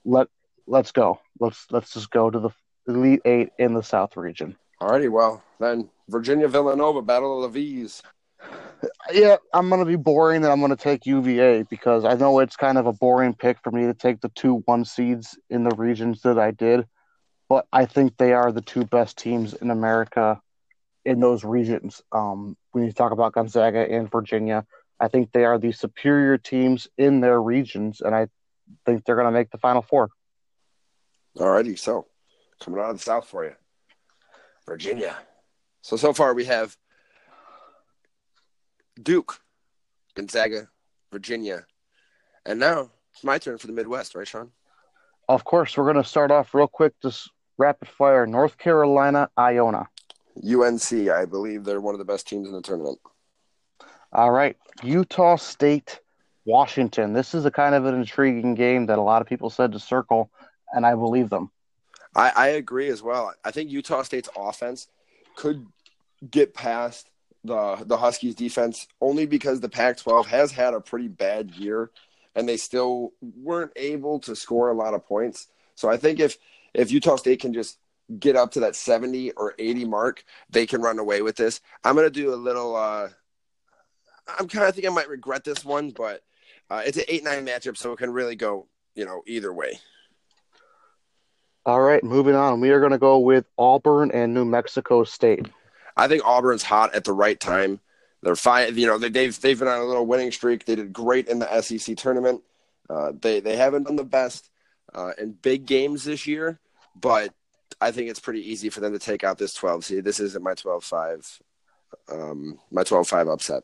let 0.05 0.29
let's 0.67 0.91
go. 0.93 1.21
Let's 1.38 1.67
let's 1.71 1.93
just 1.93 2.11
go 2.11 2.31
to 2.31 2.38
the 2.38 2.51
Elite 2.87 3.21
Eight 3.27 3.51
in 3.59 3.75
the 3.75 3.83
South 3.83 4.17
region. 4.17 4.57
Alrighty, 4.81 5.11
well 5.11 5.43
then 5.61 5.91
Virginia 6.09 6.49
Villanova 6.49 7.03
Battle 7.03 7.45
of 7.45 7.53
the 7.53 7.61
V's 7.61 8.03
yeah, 9.12 9.37
I'm 9.53 9.69
going 9.69 9.81
to 9.81 9.87
be 9.87 9.97
boring 9.97 10.45
and 10.45 10.53
I'm 10.53 10.61
going 10.61 10.71
to 10.71 10.77
take 10.77 11.07
UVA 11.07 11.64
because 11.64 12.05
I 12.05 12.14
know 12.14 12.38
it's 12.38 12.57
kind 12.57 12.79
of 12.79 12.87
a 12.87 12.93
boring 12.93 13.35
pick 13.35 13.59
for 13.62 13.71
me 13.71 13.87
to 13.87 13.95
take 13.95 14.21
the 14.21 14.29
two 14.31 14.62
one 14.67 14.85
seeds 14.85 15.38
in 15.51 15.64
the 15.64 15.75
regions 15.75 16.23
that 16.23 16.38
I 16.38 16.51
did, 16.53 16.87
but 17.49 17.67
I 17.73 17.87
think 17.87 18.17
they 18.17 18.33
are 18.33 18.53
the 18.53 18.61
two 18.61 18.85
best 18.85 19.17
teams 19.19 19.55
in 19.55 19.71
America 19.71 20.41
in 21.05 21.21
those 21.21 21.43
regions. 21.45 22.03
Um, 22.12 22.57
when 22.73 22.85
you 22.85 22.93
talk 22.93 23.12
about 23.12 23.33
Gonzaga 23.33 23.81
and 23.91 24.11
Virginia, 24.11 24.64
I 25.01 25.09
think 25.09 25.33
they 25.33 25.45
are 25.45 25.59
the 25.59 25.73
superior 25.73 26.39
teams 26.39 26.89
in 26.97 27.21
their 27.21 27.41
regions, 27.41 28.01
and 28.01 28.15
I 28.15 28.29
think 28.85 29.05
they're 29.05 29.17
going 29.17 29.27
to 29.27 29.33
make 29.33 29.51
the 29.51 29.59
Final 29.59 29.83
Four. 29.83 30.11
Alrighty, 31.37 31.79
so 31.79 32.07
coming 32.61 32.81
out 32.81 32.91
of 32.91 32.97
the 32.99 33.03
South 33.03 33.29
for 33.29 33.45
you, 33.45 33.55
Virginia. 34.67 35.17
So 35.83 35.97
so 35.97 36.13
far 36.13 36.35
we 36.35 36.47
have 36.47 36.77
Duke, 39.01 39.41
Gonzaga, 40.15 40.69
Virginia. 41.13 41.65
And 42.45 42.59
now 42.59 42.91
it's 43.13 43.25
my 43.25 43.39
turn 43.39 43.59
for 43.59 43.67
the 43.67 43.73
Midwest, 43.73 44.15
right, 44.15 44.27
Sean? 44.27 44.51
Of 45.29 45.45
course. 45.45 45.77
We're 45.77 45.85
going 45.85 46.03
to 46.03 46.09
start 46.09 46.31
off 46.31 46.55
real 46.55 46.67
quick, 46.67 46.95
just 47.03 47.31
rapid 47.59 47.89
fire. 47.89 48.27
North 48.27 48.59
Carolina, 48.59 49.29
Iona. 49.39 49.89
UNC, 50.45 50.93
I 51.11 51.25
believe 51.25 51.65
they're 51.65 51.81
one 51.81 51.95
of 51.95 51.99
the 51.99 52.05
best 52.05 52.27
teams 52.27 52.49
in 52.49 52.55
the 52.55 52.63
tournament. 52.63 52.99
All 54.12 54.31
right. 54.31 54.57
Utah 54.83 55.37
State, 55.37 56.01
Washington. 56.44 57.12
This 57.12 57.35
is 57.35 57.44
a 57.44 57.51
kind 57.51 57.75
of 57.75 57.85
an 57.85 57.94
intriguing 57.94 58.55
game 58.55 58.87
that 58.87 58.99
a 58.99 59.03
lot 59.03 59.23
of 59.23 59.29
people 59.29 59.51
said 59.51 59.73
to 59.73 59.79
circle, 59.79 60.31
and 60.73 60.87
I 60.87 60.94
believe 60.94 61.31
them. 61.31 61.51
I, 62.14 62.33
I 62.35 62.47
agree 62.49 62.88
as 62.88 63.03
well. 63.03 63.35
I 63.44 63.51
think 63.51 63.71
Utah 63.71 64.03
State's 64.03 64.29
offense 64.37 64.88
could 65.37 65.66
get 66.31 66.55
past 66.55 67.11
the 67.44 67.77
the 67.87 67.97
Huskies 67.97 68.35
defense 68.35 68.88
only 69.01 69.27
because 69.27 69.61
the 69.61 69.68
Pac-12 69.68 70.27
has 70.27 70.51
had 70.51 70.75
a 70.75 70.81
pretty 70.81 71.09
bad 71.09 71.53
year 71.53 71.90
and 72.35 72.49
they 72.49 72.57
still 72.57 73.12
weren't 73.21 73.73
able 73.77 74.18
to 74.21 74.35
score 74.35 74.71
a 74.71 74.75
lot 74.75 74.94
of 74.94 75.07
points. 75.07 75.49
So 75.75 75.88
I 75.88 75.97
think 75.97 76.21
if 76.21 76.38
if 76.75 76.90
Utah 76.90 77.16
State 77.16 77.41
can 77.41 77.53
just 77.53 77.78
get 78.18 78.37
up 78.37 78.53
to 78.53 78.61
that 78.61 78.74
70 78.74 79.33
or 79.33 79.55
80 79.59 79.85
mark, 79.85 80.24
they 80.51 80.66
can 80.66 80.80
run 80.80 80.99
away 80.99 81.20
with 81.22 81.37
this. 81.37 81.61
I'm 81.85 81.95
going 81.95 82.07
to 82.07 82.11
do 82.11 82.33
a 82.33 82.37
little 82.37 82.74
uh 82.74 83.09
I'm 84.29 84.49
kind 84.49 84.66
of 84.66 84.74
think 84.74 84.87
I 84.87 84.91
might 84.91 85.09
regret 85.09 85.45
this 85.45 85.64
one, 85.64 85.91
but 85.91 86.22
uh, 86.70 86.83
it's 86.85 86.99
an 86.99 87.05
8-9 87.05 87.47
matchup 87.47 87.76
so 87.76 87.93
it 87.93 87.99
can 87.99 88.12
really 88.12 88.37
go, 88.37 88.66
you 88.95 89.05
know, 89.05 89.22
either 89.26 89.53
way. 89.53 89.79
All 91.64 91.81
right, 91.81 92.03
moving 92.03 92.35
on. 92.35 92.61
We 92.61 92.70
are 92.70 92.81
going 92.81 92.93
to 92.93 92.99
go 92.99 93.18
with 93.18 93.47
Auburn 93.59 94.11
and 94.11 94.33
New 94.33 94.45
Mexico 94.45 95.05
State. 95.05 95.49
I 95.97 96.09
think 96.09 96.24
Auburn's 96.24 96.62
hot 96.62 96.95
at 96.95 97.05
the 97.05 97.12
right 97.12 97.39
time. 97.39 97.81
They're 98.22 98.37
fine. 98.37 98.76
You 98.76 98.87
know, 98.87 98.99
they, 98.99 99.11
they've 99.11 99.39
they've 99.39 99.59
been 99.59 99.68
on 99.68 99.81
a 99.81 99.85
little 99.85 100.07
winning 100.07 100.33
streak. 100.33 100.64
They 100.64 100.76
did 100.76 100.93
great 100.93 101.29
in 101.29 101.39
the 101.39 101.61
SEC 101.61 101.97
tournament. 101.97 102.43
Uh, 102.89 103.12
they 103.20 103.41
they 103.41 103.57
haven't 103.57 103.85
done 103.85 103.97
the 103.97 104.05
best 104.05 104.51
uh, 104.95 105.12
in 105.18 105.33
big 105.33 105.66
games 105.66 106.05
this 106.05 106.26
year, 106.26 106.59
but 106.99 107.33
I 107.81 107.91
think 107.91 108.11
it's 108.11 108.20
pretty 108.20 108.51
easy 108.51 108.70
for 108.70 108.81
them 108.81 108.93
to 108.93 108.99
take 108.99 109.22
out 109.22 109.39
this 109.39 109.55
12 109.55 109.85
seed. 109.85 110.05
This 110.05 110.20
isn't 110.20 110.43
my 110.43 110.55
12-5, 110.55 111.41
um, 112.11 112.59
my 112.70 112.83
12-5 112.83 113.33
upset. 113.33 113.62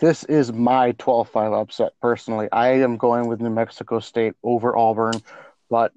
This 0.00 0.24
is 0.24 0.52
my 0.52 0.92
12-5 0.92 1.60
upset 1.60 1.92
personally. 2.00 2.48
I 2.50 2.68
am 2.80 2.96
going 2.96 3.28
with 3.28 3.40
New 3.40 3.50
Mexico 3.50 4.00
State 4.00 4.34
over 4.42 4.76
Auburn, 4.76 5.22
but 5.70 5.92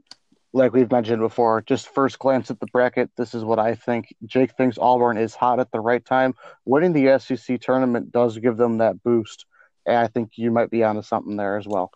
like 0.54 0.72
we've 0.74 0.92
mentioned 0.92 1.20
before, 1.20 1.62
just 1.62 1.94
first 1.94 2.20
glance 2.20 2.50
at 2.52 2.60
the 2.60 2.68
bracket, 2.68 3.10
this 3.18 3.34
is 3.34 3.44
what 3.44 3.60
I 3.60 3.76
think. 3.76 4.16
Jake 4.26 4.56
thinks 4.56 4.78
Auburn 4.78 5.18
is 5.18 5.36
hot 5.36 5.60
at 5.60 5.72
the 5.72 5.80
right 5.80 6.04
time. 6.06 6.36
Winning 6.66 6.94
the 6.94 7.20
SEC 7.20 7.60
tournament 7.60 8.12
does 8.12 8.38
give 8.38 8.58
them 8.58 8.78
that 8.78 9.04
boost, 9.04 9.46
and 9.86 9.98
I 9.98 10.08
think 10.08 10.32
you 10.36 10.52
might 10.52 10.70
be 10.70 10.84
onto 10.84 11.02
something 11.02 11.36
there 11.36 11.58
as 11.58 11.68
well. 11.68 11.92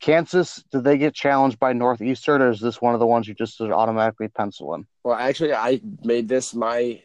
Kansas, 0.00 0.62
did 0.70 0.84
they 0.84 0.98
get 0.98 1.14
challenged 1.14 1.58
by 1.58 1.72
Northeastern, 1.72 2.42
or 2.42 2.50
is 2.50 2.60
this 2.60 2.80
one 2.80 2.94
of 2.94 3.00
the 3.00 3.06
ones 3.06 3.26
you 3.26 3.34
just 3.34 3.60
automatically 3.60 4.28
pencil 4.28 4.74
in? 4.74 4.86
Well, 5.04 5.16
actually, 5.16 5.54
I 5.54 5.80
made 6.02 6.28
this 6.28 6.54
my 6.54 7.02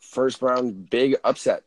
first 0.00 0.42
round 0.42 0.88
big 0.88 1.16
upset. 1.24 1.62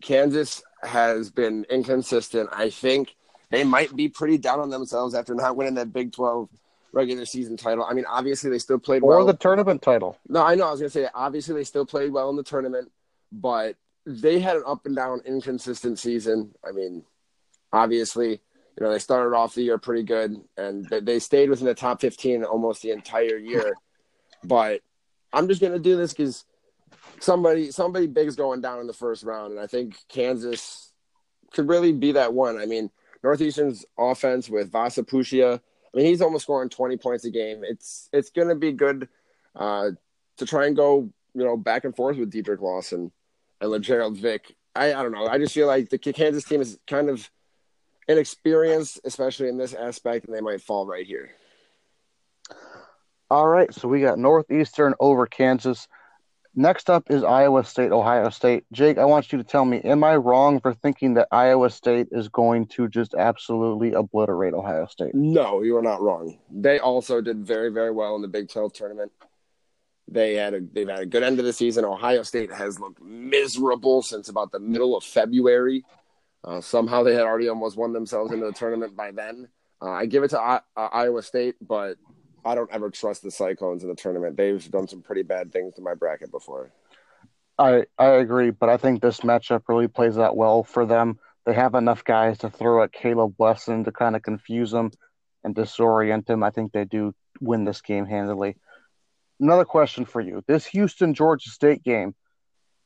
Kansas 0.00 0.62
has 0.82 1.30
been 1.30 1.64
inconsistent. 1.70 2.48
I 2.52 2.70
think 2.70 3.14
they 3.50 3.64
might 3.64 3.94
be 3.94 4.08
pretty 4.08 4.38
down 4.38 4.60
on 4.60 4.70
themselves 4.70 5.14
after 5.14 5.34
not 5.34 5.56
winning 5.56 5.74
that 5.74 5.92
Big 5.92 6.12
12 6.12 6.48
regular 6.92 7.24
season 7.24 7.56
title. 7.56 7.84
I 7.84 7.94
mean, 7.94 8.04
obviously 8.08 8.50
they 8.50 8.58
still 8.58 8.78
played 8.78 9.02
or 9.02 9.16
well. 9.16 9.26
the 9.26 9.34
tournament 9.34 9.82
title. 9.82 10.18
No, 10.28 10.42
I 10.42 10.54
know. 10.54 10.68
I 10.68 10.70
was 10.70 10.80
gonna 10.80 10.90
say 10.90 11.08
obviously 11.14 11.54
they 11.54 11.64
still 11.64 11.86
played 11.86 12.12
well 12.12 12.30
in 12.30 12.36
the 12.36 12.42
tournament, 12.42 12.90
but 13.32 13.76
they 14.06 14.40
had 14.40 14.56
an 14.56 14.62
up 14.66 14.86
and 14.86 14.96
down, 14.96 15.20
inconsistent 15.26 15.98
season. 15.98 16.54
I 16.66 16.72
mean, 16.72 17.04
obviously, 17.72 18.30
you 18.30 18.80
know 18.80 18.90
they 18.90 18.98
started 18.98 19.36
off 19.36 19.54
the 19.54 19.62
year 19.62 19.78
pretty 19.78 20.02
good, 20.02 20.36
and 20.56 20.86
they, 20.88 21.00
they 21.00 21.18
stayed 21.18 21.50
within 21.50 21.66
the 21.66 21.74
top 21.74 22.00
fifteen 22.00 22.44
almost 22.44 22.82
the 22.82 22.90
entire 22.90 23.36
year. 23.36 23.74
But 24.44 24.82
I'm 25.32 25.48
just 25.48 25.60
gonna 25.60 25.80
do 25.80 25.96
this 25.96 26.12
because 26.12 26.44
somebody 27.20 27.70
somebody 27.70 28.06
big's 28.06 28.36
going 28.36 28.60
down 28.60 28.80
in 28.80 28.86
the 28.86 28.92
first 28.92 29.24
round, 29.24 29.52
and 29.52 29.60
I 29.60 29.66
think 29.66 29.96
Kansas 30.08 30.92
could 31.52 31.68
really 31.68 31.92
be 31.92 32.12
that 32.12 32.32
one. 32.32 32.58
I 32.58 32.66
mean, 32.66 32.90
Northeastern's 33.22 33.84
offense 33.98 34.48
with 34.48 34.70
Vasa 34.70 35.02
Pusica 35.02 35.60
I 35.92 35.96
mean, 35.96 36.06
he's 36.06 36.20
almost 36.20 36.44
scoring 36.44 36.68
20 36.68 36.96
points 36.98 37.24
a 37.24 37.30
game. 37.30 37.62
It's 37.64 38.08
it's 38.12 38.30
going 38.30 38.48
to 38.48 38.54
be 38.54 38.72
good 38.72 39.08
uh, 39.56 39.90
to 40.36 40.46
try 40.46 40.66
and 40.66 40.76
go, 40.76 41.10
you 41.34 41.44
know, 41.44 41.56
back 41.56 41.84
and 41.84 41.94
forth 41.94 42.16
with 42.16 42.32
Dedric 42.32 42.60
Lawson 42.60 43.10
and 43.60 43.70
Lagerald 43.70 44.16
Vick. 44.18 44.54
I, 44.74 44.92
I 44.92 45.02
don't 45.02 45.12
know. 45.12 45.26
I 45.26 45.38
just 45.38 45.54
feel 45.54 45.66
like 45.66 45.88
the 45.88 45.98
Kansas 45.98 46.44
team 46.44 46.60
is 46.60 46.78
kind 46.86 47.08
of 47.08 47.28
inexperienced, 48.06 49.00
especially 49.04 49.48
in 49.48 49.58
this 49.58 49.74
aspect, 49.74 50.26
and 50.26 50.34
they 50.34 50.40
might 50.40 50.62
fall 50.62 50.86
right 50.86 51.06
here. 51.06 51.30
All 53.30 53.48
right, 53.48 53.72
so 53.74 53.88
we 53.88 54.00
got 54.00 54.18
Northeastern 54.18 54.94
over 55.00 55.26
Kansas. 55.26 55.88
Next 56.54 56.90
up 56.90 57.10
is 57.10 57.22
Iowa 57.22 57.62
State, 57.64 57.92
Ohio 57.92 58.30
State. 58.30 58.64
Jake, 58.72 58.98
I 58.98 59.04
want 59.04 59.30
you 59.32 59.38
to 59.38 59.44
tell 59.44 59.64
me, 59.64 59.80
am 59.84 60.02
I 60.02 60.16
wrong 60.16 60.60
for 60.60 60.74
thinking 60.74 61.14
that 61.14 61.28
Iowa 61.30 61.70
State 61.70 62.08
is 62.10 62.28
going 62.28 62.66
to 62.68 62.88
just 62.88 63.14
absolutely 63.14 63.92
obliterate 63.92 64.54
Ohio 64.54 64.86
State? 64.86 65.14
No, 65.14 65.62
you 65.62 65.76
are 65.76 65.82
not 65.82 66.00
wrong. 66.00 66.38
They 66.50 66.78
also 66.80 67.20
did 67.20 67.46
very, 67.46 67.70
very 67.70 67.92
well 67.92 68.16
in 68.16 68.22
the 68.22 68.28
Big 68.28 68.48
12 68.48 68.72
tournament. 68.72 69.12
They 70.10 70.34
had 70.34 70.54
a 70.54 70.60
they've 70.60 70.88
had 70.88 71.00
a 71.00 71.06
good 71.06 71.22
end 71.22 71.38
of 71.38 71.44
the 71.44 71.52
season. 71.52 71.84
Ohio 71.84 72.22
State 72.22 72.50
has 72.50 72.80
looked 72.80 73.02
miserable 73.02 74.00
since 74.02 74.30
about 74.30 74.50
the 74.50 74.58
middle 74.58 74.96
of 74.96 75.04
February. 75.04 75.84
Uh, 76.42 76.62
somehow 76.62 77.02
they 77.02 77.12
had 77.12 77.24
already 77.24 77.48
almost 77.48 77.76
won 77.76 77.92
themselves 77.92 78.32
into 78.32 78.46
the 78.46 78.52
tournament 78.52 78.96
by 78.96 79.10
then. 79.10 79.48
Uh, 79.82 79.90
I 79.90 80.06
give 80.06 80.22
it 80.24 80.28
to 80.30 80.40
I- 80.40 80.60
uh, 80.76 80.88
Iowa 80.92 81.22
State, 81.22 81.56
but 81.60 81.98
I 82.44 82.54
don't 82.54 82.70
ever 82.72 82.90
trust 82.90 83.22
the 83.22 83.30
Cyclones 83.30 83.82
in 83.82 83.88
the 83.88 83.94
tournament. 83.94 84.36
They've 84.36 84.70
done 84.70 84.88
some 84.88 85.02
pretty 85.02 85.22
bad 85.22 85.52
things 85.52 85.74
to 85.74 85.82
my 85.82 85.94
bracket 85.94 86.30
before. 86.30 86.70
I 87.58 87.84
I 87.98 88.06
agree, 88.06 88.50
but 88.50 88.68
I 88.68 88.76
think 88.76 89.00
this 89.00 89.20
matchup 89.20 89.62
really 89.68 89.88
plays 89.88 90.18
out 90.18 90.36
well 90.36 90.62
for 90.62 90.86
them. 90.86 91.18
They 91.44 91.54
have 91.54 91.74
enough 91.74 92.04
guys 92.04 92.38
to 92.38 92.50
throw 92.50 92.82
at 92.82 92.92
Caleb 92.92 93.34
Wesson 93.38 93.84
to 93.84 93.92
kind 93.92 94.14
of 94.14 94.22
confuse 94.22 94.72
him 94.72 94.92
and 95.42 95.54
disorient 95.54 96.28
him. 96.28 96.42
I 96.42 96.50
think 96.50 96.72
they 96.72 96.84
do 96.84 97.14
win 97.40 97.64
this 97.64 97.80
game 97.80 98.06
handily. 98.06 98.56
Another 99.40 99.64
question 99.64 100.04
for 100.04 100.20
you: 100.20 100.42
This 100.46 100.66
Houston 100.66 101.14
Georgia 101.14 101.50
State 101.50 101.82
game, 101.82 102.14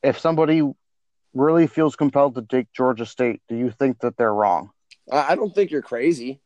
if 0.02 0.18
somebody 0.18 0.62
really 1.34 1.66
feels 1.66 1.96
compelled 1.96 2.34
to 2.36 2.42
take 2.42 2.72
Georgia 2.72 3.06
State, 3.06 3.42
do 3.48 3.56
you 3.56 3.70
think 3.70 4.00
that 4.00 4.16
they're 4.16 4.34
wrong? 4.34 4.70
I 5.10 5.34
don't 5.34 5.54
think 5.54 5.70
you're 5.70 5.82
crazy. 5.82 6.40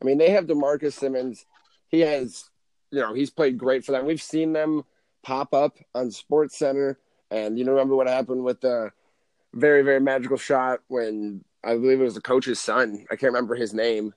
I 0.00 0.04
mean, 0.04 0.18
they 0.18 0.30
have 0.30 0.46
D'Marcus 0.46 0.94
Simmons 0.94 1.44
he 1.90 2.00
has, 2.00 2.48
you 2.90 3.00
know, 3.00 3.14
he's 3.14 3.30
played 3.30 3.58
great 3.58 3.84
for 3.84 3.92
them. 3.92 4.06
We've 4.06 4.22
seen 4.22 4.52
them 4.52 4.84
pop 5.22 5.52
up 5.54 5.76
on 5.94 6.10
Sports 6.10 6.58
Center, 6.58 6.98
and 7.30 7.58
you 7.58 7.64
know, 7.64 7.72
remember 7.72 7.96
what 7.96 8.08
happened 8.08 8.44
with 8.44 8.60
the 8.60 8.90
very, 9.52 9.82
very 9.82 10.00
magical 10.00 10.36
shot 10.36 10.80
when 10.88 11.44
I 11.64 11.74
believe 11.74 12.00
it 12.00 12.04
was 12.04 12.14
the 12.14 12.20
coach's 12.20 12.60
son. 12.60 13.04
I 13.10 13.16
can't 13.16 13.32
remember 13.32 13.54
his 13.54 13.74
name. 13.74 14.14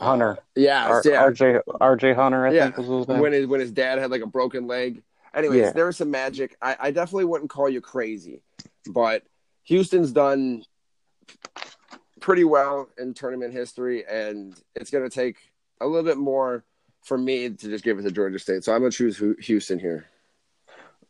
Hunter. 0.00 0.38
Yeah, 0.56 0.86
R- 0.88 1.02
yeah. 1.04 1.22
RJ 1.24 1.60
RJ 1.80 2.14
Hunter. 2.14 2.46
I 2.46 2.52
yeah. 2.52 2.64
think 2.64 2.78
was 2.78 2.86
his 2.86 3.08
name. 3.08 3.18
When 3.20 3.32
his 3.32 3.46
when 3.46 3.60
his 3.60 3.70
dad 3.70 3.98
had 3.98 4.10
like 4.10 4.22
a 4.22 4.26
broken 4.26 4.66
leg. 4.66 5.02
Anyways, 5.34 5.60
Yeah. 5.60 5.72
there 5.72 5.86
was 5.86 5.96
some 5.96 6.10
magic. 6.10 6.56
I, 6.60 6.76
I 6.80 6.90
definitely 6.90 7.26
wouldn't 7.26 7.50
call 7.50 7.68
you 7.68 7.80
crazy, 7.80 8.42
but 8.88 9.22
Houston's 9.64 10.10
done 10.10 10.64
pretty 12.20 12.44
well 12.44 12.88
in 12.98 13.14
tournament 13.14 13.52
history, 13.52 14.04
and 14.06 14.54
it's 14.74 14.90
going 14.90 15.08
to 15.08 15.14
take 15.14 15.36
a 15.80 15.86
little 15.86 16.02
bit 16.02 16.18
more 16.18 16.64
for 17.02 17.18
me 17.18 17.48
to 17.50 17.68
just 17.68 17.84
give 17.84 17.98
it 17.98 18.02
to 18.02 18.10
Georgia 18.10 18.38
State. 18.38 18.64
So 18.64 18.72
I'm 18.72 18.80
going 18.80 18.90
to 18.90 18.96
choose 18.96 19.22
Houston 19.46 19.78
here. 19.78 20.06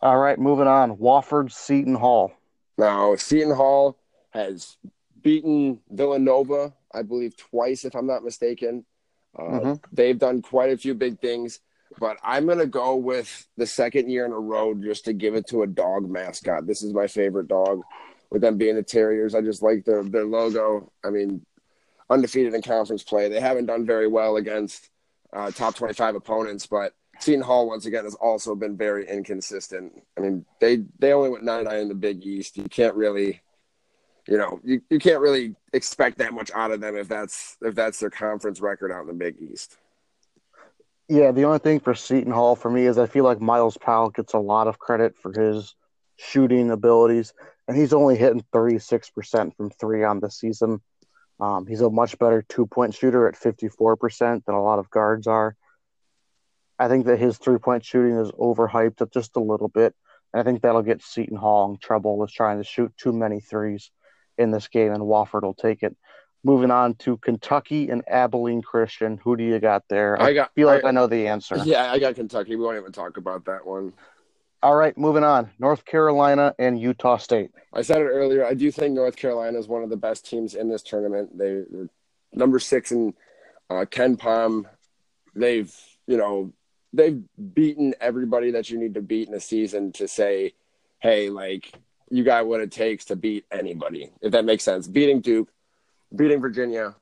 All 0.00 0.18
right, 0.18 0.38
moving 0.38 0.66
on. 0.66 0.96
Wofford 0.96 1.52
Seton 1.52 1.94
Hall. 1.94 2.32
Now, 2.78 3.14
Seton 3.16 3.54
Hall 3.54 3.98
has 4.30 4.76
beaten 5.22 5.80
Villanova, 5.90 6.72
I 6.94 7.02
believe, 7.02 7.36
twice, 7.36 7.84
if 7.84 7.94
I'm 7.94 8.06
not 8.06 8.24
mistaken. 8.24 8.84
Uh, 9.38 9.42
Mhm. 9.42 9.82
They've 9.92 10.18
done 10.18 10.40
quite 10.42 10.72
a 10.72 10.78
few 10.78 10.94
big 10.94 11.20
things, 11.20 11.60
but 11.98 12.16
I'm 12.22 12.46
going 12.46 12.58
to 12.58 12.66
go 12.66 12.96
with 12.96 13.46
the 13.56 13.66
second 13.66 14.08
year 14.10 14.24
in 14.24 14.32
a 14.32 14.38
row 14.38 14.72
just 14.74 15.04
to 15.04 15.12
give 15.12 15.34
it 15.34 15.46
to 15.48 15.62
a 15.62 15.66
dog 15.66 16.08
mascot. 16.08 16.66
This 16.66 16.82
is 16.82 16.94
my 16.94 17.06
favorite 17.06 17.48
dog, 17.48 17.82
with 18.30 18.40
them 18.40 18.56
being 18.56 18.76
the 18.76 18.82
Terriers. 18.82 19.34
I 19.34 19.42
just 19.42 19.62
like 19.62 19.84
their, 19.84 20.02
their 20.02 20.24
logo. 20.24 20.90
I 21.04 21.10
mean, 21.10 21.44
undefeated 22.08 22.54
in 22.54 22.62
conference 22.62 23.02
play. 23.02 23.28
They 23.28 23.40
haven't 23.40 23.66
done 23.66 23.84
very 23.84 24.08
well 24.08 24.36
against 24.36 24.88
uh, 25.32 25.50
top 25.50 25.74
25 25.74 26.16
opponents, 26.16 26.66
but 26.66 26.94
Seton 27.20 27.42
Hall 27.42 27.66
once 27.66 27.86
again 27.86 28.04
has 28.04 28.14
also 28.14 28.54
been 28.54 28.76
very 28.76 29.06
inconsistent. 29.08 29.92
I 30.16 30.20
mean, 30.20 30.44
they 30.60 30.84
they 30.98 31.12
only 31.12 31.30
went 31.30 31.44
9 31.44 31.64
9 31.64 31.76
in 31.76 31.88
the 31.88 31.94
Big 31.94 32.24
East. 32.24 32.56
You 32.56 32.64
can't 32.64 32.94
really, 32.94 33.40
you 34.26 34.38
know, 34.38 34.60
you, 34.64 34.80
you 34.90 34.98
can't 34.98 35.20
really 35.20 35.54
expect 35.72 36.18
that 36.18 36.32
much 36.32 36.50
out 36.54 36.70
of 36.70 36.80
them 36.80 36.96
if 36.96 37.08
that's 37.08 37.56
if 37.62 37.74
that's 37.74 38.00
their 38.00 38.10
conference 38.10 38.60
record 38.60 38.90
out 38.90 39.02
in 39.02 39.06
the 39.08 39.12
Big 39.12 39.36
East. 39.40 39.76
Yeah, 41.08 41.32
the 41.32 41.44
only 41.44 41.58
thing 41.58 41.80
for 41.80 41.94
Seton 41.94 42.32
Hall 42.32 42.54
for 42.54 42.70
me 42.70 42.86
is 42.86 42.96
I 42.96 43.06
feel 43.06 43.24
like 43.24 43.40
Myles 43.40 43.76
Powell 43.76 44.10
gets 44.10 44.32
a 44.32 44.38
lot 44.38 44.68
of 44.68 44.78
credit 44.78 45.16
for 45.18 45.32
his 45.32 45.74
shooting 46.16 46.70
abilities, 46.70 47.34
and 47.66 47.76
he's 47.76 47.92
only 47.92 48.16
hitting 48.16 48.44
36% 48.52 49.56
from 49.56 49.70
three 49.70 50.04
on 50.04 50.20
the 50.20 50.30
season. 50.30 50.80
Um, 51.40 51.66
he's 51.66 51.80
a 51.80 51.90
much 51.90 52.18
better 52.18 52.42
two 52.48 52.66
point 52.66 52.94
shooter 52.94 53.26
at 53.26 53.34
54% 53.34 54.44
than 54.44 54.54
a 54.54 54.62
lot 54.62 54.78
of 54.78 54.90
guards 54.90 55.26
are. 55.26 55.56
I 56.78 56.88
think 56.88 57.06
that 57.06 57.18
his 57.18 57.38
three 57.38 57.58
point 57.58 57.84
shooting 57.84 58.16
is 58.18 58.30
overhyped 58.32 59.10
just 59.12 59.36
a 59.36 59.40
little 59.40 59.68
bit. 59.68 59.94
And 60.32 60.40
I 60.40 60.44
think 60.44 60.62
that'll 60.62 60.82
get 60.82 61.02
Seton 61.02 61.36
Hall 61.36 61.70
in 61.70 61.78
trouble 61.78 62.16
with 62.18 62.30
trying 62.30 62.58
to 62.58 62.64
shoot 62.64 62.92
too 62.96 63.12
many 63.12 63.40
threes 63.40 63.90
in 64.38 64.50
this 64.50 64.68
game, 64.68 64.92
and 64.92 65.02
Wofford 65.02 65.42
will 65.42 65.54
take 65.54 65.82
it. 65.82 65.96
Moving 66.42 66.70
on 66.70 66.94
to 67.00 67.18
Kentucky 67.18 67.90
and 67.90 68.02
Abilene 68.08 68.62
Christian. 68.62 69.18
Who 69.24 69.36
do 69.36 69.44
you 69.44 69.58
got 69.58 69.82
there? 69.90 70.20
I 70.20 70.32
got- 70.32 70.54
feel 70.54 70.68
like 70.68 70.84
I- 70.84 70.88
I 70.88 70.90
know 70.92 71.06
the 71.06 71.26
answer. 71.28 71.56
Yeah, 71.64 71.90
I 71.92 71.98
got 71.98 72.14
Kentucky. 72.14 72.56
We 72.56 72.64
won't 72.64 72.78
even 72.78 72.92
talk 72.92 73.16
about 73.18 73.44
that 73.46 73.66
one. 73.66 73.92
All 74.62 74.74
right, 74.74 74.96
moving 74.98 75.24
on. 75.24 75.50
North 75.58 75.86
Carolina 75.86 76.54
and 76.58 76.78
Utah 76.78 77.16
State. 77.16 77.50
I 77.72 77.80
said 77.80 77.98
it 78.02 78.06
earlier. 78.06 78.44
I 78.44 78.52
do 78.52 78.70
think 78.70 78.94
North 78.94 79.16
Carolina 79.16 79.58
is 79.58 79.68
one 79.68 79.82
of 79.82 79.88
the 79.88 79.96
best 79.96 80.28
teams 80.28 80.54
in 80.54 80.68
this 80.68 80.82
tournament. 80.82 81.36
They, 81.36 81.64
they're 81.70 81.88
number 82.32 82.58
six 82.58 82.92
in 82.92 83.14
uh, 83.70 83.86
KenPom. 83.86 84.66
They've, 85.34 85.74
you 86.06 86.18
know, 86.18 86.52
they've 86.92 87.22
beaten 87.54 87.94
everybody 88.00 88.50
that 88.50 88.68
you 88.68 88.78
need 88.78 88.94
to 88.94 89.00
beat 89.00 89.28
in 89.28 89.34
a 89.34 89.40
season 89.40 89.92
to 89.92 90.06
say, 90.06 90.52
hey, 90.98 91.30
like 91.30 91.72
you 92.10 92.22
got 92.22 92.46
what 92.46 92.60
it 92.60 92.70
takes 92.70 93.06
to 93.06 93.16
beat 93.16 93.46
anybody, 93.50 94.10
if 94.20 94.32
that 94.32 94.44
makes 94.44 94.64
sense. 94.64 94.86
Beating 94.86 95.20
Duke, 95.20 95.48
beating 96.14 96.40
Virginia, 96.40 96.94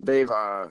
they've 0.00 0.30
uh, 0.30 0.68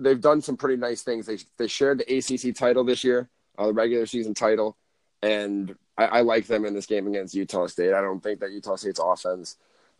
they've 0.00 0.20
done 0.20 0.40
some 0.40 0.56
pretty 0.56 0.76
nice 0.76 1.02
things. 1.02 1.26
They 1.26 1.38
they 1.58 1.68
shared 1.68 1.98
the 1.98 2.16
ACC 2.16 2.56
title 2.56 2.82
this 2.82 3.04
year, 3.04 3.28
uh, 3.58 3.66
the 3.66 3.72
regular 3.72 4.06
season 4.06 4.34
title, 4.34 4.76
and 5.22 5.74
I, 5.96 6.04
I 6.06 6.20
like 6.20 6.46
them 6.46 6.64
in 6.64 6.74
this 6.74 6.86
game 6.86 7.06
against 7.06 7.34
Utah 7.34 7.66
State. 7.66 7.94
I 7.94 8.00
don't 8.00 8.22
think 8.22 8.40
that 8.40 8.52
Utah 8.52 8.76
State's 8.76 9.00
offense 9.02 9.56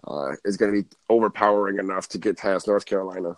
uh, 0.06 0.32
is 0.44 0.56
going 0.56 0.74
to 0.74 0.82
be 0.82 0.88
overpowering 1.08 1.78
enough 1.78 2.08
to 2.08 2.18
get 2.18 2.38
past 2.38 2.66
North 2.66 2.86
Carolina. 2.86 3.36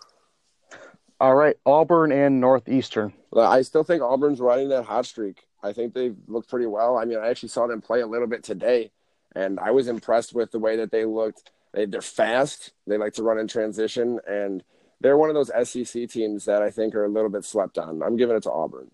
All 1.19 1.35
right, 1.35 1.57
Auburn 1.65 2.11
and 2.11 2.39
Northeastern. 2.39 3.13
I 3.35 3.61
still 3.63 3.83
think 3.83 4.01
Auburn's 4.01 4.39
riding 4.39 4.69
that 4.69 4.85
hot 4.85 5.05
streak. 5.05 5.43
I 5.61 5.73
think 5.73 5.93
they've 5.93 6.15
looked 6.27 6.49
pretty 6.49 6.65
well. 6.65 6.97
I 6.97 7.03
mean, 7.03 7.17
I 7.17 7.27
actually 7.27 7.49
saw 7.49 7.67
them 7.67 7.81
play 7.81 7.99
a 7.99 8.07
little 8.07 8.27
bit 8.27 8.43
today, 8.43 8.91
and 9.35 9.59
I 9.59 9.71
was 9.71 9.89
impressed 9.89 10.33
with 10.33 10.51
the 10.51 10.59
way 10.59 10.77
that 10.77 10.91
they 10.91 11.03
looked. 11.03 11.51
They, 11.73 11.85
they're 11.85 12.01
fast. 12.01 12.71
They 12.87 12.97
like 12.97 13.13
to 13.15 13.23
run 13.23 13.37
in 13.37 13.47
transition, 13.47 14.19
and 14.25 14.63
they're 15.01 15.17
one 15.17 15.29
of 15.29 15.35
those 15.35 15.51
SEC 15.69 16.09
teams 16.09 16.45
that 16.45 16.61
I 16.61 16.71
think 16.71 16.95
are 16.95 17.05
a 17.05 17.09
little 17.09 17.29
bit 17.29 17.43
slept 17.43 17.77
on. 17.77 18.01
I'm 18.01 18.15
giving 18.15 18.37
it 18.37 18.43
to 18.43 18.51
Auburn. 18.51 18.89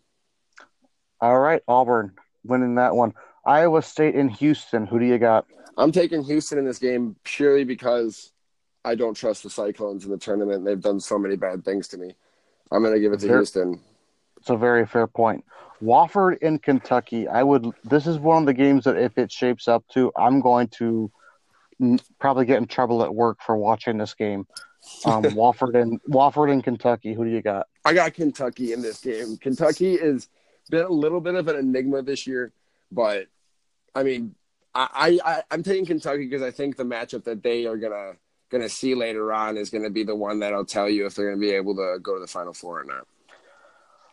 All 1.22 1.40
right, 1.40 1.62
Auburn 1.68 2.14
winning 2.46 2.76
that 2.76 2.96
one. 2.96 3.14
Iowa 3.46 3.82
State 3.82 4.16
in 4.16 4.28
Houston. 4.30 4.88
Who 4.88 5.00
do 5.00 5.06
you 5.06 5.18
got? 5.18 5.46
I'm 5.78 5.92
taking 5.92 6.24
Houston 6.24 6.58
in 6.58 6.66
this 6.66 6.80
game 6.80 7.16
purely 7.24 7.64
because 7.64 8.32
I 8.84 8.96
don't 8.96 9.16
trust 9.16 9.44
the 9.44 9.50
Cyclones 9.50 10.06
in 10.06 10.12
the 10.12 10.18
tournament. 10.18 10.66
They've 10.66 10.82
done 10.82 11.00
so 11.00 11.18
many 11.18 11.36
bad 11.36 11.66
things 11.66 11.88
to 11.90 11.98
me. 11.98 12.14
I'm 12.72 12.82
going 12.82 12.94
to 12.94 13.00
give 13.00 13.14
it 13.14 13.20
to 13.22 13.28
Houston. 13.28 13.80
It's 14.38 14.50
a 14.50 14.58
very 14.58 14.86
fair 14.86 15.08
point. 15.08 15.44
Wofford 15.82 16.38
in 16.40 16.60
Kentucky. 16.60 17.28
I 17.28 17.44
would. 17.44 17.68
This 17.84 18.08
is 18.08 18.18
one 18.18 18.44
of 18.44 18.46
the 18.46 18.54
games 18.54 18.86
that 18.86 18.98
if 18.98 19.18
it 19.18 19.32
shapes 19.32 19.68
up 19.68 19.84
to, 19.90 20.12
I'm 20.16 20.40
going 20.40 20.68
to 20.80 21.12
probably 22.20 22.46
get 22.46 22.58
in 22.58 22.68
trouble 22.68 23.04
at 23.04 23.14
work 23.14 23.40
for 23.42 23.58
watching 23.58 23.98
this 23.98 24.14
game. 24.14 24.48
Um, 25.06 25.24
Wofford 25.24 25.80
and 25.80 26.02
Wofford 26.04 26.52
and 26.52 26.64
Kentucky. 26.64 27.14
Who 27.14 27.26
do 27.26 27.32
you 27.32 27.42
got? 27.42 27.68
I 27.84 27.94
got 27.94 28.14
Kentucky 28.14 28.74
in 28.74 28.82
this 28.82 29.00
game. 29.02 29.38
Kentucky 29.38 29.98
has 29.98 30.30
been 30.70 30.86
a 30.86 30.90
little 30.90 31.22
bit 31.22 31.36
of 31.36 31.48
an 31.48 31.56
enigma 31.56 32.02
this 32.02 32.28
year, 32.28 32.52
but 32.92 33.28
I 33.94 34.04
mean, 34.04 34.36
I, 34.74 35.20
I 35.24 35.44
I'm 35.52 35.64
taking 35.64 35.86
Kentucky 35.86 36.26
because 36.26 36.42
I 36.42 36.52
think 36.52 36.76
the 36.76 36.84
matchup 36.84 37.24
that 37.24 37.42
they 37.42 37.66
are 37.66 37.78
gonna 37.78 38.14
gonna 38.50 38.70
see 38.70 38.94
later 38.94 39.32
on 39.32 39.58
is 39.58 39.70
gonna 39.70 39.90
be 39.90 40.04
the 40.04 40.16
one 40.16 40.40
that'll 40.40 40.66
tell 40.66 40.90
you 40.90 41.06
if 41.06 41.16
they're 41.16 41.30
gonna 41.30 41.40
be 41.40 41.52
able 41.52 41.76
to 41.76 42.00
go 42.02 42.16
to 42.16 42.20
the 42.20 42.28
Final 42.28 42.54
Four 42.54 42.82
or 42.82 42.84
not. 42.84 43.08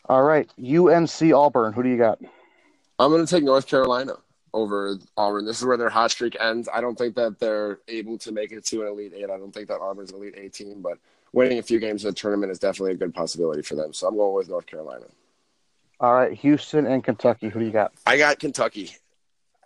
All 0.07 0.23
right, 0.23 0.49
UNC 0.57 1.33
Auburn. 1.33 1.73
Who 1.73 1.83
do 1.83 1.89
you 1.89 1.97
got? 1.97 2.19
I'm 2.99 3.11
gonna 3.11 3.27
take 3.27 3.43
North 3.43 3.67
Carolina 3.67 4.13
over 4.53 4.97
Auburn. 5.17 5.45
This 5.45 5.59
is 5.59 5.65
where 5.65 5.77
their 5.77 5.89
hot 5.89 6.11
streak 6.11 6.37
ends. 6.39 6.69
I 6.73 6.79
don't 6.79 6.97
think 6.97 7.15
that 7.15 7.39
they're 7.39 7.79
able 7.87 8.17
to 8.19 8.31
make 8.31 8.51
it 8.51 8.65
to 8.67 8.83
an 8.83 8.87
Elite 8.87 9.13
Eight. 9.15 9.25
I 9.25 9.37
don't 9.37 9.51
think 9.51 9.67
that 9.67 9.79
Auburn's 9.79 10.11
an 10.11 10.17
Elite 10.17 10.35
Eight 10.37 10.53
team, 10.53 10.81
but 10.81 10.97
winning 11.33 11.57
a 11.57 11.63
few 11.63 11.79
games 11.79 12.05
in 12.05 12.09
the 12.09 12.15
tournament 12.15 12.51
is 12.51 12.59
definitely 12.59 12.91
a 12.91 12.97
good 12.97 13.13
possibility 13.13 13.63
for 13.63 13.75
them. 13.75 13.91
So 13.91 14.07
I'm 14.07 14.15
going 14.15 14.33
with 14.35 14.49
North 14.49 14.67
Carolina. 14.67 15.05
All 16.03 16.13
right, 16.13 16.33
Houston 16.33 16.85
and 16.85 17.03
Kentucky. 17.03 17.49
Who 17.49 17.59
do 17.59 17.65
you 17.65 17.71
got? 17.71 17.93
I 18.05 18.17
got 18.17 18.37
Kentucky 18.37 18.91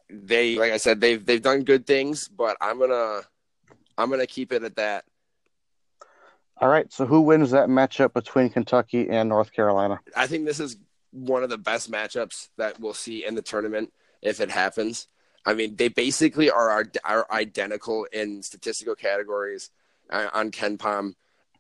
they 0.10 0.56
like 0.56 0.72
I 0.72 0.78
said 0.78 1.02
they've 1.02 1.24
they've 1.26 1.42
done 1.42 1.64
good 1.64 1.86
things, 1.86 2.28
but 2.28 2.58
I'm 2.62 2.80
gonna 2.80 3.22
I'm 3.98 4.10
gonna 4.10 4.28
keep 4.28 4.52
it 4.52 4.64
at 4.64 4.76
that. 4.76 5.06
All 6.60 6.70
right. 6.70 6.92
So 6.92 7.06
who 7.06 7.22
wins 7.22 7.52
that 7.52 7.70
matchup 7.70 8.14
between 8.14 8.50
Kentucky 8.50 9.10
and 9.10 9.30
North 9.30 9.52
Carolina? 9.54 10.00
I 10.16 10.28
think 10.28 10.46
this 10.46 10.60
is 10.60 10.78
one 11.12 11.44
of 11.44 11.50
the 11.50 11.58
best 11.58 11.92
matchups 11.92 12.50
that 12.58 12.80
we'll 12.80 12.94
see 12.94 13.26
in 13.26 13.36
the 13.36 13.42
tournament 13.42 13.94
if 14.22 14.40
it 14.40 14.50
happens. 14.50 15.08
I 15.46 15.54
mean, 15.54 15.76
they 15.76 15.88
basically 15.88 16.50
are 16.50 16.86
are 17.04 17.28
identical 17.32 18.06
in 18.12 18.42
statistical 18.44 18.96
categories 18.96 19.70
on 20.10 20.52
Ken 20.52 20.78
KenPom, 20.78 21.14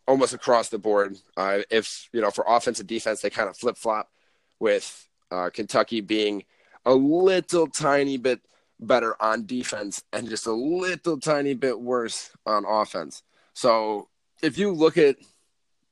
almost 0.07 0.33
across 0.33 0.69
the 0.69 0.79
board. 0.79 1.17
Uh, 1.35 1.59
if 1.69 2.09
you 2.11 2.21
know, 2.21 2.31
for 2.31 2.45
offensive 2.47 2.87
defense, 2.87 3.21
they 3.21 3.29
kind 3.29 3.49
of 3.49 3.57
flip 3.57 3.77
flop 3.77 4.09
with 4.59 5.07
uh, 5.31 5.49
Kentucky 5.49 6.01
being 6.01 6.43
a 6.85 6.93
little 6.93 7.67
tiny 7.67 8.17
bit 8.17 8.41
better 8.79 9.21
on 9.21 9.45
defense 9.45 10.03
and 10.13 10.29
just 10.29 10.45
a 10.45 10.53
little 10.53 11.19
tiny 11.19 11.53
bit 11.53 11.79
worse 11.79 12.31
on 12.45 12.65
offense. 12.65 13.23
So 13.53 14.07
if 14.41 14.57
you 14.57 14.71
look 14.71 14.97
at 14.97 15.17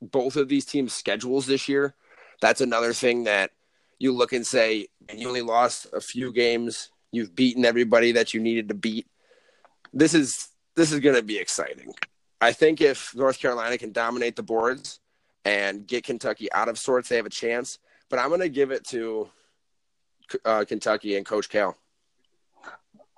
both 0.02 0.36
of 0.36 0.48
these 0.48 0.66
teams' 0.66 0.94
schedules 0.94 1.46
this 1.48 1.68
year, 1.68 1.96
that's 2.42 2.62
another 2.62 2.94
thing 2.94 3.24
that 3.24 3.52
you 3.98 4.12
look 4.12 4.34
and 4.34 4.46
say, 4.46 4.88
and 5.10 5.20
you 5.20 5.28
only 5.28 5.42
lost 5.42 5.88
a 5.94 6.02
few 6.02 6.32
games. 6.32 6.92
You've 7.12 7.36
beaten 7.36 7.66
everybody 7.66 8.12
that 8.14 8.34
you 8.34 8.40
needed 8.40 8.68
to 8.70 8.76
beat. 8.76 9.08
This 9.94 10.14
is 10.14 10.50
this 10.76 10.92
is 10.92 11.00
going 11.00 11.16
to 11.16 11.24
be 11.24 11.38
exciting. 11.38 11.94
I 12.42 12.52
think 12.52 12.82
if 12.82 13.16
North 13.16 13.40
Carolina 13.40 13.78
can 13.78 13.94
dominate 13.94 14.36
the 14.36 14.44
boards 14.44 15.00
and 15.46 15.88
get 15.88 16.04
Kentucky 16.04 16.52
out 16.52 16.68
of 16.68 16.78
sorts, 16.78 17.08
they 17.08 17.16
have 17.16 17.26
a 17.26 17.30
chance. 17.30 17.80
But 18.10 18.20
I'm 18.20 18.30
going 18.30 18.42
to 18.42 18.50
give 18.50 18.72
it 18.72 18.86
to 18.88 19.30
uh, 20.44 20.66
Kentucky 20.68 21.18
and 21.18 21.26
Coach 21.26 21.50
Cal. 21.50 21.78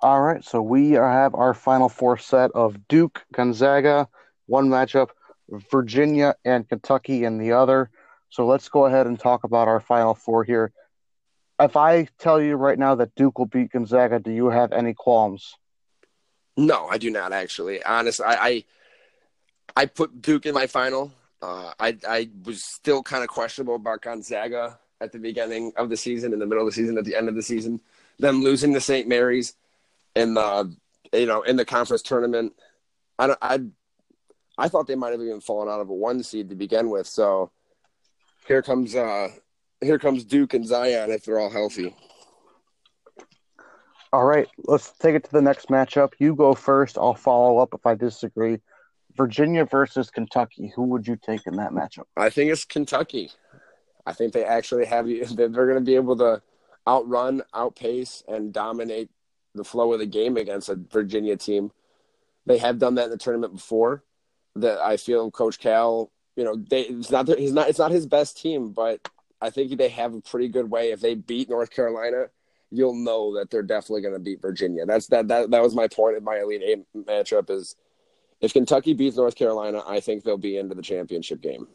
All 0.00 0.20
right, 0.20 0.44
so 0.44 0.62
we 0.62 0.92
have 0.92 1.34
our 1.34 1.54
final 1.54 1.88
four 1.88 2.18
set 2.18 2.52
of 2.52 2.86
Duke, 2.86 3.24
Gonzaga, 3.32 4.08
one 4.46 4.68
matchup, 4.68 5.08
Virginia 5.50 6.34
and 6.44 6.68
Kentucky 6.68 7.24
in 7.24 7.38
the 7.38 7.52
other. 7.52 7.90
So 8.30 8.46
let's 8.46 8.68
go 8.68 8.86
ahead 8.86 9.06
and 9.06 9.18
talk 9.18 9.44
about 9.44 9.68
our 9.68 9.80
final 9.80 10.14
four 10.14 10.44
here. 10.44 10.72
If 11.58 11.76
I 11.76 12.06
tell 12.18 12.40
you 12.40 12.54
right 12.54 12.78
now 12.78 12.94
that 12.96 13.14
Duke 13.16 13.38
will 13.38 13.46
beat 13.46 13.72
Gonzaga, 13.72 14.20
do 14.20 14.30
you 14.30 14.50
have 14.50 14.72
any 14.72 14.94
qualms? 14.94 15.54
No, 16.56 16.86
I 16.86 16.98
do 16.98 17.10
not 17.10 17.32
actually. 17.32 17.82
Honestly, 17.82 18.24
I 18.24 18.48
I, 18.48 18.64
I 19.76 19.86
put 19.86 20.22
Duke 20.22 20.46
in 20.46 20.54
my 20.54 20.66
final. 20.66 21.12
Uh, 21.40 21.72
I 21.78 21.96
I 22.06 22.30
was 22.44 22.64
still 22.64 23.02
kind 23.02 23.22
of 23.22 23.28
questionable 23.28 23.76
about 23.76 24.02
Gonzaga 24.02 24.78
at 25.00 25.12
the 25.12 25.18
beginning 25.18 25.72
of 25.76 25.88
the 25.88 25.96
season, 25.96 26.32
in 26.32 26.38
the 26.38 26.46
middle 26.46 26.66
of 26.66 26.72
the 26.72 26.74
season, 26.74 26.98
at 26.98 27.04
the 27.04 27.14
end 27.14 27.28
of 27.28 27.34
the 27.34 27.42
season. 27.42 27.80
Them 28.18 28.42
losing 28.42 28.74
to 28.74 28.80
St. 28.80 29.06
Mary's 29.06 29.54
in 30.16 30.34
the 30.34 30.74
you 31.12 31.26
know 31.26 31.42
in 31.42 31.56
the 31.56 31.64
conference 31.64 32.02
tournament. 32.02 32.54
I 33.18 33.26
don't, 33.28 33.38
I 33.40 33.60
I 34.58 34.68
thought 34.68 34.88
they 34.88 34.96
might 34.96 35.12
have 35.12 35.22
even 35.22 35.40
fallen 35.40 35.68
out 35.68 35.80
of 35.80 35.88
a 35.88 35.94
one 35.94 36.22
seed 36.22 36.48
to 36.50 36.56
begin 36.56 36.90
with. 36.90 37.06
So 37.06 37.52
here 38.46 38.62
comes 38.62 38.96
uh 38.96 39.28
here 39.80 39.98
comes 39.98 40.24
Duke 40.24 40.54
and 40.54 40.66
Zion 40.66 41.10
if 41.10 41.24
they're 41.24 41.38
all 41.38 41.50
healthy. 41.50 41.94
All 44.12 44.24
right, 44.24 44.48
let's 44.64 44.90
take 44.92 45.14
it 45.14 45.24
to 45.24 45.32
the 45.32 45.42
next 45.42 45.68
matchup. 45.68 46.14
You 46.18 46.34
go 46.34 46.54
first. 46.54 46.96
I'll 46.96 47.14
follow 47.14 47.58
up 47.58 47.74
if 47.74 47.84
I 47.84 47.94
disagree. 47.94 48.58
Virginia 49.18 49.66
versus 49.66 50.10
Kentucky. 50.10 50.72
Who 50.74 50.84
would 50.84 51.06
you 51.06 51.16
take 51.16 51.46
in 51.46 51.56
that 51.56 51.72
matchup? 51.72 52.04
I 52.16 52.30
think 52.30 52.50
it's 52.50 52.64
Kentucky. 52.64 53.30
I 54.06 54.14
think 54.14 54.32
they 54.32 54.44
actually 54.44 54.86
have 54.86 55.06
they're 55.36 55.48
going 55.48 55.74
to 55.74 55.80
be 55.80 55.96
able 55.96 56.16
to 56.16 56.40
outrun, 56.86 57.42
outpace, 57.52 58.22
and 58.26 58.52
dominate 58.52 59.10
the 59.54 59.64
flow 59.64 59.92
of 59.92 59.98
the 59.98 60.06
game 60.06 60.38
against 60.38 60.70
a 60.70 60.76
Virginia 60.76 61.36
team. 61.36 61.72
They 62.46 62.58
have 62.58 62.78
done 62.78 62.94
that 62.94 63.06
in 63.06 63.10
the 63.10 63.18
tournament 63.18 63.54
before. 63.54 64.04
That 64.56 64.78
I 64.78 64.96
feel 64.96 65.30
Coach 65.30 65.58
Cal, 65.58 66.10
you 66.34 66.44
know, 66.44 66.56
they, 66.56 66.82
it's 66.82 67.10
not 67.10 67.28
he's 67.28 67.52
not 67.52 67.68
it's 67.68 67.78
not 67.78 67.90
his 67.90 68.06
best 68.06 68.40
team, 68.40 68.70
but 68.70 69.06
I 69.40 69.50
think 69.50 69.76
they 69.76 69.90
have 69.90 70.14
a 70.14 70.20
pretty 70.20 70.48
good 70.48 70.70
way. 70.70 70.90
If 70.90 71.00
they 71.00 71.14
beat 71.14 71.50
North 71.50 71.70
Carolina, 71.70 72.26
you'll 72.70 72.94
know 72.94 73.34
that 73.34 73.50
they're 73.50 73.62
definitely 73.62 74.02
going 74.02 74.14
to 74.14 74.20
beat 74.20 74.40
Virginia. 74.40 74.86
That's 74.86 75.08
that 75.08 75.28
that 75.28 75.50
that 75.50 75.62
was 75.62 75.74
my 75.74 75.88
point 75.88 76.16
in 76.16 76.24
my 76.24 76.38
Elite 76.38 76.62
Eight 76.64 76.84
matchup. 76.96 77.50
Is 77.50 77.76
if 78.40 78.52
Kentucky 78.52 78.94
beats 78.94 79.16
North 79.16 79.34
Carolina, 79.34 79.82
I 79.86 80.00
think 80.00 80.24
they'll 80.24 80.38
be 80.38 80.56
into 80.56 80.74
the 80.74 80.82
championship 80.82 81.40
game. 81.40 81.66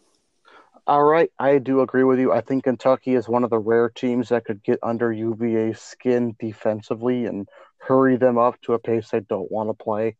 All 0.85 1.03
right, 1.03 1.31
I 1.39 1.59
do 1.59 1.81
agree 1.81 2.03
with 2.03 2.19
you. 2.19 2.33
I 2.33 2.41
think 2.41 2.65
Kentucky 2.65 3.15
is 3.15 3.29
one 3.29 3.45
of 3.45 3.49
the 3.49 3.59
rare 3.59 3.89
teams 3.89 4.29
that 4.29 4.43
could 4.43 4.61
get 4.63 4.79
under 4.83 5.13
UVA's 5.13 5.79
skin 5.79 6.35
defensively 6.39 7.25
and 7.25 7.47
hurry 7.77 8.17
them 8.17 8.37
up 8.37 8.59
to 8.63 8.73
a 8.73 8.79
pace 8.79 9.09
they 9.09 9.21
don't 9.21 9.49
want 9.49 9.69
to 9.69 9.73
play. 9.73 10.17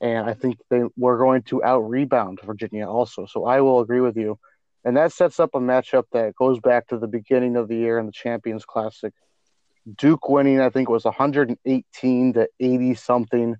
And 0.00 0.28
I 0.28 0.34
think 0.34 0.58
they 0.68 0.82
we're 0.96 1.18
going 1.18 1.42
to 1.42 1.62
out 1.62 1.80
rebound 1.80 2.40
Virginia 2.42 2.88
also. 2.88 3.26
So 3.26 3.44
I 3.44 3.60
will 3.60 3.80
agree 3.80 4.00
with 4.00 4.16
you. 4.16 4.38
And 4.84 4.96
that 4.96 5.12
sets 5.12 5.38
up 5.38 5.54
a 5.54 5.60
matchup 5.60 6.04
that 6.12 6.34
goes 6.34 6.58
back 6.58 6.88
to 6.88 6.98
the 6.98 7.06
beginning 7.06 7.56
of 7.56 7.68
the 7.68 7.76
year 7.76 7.98
in 7.98 8.06
the 8.06 8.12
Champions 8.12 8.64
Classic. 8.64 9.12
Duke 9.96 10.28
winning, 10.28 10.60
I 10.60 10.70
think, 10.70 10.88
was 10.88 11.04
118 11.04 12.32
to 12.32 12.48
80 12.58 12.94
something. 12.94 13.56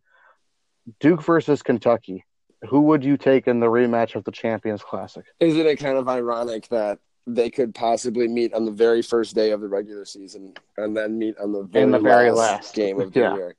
Duke 0.98 1.22
versus 1.22 1.62
Kentucky 1.62 2.24
who 2.68 2.80
would 2.82 3.04
you 3.04 3.16
take 3.16 3.46
in 3.46 3.60
the 3.60 3.66
rematch 3.66 4.14
of 4.14 4.24
the 4.24 4.30
Champions 4.30 4.82
Classic? 4.82 5.24
Isn't 5.40 5.66
it 5.66 5.76
kind 5.76 5.96
of 5.96 6.08
ironic 6.08 6.68
that 6.68 6.98
they 7.26 7.50
could 7.50 7.74
possibly 7.74 8.28
meet 8.28 8.52
on 8.54 8.64
the 8.64 8.70
very 8.70 9.02
first 9.02 9.34
day 9.34 9.50
of 9.50 9.60
the 9.60 9.68
regular 9.68 10.04
season 10.04 10.54
and 10.76 10.96
then 10.96 11.18
meet 11.18 11.36
on 11.38 11.52
the 11.52 11.62
very, 11.62 11.84
in 11.84 11.90
the 11.90 11.98
very 11.98 12.30
last, 12.30 12.52
last 12.52 12.74
game 12.74 13.00
of 13.00 13.12
the 13.12 13.20
yeah. 13.20 13.34
year? 13.34 13.56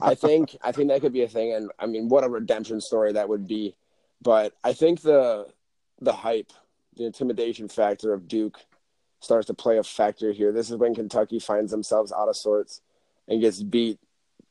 I 0.00 0.14
think 0.14 0.56
I 0.62 0.72
think 0.72 0.88
that 0.88 1.02
could 1.02 1.12
be 1.12 1.22
a 1.22 1.28
thing, 1.28 1.52
and 1.52 1.70
I 1.78 1.86
mean, 1.86 2.08
what 2.08 2.24
a 2.24 2.28
redemption 2.28 2.80
story 2.80 3.12
that 3.12 3.28
would 3.28 3.46
be. 3.46 3.76
But 4.22 4.54
I 4.64 4.72
think 4.72 5.02
the 5.02 5.46
the 6.00 6.12
hype, 6.12 6.52
the 6.96 7.04
intimidation 7.04 7.68
factor 7.68 8.12
of 8.12 8.26
Duke 8.26 8.58
starts 9.20 9.46
to 9.48 9.54
play 9.54 9.78
a 9.78 9.84
factor 9.84 10.32
here. 10.32 10.52
This 10.52 10.70
is 10.70 10.76
when 10.76 10.94
Kentucky 10.94 11.38
finds 11.38 11.70
themselves 11.70 12.12
out 12.12 12.28
of 12.28 12.36
sorts 12.36 12.80
and 13.28 13.40
gets 13.40 13.62
beat, 13.62 14.00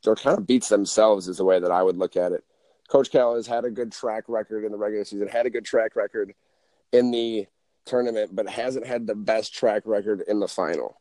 or 0.07 0.15
kind 0.15 0.37
of 0.37 0.47
beats 0.47 0.69
themselves, 0.69 1.27
is 1.27 1.37
the 1.37 1.45
way 1.45 1.59
that 1.59 1.71
I 1.71 1.83
would 1.83 1.97
look 1.97 2.15
at 2.15 2.31
it. 2.31 2.43
Coach 2.87 3.11
Cal 3.11 3.35
has 3.35 3.47
had 3.47 3.63
a 3.63 3.71
good 3.71 3.91
track 3.91 4.25
record 4.27 4.65
in 4.65 4.71
the 4.71 4.77
regular 4.77 5.05
season, 5.05 5.27
had 5.27 5.45
a 5.45 5.49
good 5.49 5.65
track 5.65 5.95
record 5.95 6.33
in 6.91 7.11
the 7.11 7.47
tournament, 7.85 8.35
but 8.35 8.49
hasn't 8.49 8.85
had 8.85 9.07
the 9.07 9.15
best 9.15 9.53
track 9.53 9.83
record 9.85 10.23
in 10.27 10.39
the 10.39 10.47
final. 10.47 10.97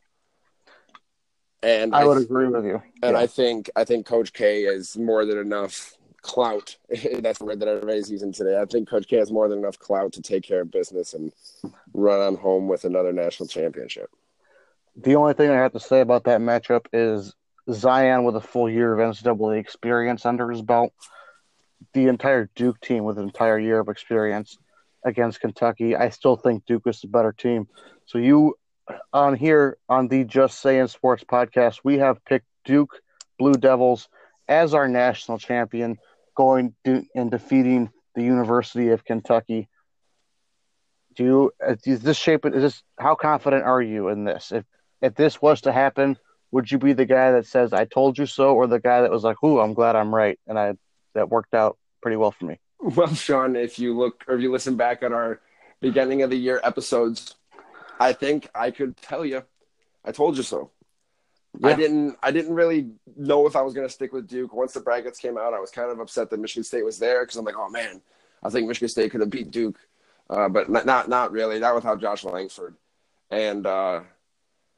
And 1.63 1.93
I, 1.93 2.01
I 2.01 2.05
would 2.05 2.21
agree 2.21 2.47
with 2.47 2.65
you. 2.65 2.81
And 3.03 3.13
yeah. 3.13 3.19
I 3.19 3.27
think 3.27 3.69
I 3.75 3.83
think 3.83 4.05
Coach 4.05 4.33
K 4.33 4.63
is 4.63 4.97
more 4.97 5.25
than 5.25 5.37
enough 5.37 5.95
clout. 6.21 6.77
That's 7.19 7.39
the 7.39 7.45
word 7.45 7.59
that 7.59 7.67
everybody's 7.67 8.09
using 8.09 8.31
today. 8.31 8.59
I 8.59 8.65
think 8.65 8.89
Coach 8.89 9.07
K 9.07 9.17
has 9.17 9.31
more 9.31 9.47
than 9.47 9.59
enough 9.59 9.77
clout 9.77 10.13
to 10.13 10.21
take 10.21 10.43
care 10.43 10.61
of 10.61 10.71
business 10.71 11.13
and 11.13 11.31
run 11.93 12.19
on 12.19 12.35
home 12.35 12.67
with 12.67 12.85
another 12.85 13.13
national 13.13 13.47
championship. 13.47 14.09
The 14.95 15.15
only 15.15 15.33
thing 15.33 15.49
I 15.49 15.55
have 15.55 15.73
to 15.73 15.79
say 15.79 16.01
about 16.01 16.23
that 16.25 16.41
matchup 16.41 16.85
is 16.93 17.35
Zion 17.69 18.23
with 18.23 18.35
a 18.35 18.41
full 18.41 18.69
year 18.69 18.97
of 18.97 18.99
NCAA 18.99 19.59
experience 19.59 20.25
under 20.25 20.49
his 20.49 20.61
belt 20.61 20.93
the 21.93 22.07
entire 22.07 22.49
Duke 22.55 22.79
team 22.79 23.03
with 23.03 23.17
an 23.17 23.25
entire 23.25 23.59
year 23.59 23.79
of 23.79 23.89
experience. 23.89 24.57
against 25.03 25.41
Kentucky. 25.41 25.95
I 25.95 26.09
still 26.09 26.35
think 26.35 26.65
Duke 26.65 26.87
is 26.87 27.01
the 27.01 27.07
better 27.07 27.31
team. 27.31 27.67
So 28.05 28.17
you 28.17 28.55
on 29.13 29.35
here 29.35 29.77
on 29.89 30.07
the 30.07 30.23
Just 30.23 30.59
Saying 30.61 30.87
Sports 30.87 31.23
podcast, 31.23 31.79
we 31.83 31.97
have 31.99 32.23
picked 32.25 32.47
Duke 32.65 33.01
Blue 33.39 33.53
Devils 33.53 34.09
as 34.47 34.73
our 34.73 34.87
national 34.87 35.37
champion, 35.39 35.97
going 36.35 36.75
to, 36.85 37.03
and 37.15 37.31
defeating 37.31 37.89
the 38.15 38.23
University 38.23 38.89
of 38.89 39.05
Kentucky. 39.05 39.69
Do 41.15 41.23
you 41.23 41.51
is 41.85 42.01
this 42.01 42.17
shape? 42.17 42.45
Is 42.45 42.61
this 42.61 42.83
how 42.99 43.15
confident 43.15 43.63
are 43.63 43.81
you 43.81 44.09
in 44.09 44.23
this? 44.23 44.51
If 44.51 44.65
if 45.01 45.15
this 45.15 45.41
was 45.41 45.61
to 45.61 45.71
happen, 45.71 46.17
would 46.51 46.71
you 46.71 46.77
be 46.77 46.93
the 46.93 47.05
guy 47.05 47.31
that 47.31 47.45
says 47.45 47.73
"I 47.73 47.85
told 47.85 48.17
you 48.17 48.25
so," 48.25 48.55
or 48.55 48.67
the 48.67 48.79
guy 48.79 49.01
that 49.01 49.11
was 49.11 49.23
like, 49.23 49.41
"Ooh, 49.43 49.59
I'm 49.59 49.73
glad 49.73 49.95
I'm 49.95 50.13
right," 50.13 50.39
and 50.47 50.59
I 50.59 50.75
that 51.13 51.29
worked 51.29 51.53
out 51.53 51.77
pretty 52.01 52.17
well 52.17 52.31
for 52.31 52.45
me. 52.45 52.59
Well, 52.79 53.13
Sean, 53.13 53.55
if 53.55 53.79
you 53.79 53.97
look 53.97 54.23
or 54.27 54.35
if 54.35 54.41
you 54.41 54.51
listen 54.51 54.75
back 54.75 55.03
at 55.03 55.11
our 55.11 55.39
beginning 55.81 56.21
of 56.23 56.29
the 56.29 56.37
year 56.37 56.59
episodes, 56.63 57.35
I 57.99 58.13
think 58.13 58.49
I 58.55 58.71
could 58.71 58.97
tell 58.97 59.25
you, 59.25 59.43
I 60.03 60.11
told 60.11 60.37
you 60.37 60.43
so. 60.43 60.71
Yeah. 61.59 61.69
I 61.69 61.73
didn't. 61.73 62.17
I 62.23 62.31
didn't 62.31 62.55
really 62.55 62.91
know 63.15 63.45
if 63.45 63.55
I 63.55 63.61
was 63.61 63.73
going 63.73 63.87
to 63.87 63.93
stick 63.93 64.13
with 64.13 64.27
Duke. 64.27 64.53
Once 64.53 64.73
the 64.73 64.79
brackets 64.79 65.19
came 65.19 65.37
out, 65.37 65.53
I 65.53 65.59
was 65.59 65.69
kind 65.69 65.91
of 65.91 65.99
upset 65.99 66.29
that 66.29 66.39
Michigan 66.39 66.63
State 66.63 66.85
was 66.85 66.97
there 66.97 67.23
because 67.23 67.35
I'm 67.35 67.45
like, 67.45 67.57
oh 67.57 67.69
man, 67.69 68.01
I 68.41 68.49
think 68.49 68.67
Michigan 68.67 68.89
State 68.89 69.11
could 69.11 69.19
have 69.19 69.29
beat 69.29 69.51
Duke, 69.51 69.77
uh, 70.29 70.47
but 70.47 70.69
not, 70.69 70.85
not 70.85 71.09
not 71.09 71.31
really. 71.31 71.59
Not 71.59 71.75
without 71.75 71.99
Josh 71.99 72.23
Langford 72.23 72.75
and 73.31 73.65
uh, 73.65 74.01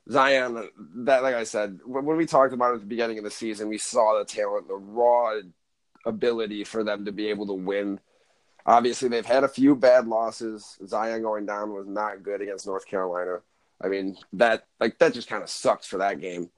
Zion. 0.09 0.69
That, 1.05 1.23
like 1.23 1.35
I 1.35 1.43
said, 1.43 1.79
when 1.85 2.05
we 2.05 2.25
talked 2.25 2.53
about 2.53 2.71
it 2.71 2.75
at 2.75 2.79
the 2.81 2.87
beginning 2.87 3.17
of 3.17 3.23
the 3.23 3.31
season, 3.31 3.69
we 3.69 3.77
saw 3.77 4.17
the 4.17 4.25
talent, 4.25 4.67
the 4.67 4.75
raw 4.75 5.39
ability 6.05 6.63
for 6.63 6.83
them 6.83 7.05
to 7.05 7.11
be 7.11 7.27
able 7.27 7.47
to 7.47 7.53
win. 7.53 7.99
Obviously, 8.65 9.09
they've 9.09 9.25
had 9.25 9.43
a 9.43 9.49
few 9.49 9.75
bad 9.75 10.07
losses. 10.07 10.77
Zion 10.85 11.21
going 11.21 11.45
down 11.45 11.73
was 11.73 11.87
not 11.87 12.23
good 12.23 12.41
against 12.41 12.65
North 12.65 12.85
Carolina. 12.85 13.39
I 13.81 13.87
mean, 13.87 14.17
that 14.33 14.67
like 14.79 14.97
that 14.99 15.13
just 15.13 15.27
kind 15.27 15.43
of 15.43 15.49
sucks 15.49 15.87
for 15.87 15.97
that 15.97 16.21
game. 16.21 16.49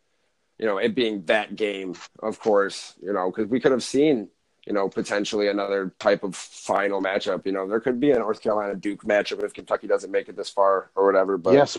You 0.60 0.68
know, 0.68 0.78
it 0.78 0.96
being 0.96 1.26
that 1.26 1.56
game, 1.56 1.96
of 2.20 2.39
course, 2.39 2.93
you 3.02 3.12
know, 3.12 3.32
because 3.32 3.50
we 3.50 3.60
could 3.60 3.72
have 3.72 3.84
seen, 3.84 4.30
you 4.66 4.74
know, 4.74 4.88
potentially 4.88 5.50
another 5.50 5.93
type 6.00 6.24
of 6.24 6.36
final 6.36 7.02
matchup. 7.02 7.46
You 7.46 7.52
know, 7.52 7.68
there 7.68 7.80
could 7.80 8.00
be 8.00 8.12
a 8.12 8.20
North 8.20 8.41
Carolina 8.41 8.76
Duke 8.76 9.04
matchup 9.04 9.43
if 9.43 9.54
Kentucky 9.54 9.88
doesn't 9.88 10.12
make 10.12 10.30
it 10.30 10.38
this 10.38 10.50
far 10.50 10.91
or 10.96 11.06
whatever. 11.06 11.38
But 11.38 11.56
yes, 11.56 11.78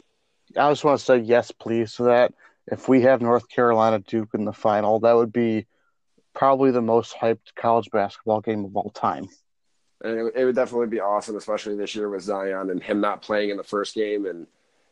I 0.56 0.70
just 0.70 0.84
want 0.84 0.98
to 0.98 1.04
say 1.04 1.18
yes, 1.18 1.50
please, 1.50 1.94
to 1.94 2.04
that. 2.04 2.32
If 2.66 2.88
we 2.88 3.02
have 3.02 3.20
North 3.20 3.48
Carolina 3.48 4.00
Duke 4.00 4.30
in 4.34 4.44
the 4.44 4.52
final, 4.52 5.00
that 5.00 5.14
would 5.14 5.32
be 5.32 5.66
probably 6.34 6.70
the 6.70 6.82
most 6.82 7.14
hyped 7.14 7.54
college 7.54 7.90
basketball 7.90 8.40
game 8.40 8.64
of 8.64 8.76
all 8.76 8.90
time. 8.90 9.28
And 10.02 10.18
it, 10.18 10.32
it, 10.36 10.44
would 10.44 10.54
definitely 10.54 10.88
be 10.88 11.00
awesome, 11.00 11.36
especially 11.36 11.76
this 11.76 11.94
year 11.94 12.08
with 12.08 12.22
Zion 12.22 12.70
and 12.70 12.82
him 12.82 13.00
not 13.00 13.22
playing 13.22 13.50
in 13.50 13.56
the 13.56 13.64
first 13.64 13.94
game 13.94 14.26
and, 14.26 14.46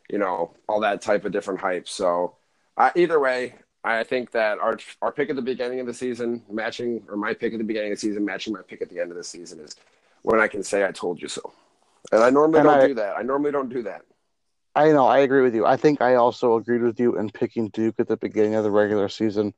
you 0.09 0.17
know, 0.17 0.55
all 0.67 0.79
that 0.79 1.01
type 1.01 1.25
of 1.25 1.31
different 1.31 1.59
hype. 1.59 1.87
So, 1.87 2.35
uh, 2.77 2.89
either 2.95 3.19
way, 3.19 3.55
I 3.83 4.03
think 4.03 4.31
that 4.31 4.57
our 4.57 4.79
our 5.01 5.11
pick 5.11 5.29
at 5.29 5.35
the 5.35 5.43
beginning 5.43 5.79
of 5.79 5.85
the 5.85 5.93
season 5.93 6.41
matching, 6.49 7.03
or 7.07 7.15
my 7.15 7.35
pick 7.35 7.53
at 7.53 7.59
the 7.59 7.63
beginning 7.63 7.91
of 7.91 7.97
the 7.97 8.01
season 8.01 8.25
matching 8.25 8.53
my 8.53 8.61
pick 8.67 8.81
at 8.81 8.89
the 8.89 8.99
end 8.99 9.11
of 9.11 9.17
the 9.17 9.23
season 9.23 9.59
is 9.59 9.75
when 10.23 10.39
I 10.39 10.47
can 10.47 10.63
say 10.63 10.85
I 10.85 10.91
told 10.91 11.21
you 11.21 11.27
so. 11.27 11.53
And 12.11 12.23
I 12.23 12.31
normally 12.31 12.61
and 12.61 12.67
don't 12.67 12.79
I, 12.79 12.87
do 12.87 12.93
that. 12.95 13.17
I 13.17 13.21
normally 13.21 13.51
don't 13.51 13.69
do 13.69 13.83
that. 13.83 14.01
I 14.75 14.91
know. 14.91 15.07
I 15.07 15.19
agree 15.19 15.41
with 15.41 15.55
you. 15.55 15.65
I 15.65 15.77
think 15.77 16.01
I 16.01 16.15
also 16.15 16.55
agreed 16.55 16.81
with 16.81 16.99
you 16.99 17.17
in 17.17 17.29
picking 17.29 17.69
Duke 17.69 17.95
at 17.99 18.07
the 18.07 18.17
beginning 18.17 18.55
of 18.55 18.63
the 18.63 18.71
regular 18.71 19.07
season 19.07 19.53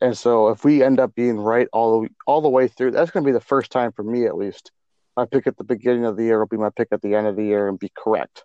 and 0.00 0.16
so 0.16 0.48
if 0.48 0.64
we 0.64 0.82
end 0.82 1.00
up 1.00 1.14
being 1.14 1.38
right 1.38 1.68
all 1.72 2.02
the 2.02 2.08
all 2.26 2.40
the 2.40 2.48
way 2.48 2.68
through, 2.68 2.92
that's 2.92 3.10
going 3.10 3.24
to 3.24 3.28
be 3.28 3.32
the 3.32 3.40
first 3.40 3.72
time 3.72 3.92
for 3.92 4.02
me 4.02 4.26
at 4.26 4.36
least. 4.36 4.70
My 5.16 5.26
pick 5.26 5.48
at 5.48 5.56
the 5.56 5.64
beginning 5.64 6.04
of 6.04 6.16
the 6.16 6.24
year 6.24 6.38
will 6.38 6.46
be 6.46 6.56
my 6.56 6.70
pick 6.70 6.88
at 6.92 7.02
the 7.02 7.16
end 7.16 7.26
of 7.26 7.34
the 7.34 7.44
year 7.44 7.68
and 7.68 7.78
be 7.78 7.90
correct. 7.96 8.44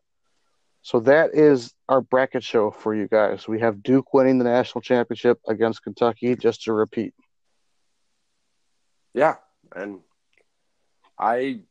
So 0.82 0.99
that 1.01 1.34
is 1.34 1.74
our 1.88 2.01
bracket 2.01 2.43
show 2.43 2.72
for 2.72 2.95
you 2.95 3.08
guys. 3.08 3.47
We 3.47 3.60
have 3.60 3.84
Duke 3.84 4.14
winning 4.14 4.39
the 4.39 4.45
national 4.45 4.82
championship 4.82 5.39
against 5.47 5.84
Kentucky, 5.84 6.36
just 6.36 6.64
to 6.64 6.74
repeat. 6.74 7.14
Yeah, 9.14 9.36
and 9.76 9.99
I 11.20 11.62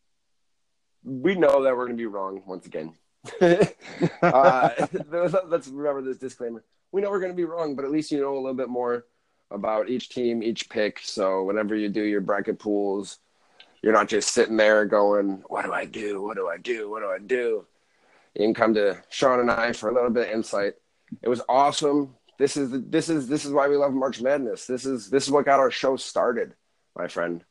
we 1.03 1.35
know 1.35 1.65
that 1.65 1.77
we're 1.77 1.87
going 1.87 1.97
to 1.97 2.01
be 2.01 2.07
wrong 2.07 2.43
once 2.47 2.67
again. 2.67 2.95
uh, 3.41 4.71
let's 5.47 5.69
remember 5.69 6.03
this 6.03 6.19
disclaimer. 6.19 6.65
We 6.91 7.01
know 7.01 7.11
we're 7.11 7.21
going 7.21 7.33
to 7.33 7.37
be 7.37 7.45
wrong, 7.45 7.75
but 7.75 7.85
at 7.85 7.91
least 7.91 8.11
you 8.11 8.21
know 8.21 8.35
a 8.35 8.37
little 8.37 8.55
bit 8.55 8.69
more 8.69 9.07
about 9.51 9.89
each 9.89 10.09
team, 10.09 10.43
each 10.43 10.69
pick. 10.69 11.01
So 11.03 11.45
whenever 11.45 11.75
you 11.75 11.89
do 11.89 12.03
your 12.03 12.21
bracket 12.21 12.59
pools, 12.59 13.19
you're 13.83 13.93
not 13.93 14.09
just 14.09 14.31
sitting 14.31 14.57
there 14.57 14.85
going, 14.85 15.43
"What 15.47 15.65
do 15.65 15.73
I 15.73 15.85
do? 15.85 16.23
What 16.23 16.37
do 16.37 16.49
I 16.49 16.59
do? 16.59 16.91
What 16.91 17.01
do 17.01 17.11
I 17.11 17.19
do?" 17.19 17.67
You 18.35 18.47
can 18.47 18.55
come 18.55 18.75
to 18.75 19.03
Sean 19.11 19.41
and 19.41 19.51
I 19.51 19.73
for 19.73 19.91
a 19.91 19.95
little 19.95 20.11
bit 20.11 20.29
of 20.29 20.35
insight. 20.35 20.75
It 21.23 21.29
was 21.29 21.43
awesome. 21.49 22.15
This 22.39 22.57
is 22.57 22.71
the, 22.71 22.79
this 22.79 23.09
is 23.09 23.29
this 23.29 23.45
is 23.45 23.53
why 23.53 23.69
we 23.69 23.77
love 23.77 23.93
March 23.93 24.21
Madness. 24.21 24.67
This 24.67 24.87
is 24.87 25.11
this 25.11 25.25
is 25.25 25.31
what 25.31 25.45
got 25.45 25.61
our 25.61 25.71
show 25.71 25.97
started, 25.97 26.55
my 26.97 27.09
friend. 27.09 27.45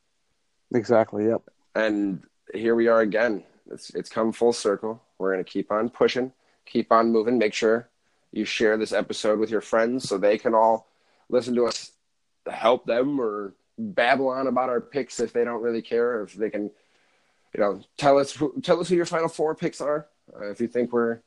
Exactly. 0.74 1.28
Yep. 1.28 1.44
And 1.76 2.24
here 2.54 2.76
we 2.76 2.88
are 2.88 3.02
again. 3.02 3.44
It's 3.70 3.92
it's 3.92 4.10
come 4.10 4.32
full 4.32 4.54
circle. 4.54 5.02
We're 5.22 5.32
gonna 5.32 5.44
keep 5.44 5.72
on 5.72 5.90
pushing, 5.90 6.32
keep 6.66 6.92
on 6.92 7.12
moving. 7.12 7.38
Make 7.38 7.54
sure 7.54 7.90
you 8.32 8.46
share 8.46 8.78
this 8.78 8.92
episode 8.92 9.40
with 9.40 9.50
your 9.50 9.62
friends 9.62 10.08
so 10.10 10.18
they 10.18 10.38
can 10.38 10.54
all 10.54 10.88
listen 11.30 11.56
to 11.56 11.68
us 11.68 11.92
help 12.50 12.86
them 12.86 13.20
or 13.20 13.54
babble 13.78 14.30
on 14.30 14.48
about 14.48 14.70
our 14.70 14.82
picks 14.82 15.20
if 15.20 15.34
they 15.34 15.44
don't 15.44 15.62
really 15.62 15.82
care, 15.82 16.24
if 16.24 16.34
they 16.34 16.50
can, 16.50 16.64
you 17.54 17.60
know, 17.60 17.82
tell 17.98 18.18
us 18.18 18.32
who, 18.32 18.60
tell 18.62 18.80
us 18.80 18.90
who 18.90 18.96
your 18.96 19.06
final 19.06 19.28
four 19.28 19.56
picks 19.56 19.82
are. 19.82 20.08
Uh, 20.36 20.50
if 20.50 20.62
you 20.62 20.68
think 20.68 20.92
we're 20.92 21.20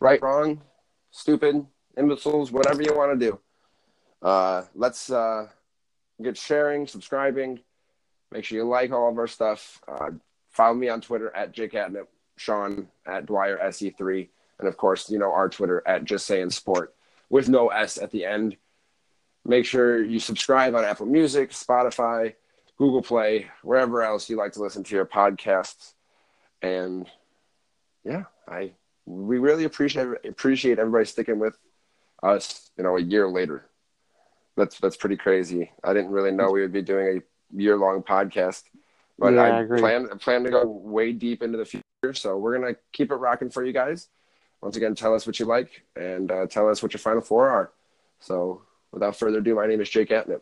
right, 0.00 0.20
wrong, 0.22 0.60
stupid, 1.10 1.64
imbeciles, 1.96 2.50
whatever 2.50 2.82
you 2.82 2.94
want 2.94 3.18
to 3.18 3.26
do. 3.26 3.38
Uh, 4.20 4.64
let's 4.74 5.10
uh, 5.10 5.48
get 6.22 6.36
sharing, 6.36 6.86
subscribing. 6.86 7.60
Make 8.30 8.44
sure 8.44 8.58
you 8.58 8.64
like 8.64 8.92
all 8.92 9.08
of 9.08 9.18
our 9.18 9.26
stuff. 9.26 9.80
Uh, 9.88 10.10
follow 10.50 10.74
me 10.74 10.88
on 10.88 11.00
Twitter 11.00 11.34
at 11.34 11.52
jake 11.52 11.72
jcatnip, 11.72 12.06
Sean 12.38 12.88
at 13.06 13.26
Dwyer 13.26 13.58
SE3, 13.58 14.28
and 14.58 14.68
of 14.68 14.76
course, 14.76 15.10
you 15.10 15.18
know 15.18 15.32
our 15.32 15.48
Twitter 15.48 15.82
at 15.86 16.04
Just 16.04 16.26
Saying 16.26 16.50
Sport 16.50 16.94
with 17.30 17.48
no 17.48 17.68
S 17.68 17.98
at 17.98 18.10
the 18.10 18.24
end. 18.24 18.56
Make 19.44 19.64
sure 19.64 20.02
you 20.02 20.18
subscribe 20.18 20.74
on 20.74 20.84
Apple 20.84 21.06
Music, 21.06 21.50
Spotify, 21.50 22.34
Google 22.76 23.02
Play, 23.02 23.50
wherever 23.62 24.02
else 24.02 24.28
you 24.28 24.36
like 24.36 24.52
to 24.52 24.62
listen 24.62 24.84
to 24.84 24.94
your 24.94 25.06
podcasts. 25.06 25.94
And 26.62 27.06
yeah, 28.04 28.24
I 28.46 28.72
we 29.06 29.38
really 29.38 29.64
appreciate 29.64 30.06
appreciate 30.24 30.78
everybody 30.78 31.06
sticking 31.06 31.38
with 31.38 31.56
us, 32.22 32.70
you 32.76 32.84
know, 32.84 32.96
a 32.96 33.00
year 33.00 33.28
later. 33.28 33.66
That's 34.56 34.78
that's 34.78 34.96
pretty 34.96 35.16
crazy. 35.16 35.70
I 35.82 35.92
didn't 35.92 36.10
really 36.10 36.32
know 36.32 36.50
we 36.50 36.60
would 36.60 36.72
be 36.72 36.82
doing 36.82 37.18
a 37.18 37.56
year 37.56 37.76
long 37.76 38.02
podcast. 38.02 38.64
But 39.18 39.34
yeah, 39.34 39.42
I, 39.42 39.62
I 39.62 39.64
plan 39.64 40.08
plan 40.18 40.44
to 40.44 40.50
go 40.50 40.64
way 40.64 41.12
deep 41.12 41.42
into 41.42 41.58
the 41.58 41.64
future. 41.64 41.82
So 42.12 42.36
we're 42.38 42.56
gonna 42.56 42.76
keep 42.92 43.10
it 43.10 43.16
rocking 43.16 43.50
for 43.50 43.64
you 43.64 43.72
guys. 43.72 44.08
Once 44.60 44.76
again, 44.76 44.94
tell 44.94 45.14
us 45.14 45.26
what 45.26 45.40
you 45.40 45.46
like 45.46 45.82
and 45.96 46.30
uh, 46.30 46.46
tell 46.46 46.68
us 46.68 46.80
what 46.80 46.92
your 46.92 47.00
final 47.00 47.20
four 47.20 47.48
are. 47.48 47.72
So 48.20 48.62
without 48.92 49.16
further 49.16 49.38
ado, 49.38 49.56
my 49.56 49.66
name 49.66 49.80
is 49.80 49.90
Jake 49.90 50.10
Atnip. 50.10 50.40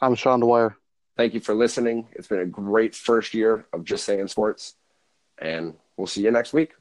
I'm 0.00 0.14
Sean 0.14 0.40
Dwyer. 0.40 0.76
Thank 1.16 1.34
you 1.34 1.40
for 1.40 1.54
listening. 1.54 2.06
It's 2.12 2.28
been 2.28 2.38
a 2.38 2.46
great 2.46 2.94
first 2.94 3.34
year 3.34 3.66
of 3.72 3.82
Just 3.84 4.04
Saying 4.04 4.28
Sports, 4.28 4.74
and 5.38 5.74
we'll 5.96 6.06
see 6.06 6.22
you 6.22 6.30
next 6.30 6.52
week. 6.52 6.72